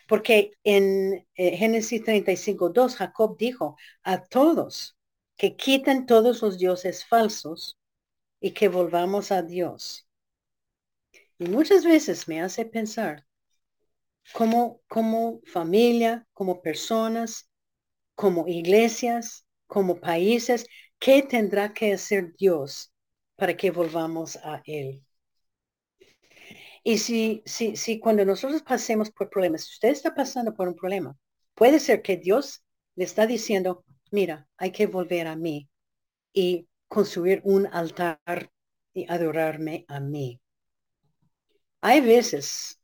porque 0.07 0.51
en 0.63 1.27
eh, 1.35 1.57
Génesis 1.57 2.03
35, 2.03 2.69
2, 2.69 2.95
Jacob 2.95 3.37
dijo 3.37 3.77
a 4.03 4.23
todos 4.23 4.97
que 5.37 5.55
quiten 5.55 6.05
todos 6.05 6.41
los 6.41 6.57
dioses 6.57 7.05
falsos 7.05 7.77
y 8.39 8.51
que 8.51 8.67
volvamos 8.69 9.31
a 9.31 9.41
Dios. 9.41 10.07
Y 11.37 11.45
muchas 11.45 11.85
veces 11.85 12.27
me 12.27 12.41
hace 12.41 12.65
pensar 12.65 13.25
como, 14.33 14.81
como 14.87 15.41
familia, 15.45 16.27
como 16.33 16.61
personas, 16.61 17.49
como 18.15 18.47
iglesias, 18.47 19.45
como 19.67 19.99
países, 19.99 20.65
¿Qué 21.03 21.21
tendrá 21.21 21.73
que 21.73 21.91
hacer 21.91 22.33
Dios 22.37 22.89
para 23.35 23.57
que 23.57 23.71
volvamos 23.71 24.37
a 24.37 24.61
Él? 24.65 25.03
Y 26.83 26.97
si, 26.97 27.41
si, 27.45 27.75
si 27.75 27.99
cuando 27.99 28.25
nosotros 28.25 28.61
pasemos 28.61 29.09
por 29.11 29.29
problemas, 29.29 29.63
si 29.65 29.73
usted 29.73 29.89
está 29.89 30.13
pasando 30.13 30.53
por 30.53 30.67
un 30.67 30.75
problema, 30.75 31.17
puede 31.55 31.79
ser 31.79 32.01
que 32.01 32.17
Dios 32.17 32.63
le 32.95 33.05
está 33.05 33.25
diciendo, 33.25 33.85
mira, 34.11 34.47
hay 34.57 34.71
que 34.71 34.87
volver 34.87 35.27
a 35.27 35.35
mí 35.35 35.69
y 36.33 36.67
construir 36.87 37.41
un 37.45 37.67
altar 37.67 38.19
y 38.93 39.05
adorarme 39.09 39.85
a 39.87 39.99
mí. 39.99 40.41
Hay 41.81 42.01
veces, 42.01 42.79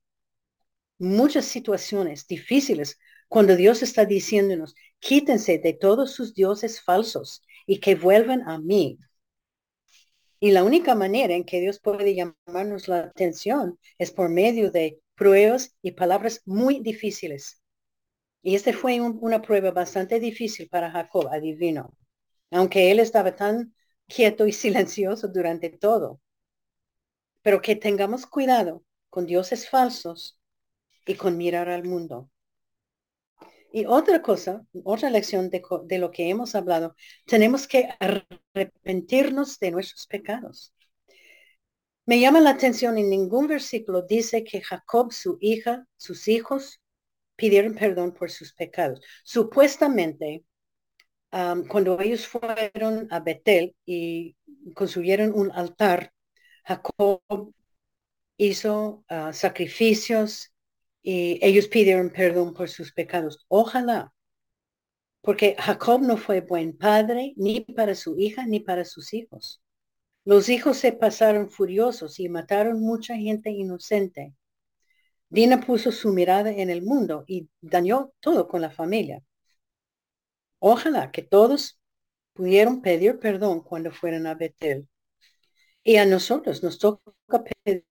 muchas 0.98 1.46
situaciones 1.46 2.28
difíciles, 2.28 3.00
cuando 3.28 3.56
Dios 3.56 3.84
está 3.84 4.06
diciéndonos, 4.06 4.76
quítense 5.00 5.60
de 5.60 5.74
todos 5.74 6.12
sus 6.14 6.34
dioses 6.34 6.82
falsos 6.82 7.42
y 7.66 7.80
que 7.80 7.96
vuelvan 7.96 8.48
a 8.48 8.60
mí. 8.60 8.98
Y 10.40 10.52
la 10.52 10.64
única 10.64 10.96
manera 10.96 11.34
en 11.34 11.44
que 11.44 11.60
Dios 11.62 11.80
puede 11.80 12.16
llamarnos 12.16 12.88
la 12.88 13.00
atención 13.00 13.78
es 13.98 14.12
por 14.12 14.30
medio 14.30 14.72
de 14.72 15.02
pruebas 15.16 15.76
y 15.82 15.92
palabras 15.92 16.42
muy 16.46 16.80
difíciles. 16.80 17.62
Y 18.42 18.56
este 18.56 18.74
fue 18.74 19.02
una 19.02 19.42
prueba 19.42 19.72
bastante 19.72 20.20
difícil 20.20 20.70
para 20.70 20.92
Jacob, 20.92 21.28
adivino, 21.32 21.94
aunque 22.52 22.92
él 22.92 23.00
estaba 23.00 23.36
tan 23.36 23.74
quieto 24.08 24.48
y 24.48 24.54
silencioso 24.54 25.28
durante 25.28 25.70
todo. 25.70 26.22
Pero 27.42 27.62
que 27.62 27.76
tengamos 27.76 28.26
cuidado 28.26 28.84
con 29.10 29.26
dioses 29.26 29.70
falsos 29.70 30.40
y 31.06 31.16
con 31.16 31.38
mirar 31.38 31.70
al 31.70 31.84
mundo. 31.84 32.30
Y 33.72 33.86
otra 33.86 34.22
cosa, 34.22 34.66
otra 34.84 35.10
lección 35.10 35.50
de, 35.50 35.62
lo 36.00 36.12
que 36.12 36.30
hemos 36.30 36.56
hablado, 36.56 36.96
tenemos 37.26 37.68
que 37.68 37.90
arrepentirnos 38.00 39.60
de 39.60 39.72
nuestros 39.72 40.08
pecados. 40.08 40.74
Me 42.06 42.20
llama 42.20 42.42
la 42.42 42.50
atención, 42.52 42.98
en 42.98 43.10
ningún 43.10 43.48
versículo 43.48 44.02
dice 44.02 44.44
que 44.44 44.62
Jacob, 44.62 45.14
su 45.14 45.38
hija, 45.40 45.86
sus 45.98 46.28
hijos 46.28 46.82
pidieron 47.36 47.76
perdón 47.76 48.14
por 48.14 48.32
sus 48.32 48.54
pecados. 48.54 49.02
Supuestamente, 49.24 50.44
cuando 51.30 52.00
ellos 52.02 52.28
fueron 52.28 53.08
a 53.12 53.20
Betel 53.20 53.76
y 53.86 54.36
construyeron 54.74 55.32
un 55.34 55.52
altar, 55.52 56.12
Jacob 56.66 57.54
hizo 58.38 59.04
ah, 59.10 59.32
sacrificios 59.34 60.52
y 61.12 61.40
ellos 61.42 61.68
pidieron 61.68 62.12
perdón 62.12 62.54
por 62.54 62.70
sus 62.70 62.94
pecados. 62.94 63.44
Ojalá, 63.48 64.14
porque 65.22 65.56
Jacob 65.58 66.02
no 66.04 66.18
fue 66.18 66.42
buen 66.42 66.78
padre 66.78 67.34
ni 67.36 67.62
para 67.62 67.96
su 67.96 68.20
hija 68.20 68.46
ni 68.46 68.60
para 68.60 68.86
sus 68.86 69.12
hijos. 69.16 69.60
Los 70.24 70.50
hijos 70.50 70.78
se 70.78 70.92
pasaron 70.92 71.50
furiosos 71.50 72.20
y 72.20 72.30
mataron 72.30 72.80
mucha 72.80 73.16
gente 73.16 73.50
inocente. 73.50 74.36
Dina 75.30 75.60
puso 75.60 75.92
su 75.92 76.14
mirada 76.14 76.52
en 76.52 76.70
el 76.70 76.84
mundo 76.84 77.24
y 77.26 77.50
dañó 77.60 78.14
todo 78.20 78.48
con 78.48 78.62
la 78.62 78.70
familia. 78.70 79.24
Ojalá 80.60 81.10
que 81.12 81.24
todos 81.24 81.80
pudieron 82.34 82.84
pedir 82.84 83.18
perdón 83.18 83.62
cuando 83.62 83.92
fueran 83.92 84.28
a 84.28 84.36
Betel. 84.36 84.88
Y 85.82 85.96
a 85.96 86.06
nosotros 86.06 86.62
nos 86.62 86.78
toca 86.78 87.44
pedir 87.64 87.84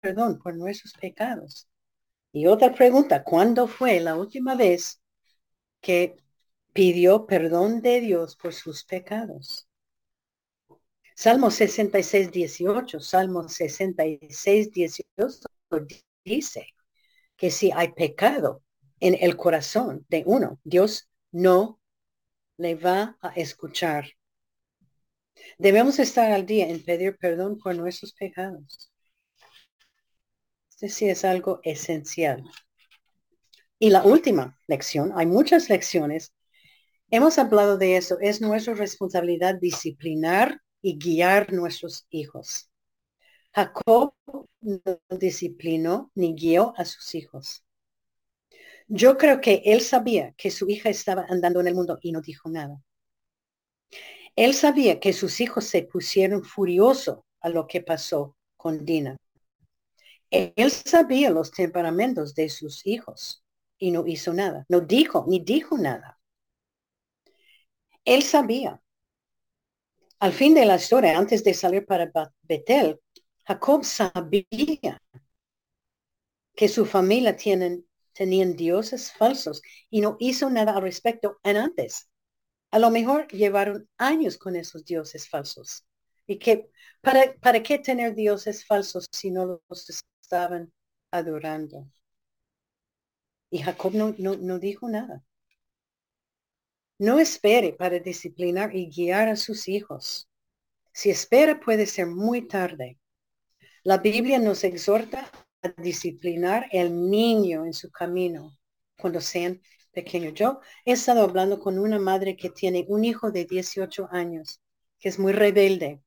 perdón 0.00 0.38
por 0.38 0.56
nuestros 0.56 0.94
pecados 0.94 1.68
Y 2.36 2.48
otra 2.48 2.74
pregunta, 2.74 3.24
¿cuándo 3.24 3.66
fue 3.66 3.98
la 3.98 4.14
última 4.14 4.56
vez 4.56 5.00
que 5.80 6.16
pidió 6.74 7.24
perdón 7.24 7.80
de 7.80 8.02
Dios 8.02 8.36
por 8.36 8.52
sus 8.52 8.84
pecados? 8.84 9.66
Salmo 11.14 11.50
66, 11.50 12.30
18, 12.30 13.00
Salmo 13.00 13.48
66, 13.48 14.70
18 14.70 15.48
dice 16.26 16.66
que 17.38 17.50
si 17.50 17.72
hay 17.72 17.92
pecado 17.92 18.62
en 19.00 19.16
el 19.18 19.38
corazón 19.38 20.04
de 20.10 20.22
uno, 20.26 20.60
Dios 20.62 21.08
no 21.32 21.80
le 22.58 22.74
va 22.74 23.16
a 23.22 23.30
escuchar. 23.30 24.10
Debemos 25.56 25.98
estar 25.98 26.30
al 26.32 26.44
día 26.44 26.68
en 26.68 26.84
pedir 26.84 27.16
perdón 27.16 27.56
por 27.56 27.74
nuestros 27.74 28.12
pecados. 28.12 28.92
Este 30.76 30.90
sí 30.90 31.08
es 31.08 31.24
algo 31.24 31.60
esencial. 31.62 32.44
Y 33.78 33.88
la 33.88 34.04
última 34.04 34.58
lección, 34.66 35.10
hay 35.16 35.24
muchas 35.24 35.70
lecciones. 35.70 36.34
Hemos 37.10 37.38
hablado 37.38 37.78
de 37.78 37.96
eso. 37.96 38.18
Es 38.20 38.42
nuestra 38.42 38.74
responsabilidad 38.74 39.54
disciplinar 39.54 40.60
y 40.82 40.98
guiar 40.98 41.50
nuestros 41.54 42.06
hijos. 42.10 42.70
Jacob 43.54 44.12
no 44.60 45.00
disciplinó 45.18 46.10
ni 46.14 46.34
guió 46.34 46.74
a 46.76 46.84
sus 46.84 47.14
hijos. 47.14 47.64
Yo 48.86 49.16
creo 49.16 49.40
que 49.40 49.62
él 49.64 49.80
sabía 49.80 50.34
que 50.36 50.50
su 50.50 50.68
hija 50.68 50.90
estaba 50.90 51.24
andando 51.30 51.60
en 51.60 51.68
el 51.68 51.74
mundo 51.74 51.98
y 52.02 52.12
no 52.12 52.20
dijo 52.20 52.50
nada. 52.50 52.82
Él 54.36 54.52
sabía 54.52 55.00
que 55.00 55.14
sus 55.14 55.40
hijos 55.40 55.64
se 55.64 55.84
pusieron 55.84 56.44
furiosos 56.44 57.20
a 57.40 57.48
lo 57.48 57.66
que 57.66 57.80
pasó 57.80 58.36
con 58.58 58.84
Dina. 58.84 59.16
Él 60.30 60.70
sabía 60.70 61.30
los 61.30 61.50
temperamentos 61.50 62.34
de 62.34 62.48
sus 62.48 62.86
hijos 62.86 63.44
y 63.78 63.90
no 63.90 64.06
hizo 64.06 64.32
nada. 64.32 64.66
No 64.68 64.80
dijo, 64.80 65.24
ni 65.28 65.40
dijo 65.40 65.78
nada. 65.78 66.18
Él 68.04 68.22
sabía. 68.22 68.80
Al 70.18 70.32
fin 70.32 70.54
de 70.54 70.64
la 70.64 70.76
historia, 70.76 71.18
antes 71.18 71.44
de 71.44 71.52
salir 71.52 71.84
para 71.84 72.10
Betel, 72.42 73.00
Jacob 73.46 73.84
sabía 73.84 75.02
que 76.54 76.68
su 76.68 76.86
familia 76.86 77.36
tienen, 77.36 77.86
tenían 78.12 78.56
dioses 78.56 79.12
falsos 79.12 79.62
y 79.90 80.00
no 80.00 80.16
hizo 80.18 80.48
nada 80.50 80.74
al 80.74 80.82
respecto 80.82 81.38
en 81.44 81.58
antes. 81.58 82.08
A 82.70 82.78
lo 82.78 82.90
mejor 82.90 83.28
llevaron 83.28 83.88
años 83.98 84.38
con 84.38 84.56
esos 84.56 84.84
dioses 84.84 85.28
falsos. 85.28 85.84
¿Y 86.26 86.38
que 86.38 86.70
para, 87.02 87.34
para 87.34 87.62
qué 87.62 87.78
tener 87.78 88.14
dioses 88.14 88.64
falsos 88.66 89.06
si 89.12 89.30
no 89.30 89.60
los 89.68 90.02
estaban 90.26 90.72
adorando? 91.12 91.86
Y 93.48 93.58
Jacob 93.58 93.94
no, 93.94 94.12
no, 94.18 94.36
no 94.36 94.58
dijo 94.58 94.88
nada. 94.88 95.22
No 96.98 97.20
espere 97.20 97.72
para 97.72 98.00
disciplinar 98.00 98.74
y 98.74 98.90
guiar 98.90 99.28
a 99.28 99.36
sus 99.36 99.68
hijos. 99.68 100.28
Si 100.92 101.10
espera 101.10 101.60
puede 101.60 101.86
ser 101.86 102.06
muy 102.06 102.48
tarde. 102.48 102.98
La 103.84 103.98
Biblia 103.98 104.40
nos 104.40 104.64
exhorta 104.64 105.30
a 105.62 105.68
disciplinar 105.80 106.66
el 106.72 107.08
niño 107.08 107.64
en 107.64 107.72
su 107.72 107.92
camino 107.92 108.58
cuando 108.98 109.20
sean 109.20 109.60
pequeños. 109.92 110.34
Yo 110.34 110.58
he 110.84 110.92
estado 110.92 111.22
hablando 111.22 111.60
con 111.60 111.78
una 111.78 112.00
madre 112.00 112.36
que 112.36 112.50
tiene 112.50 112.84
un 112.88 113.04
hijo 113.04 113.30
de 113.30 113.44
18 113.44 114.08
años, 114.10 114.60
que 114.98 115.08
es 115.08 115.20
muy 115.20 115.32
rebelde. 115.32 116.02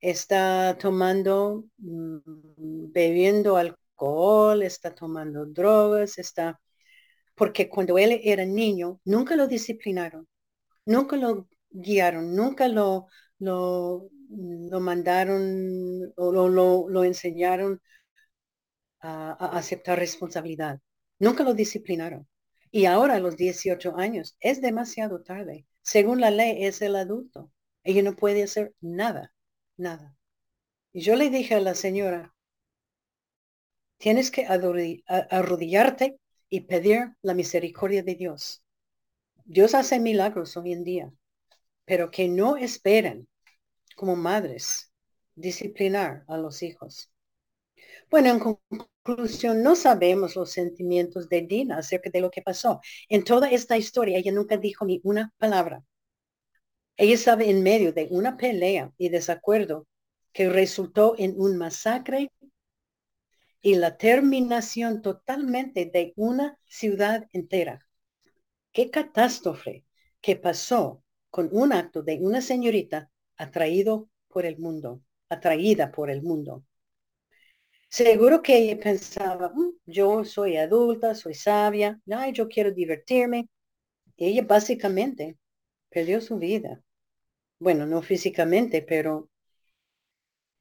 Está 0.00 0.76
tomando, 0.78 1.64
mm, 1.78 2.92
bebiendo 2.92 3.56
alcohol, 3.56 4.62
está 4.62 4.94
tomando 4.94 5.46
drogas, 5.46 6.18
está... 6.18 6.60
Porque 7.34 7.68
cuando 7.68 7.98
él 7.98 8.20
era 8.24 8.44
niño, 8.44 9.00
nunca 9.04 9.36
lo 9.36 9.46
disciplinaron, 9.48 10.28
nunca 10.86 11.16
lo 11.16 11.48
guiaron, 11.70 12.34
nunca 12.34 12.68
lo, 12.68 13.06
lo 13.38 14.10
lo 14.28 14.80
mandaron 14.80 16.12
o 16.16 16.32
lo, 16.32 16.88
lo, 16.88 17.04
enseñaron 17.04 17.80
a, 19.00 19.32
aceptar 19.56 19.98
responsabilidad. 19.98 20.80
Nunca 21.18 21.44
lo 21.44 21.54
disciplinaron. 21.54 22.28
Y 22.70 22.84
ahora 22.84 23.14
a 23.14 23.20
los 23.20 23.36
18 23.36 23.96
años 23.96 24.36
es 24.40 24.60
demasiado 24.60 25.22
tarde. 25.22 25.66
Según 25.82 26.20
la 26.20 26.30
ley 26.30 26.64
es 26.64 26.82
el 26.82 26.96
adulto. 26.96 27.50
Ella 27.82 28.02
no 28.02 28.14
puede 28.16 28.42
hacer 28.42 28.74
nada, 28.80 29.32
nada. 29.78 30.16
Y 30.92 31.00
yo 31.02 31.16
le 31.16 31.30
dije 31.30 31.54
a 31.54 31.60
la 31.60 31.74
señora, 31.74 32.34
tienes 33.98 34.30
que 34.30 34.46
arrodillarte 34.46 36.18
y 36.48 36.62
pedir 36.62 37.14
la 37.22 37.34
misericordia 37.34 38.02
de 38.02 38.14
Dios. 38.14 38.62
Dios 39.44 39.74
hace 39.74 40.00
milagros 40.00 40.56
hoy 40.56 40.72
en 40.72 40.84
día, 40.84 41.12
pero 41.84 42.10
que 42.10 42.28
no 42.28 42.56
esperen 42.56 43.28
como 43.96 44.16
madres, 44.16 44.92
disciplinar 45.34 46.24
a 46.28 46.36
los 46.36 46.62
hijos. 46.62 47.10
Bueno, 48.10 48.30
en 48.30 48.58
conclusión, 49.04 49.62
no 49.62 49.76
sabemos 49.76 50.36
los 50.36 50.50
sentimientos 50.50 51.28
de 51.28 51.42
Dina 51.42 51.78
acerca 51.78 52.10
de 52.10 52.20
lo 52.20 52.30
que 52.30 52.42
pasó. 52.42 52.80
En 53.08 53.24
toda 53.24 53.50
esta 53.50 53.76
historia, 53.76 54.18
ella 54.18 54.32
nunca 54.32 54.56
dijo 54.56 54.84
ni 54.84 55.00
una 55.04 55.32
palabra. 55.38 55.82
Ella 56.98 57.14
estaba 57.14 57.44
en 57.44 57.62
medio 57.62 57.92
de 57.92 58.08
una 58.10 58.36
pelea 58.36 58.92
y 58.98 59.08
desacuerdo 59.08 59.86
que 60.32 60.48
resultó 60.50 61.14
en 61.16 61.40
un 61.40 61.56
masacre 61.56 62.32
y 63.62 63.76
la 63.76 63.96
terminación 63.96 65.00
totalmente 65.00 65.86
de 65.86 66.12
una 66.16 66.58
ciudad 66.66 67.28
entera. 67.32 67.86
Qué 68.72 68.90
catástrofe 68.90 69.84
que 70.20 70.34
pasó 70.34 71.04
con 71.30 71.48
un 71.52 71.72
acto 71.72 72.02
de 72.02 72.18
una 72.20 72.40
señorita 72.40 73.10
atraído 73.36 74.08
por 74.26 74.44
el 74.44 74.58
mundo, 74.58 75.00
atraída 75.28 75.92
por 75.92 76.10
el 76.10 76.22
mundo. 76.22 76.64
Seguro 77.88 78.42
que 78.42 78.58
ella 78.58 78.80
pensaba, 78.82 79.50
mm, 79.54 79.70
yo 79.86 80.24
soy 80.24 80.56
adulta, 80.56 81.14
soy 81.14 81.34
sabia, 81.34 82.00
ay, 82.10 82.32
yo 82.32 82.48
quiero 82.48 82.72
divertirme. 82.72 83.48
ella 84.16 84.42
básicamente 84.42 85.38
perdió 85.90 86.20
su 86.20 86.38
vida. 86.38 86.82
Bueno, 87.60 87.86
no 87.86 88.02
físicamente, 88.02 88.82
pero 88.82 89.28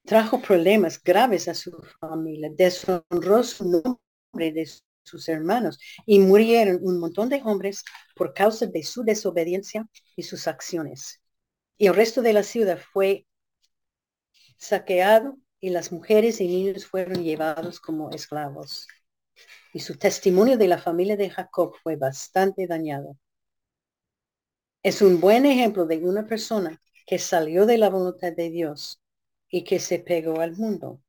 trajo 0.06 0.42
problemas 0.42 1.02
graves 1.04 1.48
a 1.48 1.54
su 1.54 1.72
familia, 2.00 2.50
deshonró 2.56 3.44
su 3.44 3.66
nombre 3.70 4.52
de 4.52 4.68
sus 5.04 5.30
hermanos 5.30 5.80
y 6.06 6.20
murieron 6.20 6.80
un 6.82 7.00
montón 7.00 7.30
de 7.30 7.42
hombres 7.44 7.84
por 8.16 8.34
causa 8.34 8.66
de 8.66 8.84
su 8.84 9.04
desobediencia 9.04 9.88
y 10.16 10.24
sus 10.24 10.48
acciones 10.48 11.22
y 11.78 11.88
el 11.88 11.96
resto 11.96 12.22
de 12.22 12.34
la 12.34 12.44
ciudad 12.44 12.80
fue 12.94 13.28
saqueado 14.58 15.38
y 15.60 15.70
las 15.72 15.92
mujeres 15.92 16.40
y 16.42 16.48
niños 16.48 16.86
fueron 16.86 17.24
llevados 17.24 17.80
como 17.80 18.12
esclavos. 18.12 18.88
Y 19.74 19.82
su 19.82 19.98
testimonio 19.98 20.58
de 20.58 20.68
la 20.68 20.78
familia 20.80 21.18
de 21.18 21.30
Jacob 21.30 21.74
fue 21.84 21.96
bastante 21.98 22.68
dañado. 22.68 23.18
Es 24.82 25.04
un 25.04 25.20
buen 25.22 25.46
ejemplo 25.46 25.86
de 25.86 26.00
una 26.00 26.26
persona 26.26 26.82
que 27.08 27.18
salió 27.18 27.66
de 27.66 27.80
la 27.80 27.90
voluntad 27.90 28.34
de 28.34 28.52
Dios 28.52 29.02
y 29.50 29.64
que 29.64 29.80
se 29.80 29.98
pegó 29.98 30.42
al 30.42 30.56
mundo. 30.56 31.02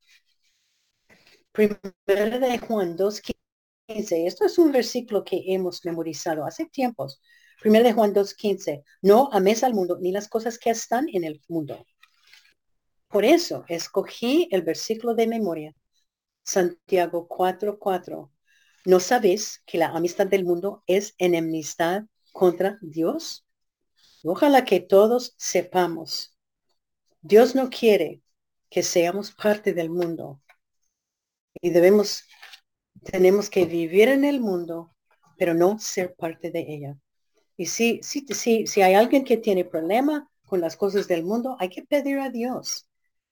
Primera 1.52 2.38
de 2.38 2.58
Juan 2.58 2.96
2.15. 2.96 4.26
Esto 4.26 4.46
es 4.46 4.58
un 4.58 4.72
versículo 4.72 5.24
que 5.24 5.42
hemos 5.48 5.84
memorizado 5.84 6.46
hace 6.46 6.66
tiempos, 6.66 7.20
Primero 7.60 7.84
de 7.84 7.92
Juan 7.92 8.14
2.15, 8.14 8.84
no 9.02 9.30
ames 9.32 9.64
al 9.64 9.74
mundo 9.74 9.98
ni 10.00 10.12
las 10.12 10.28
cosas 10.28 10.58
que 10.58 10.70
están 10.70 11.08
en 11.12 11.24
el 11.24 11.42
mundo. 11.48 11.84
Por 13.08 13.24
eso 13.24 13.64
escogí 13.68 14.48
el 14.52 14.62
versículo 14.62 15.14
de 15.14 15.26
memoria, 15.26 15.74
Santiago 16.44 17.26
4.4. 17.26 18.30
¿No 18.84 19.00
sabes 19.00 19.62
que 19.66 19.78
la 19.78 19.88
amistad 19.88 20.28
del 20.28 20.44
mundo 20.44 20.84
es 20.86 21.14
enemistad 21.18 22.04
contra 22.32 22.78
Dios? 22.80 23.44
Ojalá 24.30 24.64
que 24.64 24.80
todos 24.80 25.34
sepamos. 25.38 26.36
Dios 27.22 27.54
no 27.54 27.70
quiere 27.70 28.22
que 28.70 28.82
seamos 28.82 29.32
parte 29.32 29.72
del 29.72 29.90
mundo. 29.90 30.42
Y 31.60 31.70
debemos, 31.70 32.24
tenemos 33.02 33.50
que 33.50 33.64
vivir 33.64 34.08
en 34.08 34.24
el 34.24 34.40
mundo, 34.40 34.94
pero 35.38 35.54
no 35.54 35.78
ser 35.78 36.14
parte 36.14 36.50
de 36.50 36.60
ella. 36.60 36.98
Y 37.56 37.66
si, 37.66 38.00
si, 38.02 38.26
si, 38.28 38.66
si 38.66 38.82
hay 38.82 38.94
alguien 38.94 39.24
que 39.24 39.38
tiene 39.38 39.64
problema 39.64 40.30
con 40.44 40.60
las 40.60 40.76
cosas 40.76 41.08
del 41.08 41.24
mundo, 41.24 41.56
hay 41.58 41.70
que 41.70 41.84
pedir 41.84 42.18
a 42.20 42.30
Dios. 42.30 42.86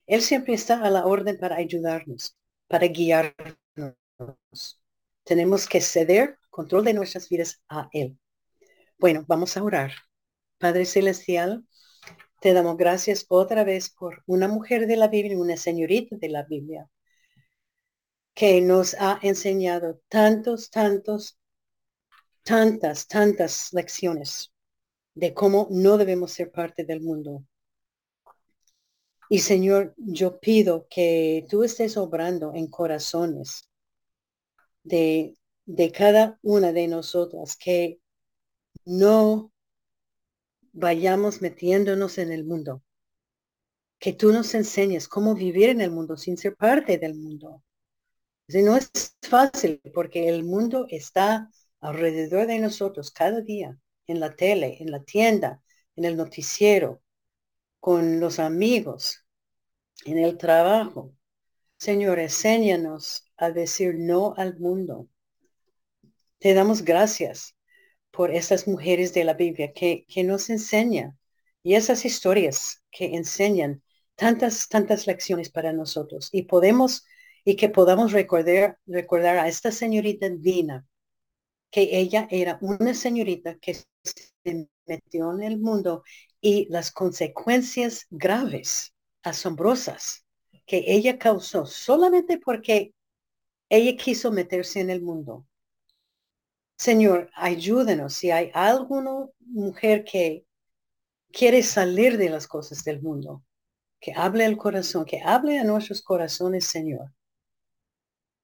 Él 0.07 0.21
siempre 0.21 0.53
está 0.53 0.81
a 0.83 0.89
la 0.89 1.05
orden 1.05 1.37
para 1.37 1.57
ayudarnos, 1.57 2.35
para 2.67 2.87
guiarnos. 2.87 3.55
Tenemos 5.23 5.67
que 5.67 5.81
ceder 5.81 6.39
control 6.49 6.85
de 6.85 6.93
nuestras 6.93 7.29
vidas 7.29 7.61
a 7.69 7.87
Él. 7.91 8.17
Bueno, 8.97 9.23
vamos 9.27 9.55
a 9.57 9.63
orar. 9.63 9.91
Padre 10.57 10.85
Celestial, 10.85 11.65
te 12.41 12.53
damos 12.53 12.77
gracias 12.77 13.25
otra 13.29 13.63
vez 13.63 13.89
por 13.89 14.23
una 14.25 14.47
mujer 14.47 14.87
de 14.87 14.95
la 14.95 15.07
Biblia, 15.07 15.37
una 15.37 15.57
señorita 15.57 16.15
de 16.17 16.29
la 16.29 16.43
Biblia, 16.43 16.89
que 18.33 18.61
nos 18.61 18.95
ha 18.99 19.19
enseñado 19.21 20.01
tantos, 20.07 20.69
tantos, 20.69 21.39
tantas, 22.43 23.07
tantas 23.07 23.73
lecciones 23.73 24.51
de 25.13 25.33
cómo 25.33 25.67
no 25.71 25.97
debemos 25.97 26.31
ser 26.31 26.51
parte 26.51 26.85
del 26.85 27.01
mundo. 27.01 27.43
Y 29.29 29.39
Señor, 29.39 29.93
yo 29.97 30.39
pido 30.39 30.87
que 30.89 31.45
tú 31.49 31.63
estés 31.63 31.97
obrando 31.97 32.53
en 32.55 32.67
corazones 32.67 33.69
de, 34.83 35.35
de 35.65 35.91
cada 35.91 36.39
una 36.41 36.71
de 36.71 36.87
nosotras, 36.87 37.57
que 37.57 37.99
no 38.85 39.51
vayamos 40.77 41.41
metiéndonos 41.41 42.19
en 42.19 42.31
el 42.31 42.45
mundo, 42.45 42.83
que 43.97 44.13
tú 44.13 44.31
nos 44.31 44.53
enseñes 44.53 45.07
cómo 45.07 45.33
vivir 45.33 45.69
en 45.69 45.81
el 45.81 45.89
mundo 45.89 46.17
sin 46.17 46.37
ser 46.37 46.55
parte 46.55 46.99
del 46.99 47.15
mundo. 47.15 47.63
no 48.47 48.77
es 48.77 48.91
fácil 49.23 49.81
porque 49.93 50.29
el 50.29 50.43
mundo 50.43 50.85
está 50.89 51.49
alrededor 51.79 52.45
de 52.45 52.59
nosotros 52.59 53.09
cada 53.09 53.41
día, 53.41 53.79
en 54.05 54.19
la 54.19 54.35
tele, 54.35 54.77
en 54.79 54.91
la 54.91 55.03
tienda, 55.03 55.63
en 55.95 56.05
el 56.05 56.15
noticiero, 56.15 57.01
con 57.79 58.19
los 58.19 58.37
amigos, 58.37 59.25
en 60.05 60.19
el 60.19 60.37
trabajo. 60.37 61.11
Señor, 61.77 62.19
enséñanos 62.19 63.25
a 63.35 63.49
decir 63.49 63.95
no 63.97 64.35
al 64.37 64.59
mundo. 64.59 65.07
Te 66.37 66.53
damos 66.53 66.83
gracias 66.83 67.56
por 68.17 68.31
estas 68.31 68.67
mujeres 68.67 69.13
de 69.13 69.23
la 69.23 69.35
Biblia 69.35 69.73
que, 69.73 70.03
que 70.09 70.23
nos 70.23 70.49
enseñan 70.49 71.19
y 71.61 71.75
esas 71.75 72.03
historias 72.03 72.81
que 72.89 73.15
enseñan 73.15 73.83
tantas, 74.15 74.67
tantas 74.69 75.05
lecciones 75.05 75.51
para 75.51 75.71
nosotros 75.71 76.29
y 76.31 76.41
podemos 76.43 77.05
y 77.45 77.55
que 77.55 77.69
podamos 77.69 78.13
recordar, 78.13 78.79
recordar 78.87 79.37
a 79.37 79.47
esta 79.47 79.71
señorita 79.71 80.29
Dina, 80.31 80.87
que 81.69 81.99
ella 81.99 82.27
era 82.31 82.57
una 82.61 82.95
señorita 82.95 83.59
que 83.59 83.75
se 83.75 84.67
metió 84.87 85.31
en 85.33 85.43
el 85.43 85.59
mundo 85.59 86.03
y 86.41 86.65
las 86.71 86.91
consecuencias 86.91 88.07
graves, 88.09 88.95
asombrosas, 89.21 90.25
que 90.65 90.85
ella 90.87 91.19
causó 91.19 91.67
solamente 91.67 92.39
porque 92.39 92.95
ella 93.69 93.95
quiso 93.95 94.31
meterse 94.31 94.79
en 94.79 94.89
el 94.89 95.03
mundo. 95.03 95.45
Señor, 96.77 97.31
ayúdenos 97.33 98.13
si 98.13 98.29
hay 98.29 98.51
alguna 98.53 99.27
mujer 99.39 100.03
que 100.03 100.45
quiere 101.31 101.63
salir 101.63 102.17
de 102.17 102.29
las 102.29 102.47
cosas 102.47 102.83
del 102.83 103.01
mundo, 103.01 103.43
que 103.99 104.13
hable 104.13 104.45
al 104.45 104.57
corazón, 104.57 105.03
que 105.03 105.19
hable 105.19 105.57
a 105.57 105.63
nuestros 105.63 106.03
corazones, 106.03 106.67
Señor, 106.67 107.11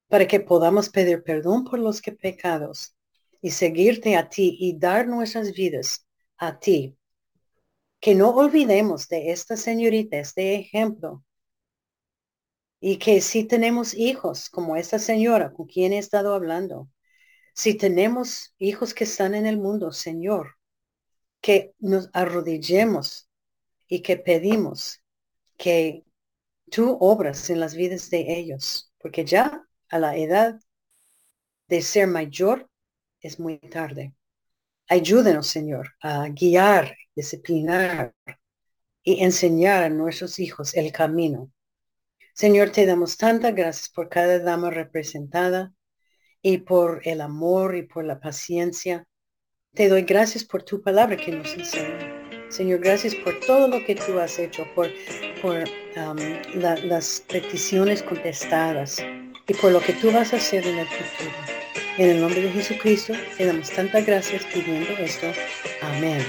para 0.08 0.28
que 0.28 0.40
podamos 0.40 0.90
pedir 0.90 1.24
perdón 1.24 1.64
por 1.64 1.78
los 1.78 2.02
que 2.02 2.12
pecados 2.12 2.96
y 3.40 3.52
seguirte 3.52 4.16
a 4.16 4.28
ti 4.30 4.58
y 4.60 4.80
dar 4.80 5.08
nuestras 5.08 5.54
vidas 5.54 6.08
a 6.38 6.60
ti. 6.60 6.98
Que 8.00 8.16
no 8.16 8.32
olvidemos 8.32 9.08
de 9.10 9.32
esta 9.32 9.56
señorita, 9.58 10.18
este 10.18 10.56
ejemplo. 10.56 11.24
Y 12.80 12.98
que 12.98 13.22
si 13.22 13.46
tenemos 13.46 13.94
hijos 13.94 14.50
como 14.50 14.76
esta 14.76 14.98
señora 14.98 15.54
con 15.54 15.68
quien 15.68 15.94
he 15.94 16.00
estado 16.00 16.34
hablando, 16.34 16.90
si 17.54 17.76
tenemos 17.76 18.54
hijos 18.58 18.94
que 18.94 19.04
están 19.04 19.36
en 19.36 19.46
el 19.46 19.58
mundo, 19.58 19.92
Señor, 19.92 20.58
que 21.40 21.74
nos 21.80 22.10
arrodillemos 22.14 23.30
y 23.88 24.02
que 24.02 24.18
pedimos 24.18 25.04
que 25.58 26.04
tú 26.72 26.98
obras 27.00 27.50
en 27.50 27.60
las 27.60 27.76
vidas 27.76 28.10
de 28.10 28.38
ellos, 28.40 28.92
porque 28.98 29.24
ya 29.24 29.68
a 29.90 30.00
la 30.00 30.18
edad 30.18 30.60
de 31.68 31.82
ser 31.82 32.08
mayor 32.08 32.70
es 33.22 33.40
muy 33.40 33.60
tarde. 33.60 34.16
Ayúdenos, 34.88 35.48
Señor, 35.48 35.90
a 36.02 36.28
guiar, 36.30 36.98
disciplinar 37.16 38.14
y 39.04 39.24
enseñar 39.24 39.84
a 39.84 39.90
nuestros 39.90 40.40
hijos 40.40 40.74
el 40.76 40.92
camino. 40.92 41.52
Señor, 42.34 42.72
te 42.72 42.86
damos 42.86 43.18
tantas 43.18 43.54
gracias 43.54 43.90
por 43.90 44.10
cada 44.10 44.40
dama 44.40 44.72
representada 44.72 45.74
y 46.44 46.60
por 46.60 47.02
el 47.06 47.22
amor 47.22 47.76
y 47.76 47.84
por 47.84 48.04
la 48.04 48.20
paciencia. 48.20 49.08
Te 49.74 49.90
doy 49.90 50.04
gracias 50.04 50.44
por 50.44 50.62
tu 50.62 50.84
palabra 50.84 51.18
que 51.18 51.32
nos 51.32 51.52
enseña. 51.56 52.22
Señor, 52.50 52.82
gracias 52.82 53.16
por 53.16 53.40
todo 53.40 53.68
lo 53.68 53.84
que 53.84 53.96
tú 53.96 54.20
has 54.20 54.38
hecho, 54.38 54.68
por, 54.76 54.92
por 55.42 55.64
las 56.54 57.24
peticiones 57.28 58.04
contestadas 58.04 59.04
y 59.48 59.54
por 59.56 59.72
lo 59.72 59.80
que 59.80 59.94
tú 59.94 60.12
vas 60.12 60.34
a 60.34 60.38
hacer 60.38 60.68
en 60.68 60.78
el 60.78 60.88
futuro. 60.88 61.36
En 61.98 62.10
el 62.10 62.22
nombre 62.22 62.42
de 62.42 62.52
Jesucristo, 62.52 63.14
te 63.38 63.46
damos 63.46 63.72
tantas 63.72 64.06
gracias 64.06 64.44
pidiendo 64.54 64.92
esto. 64.98 65.28
Amén. 65.82 66.22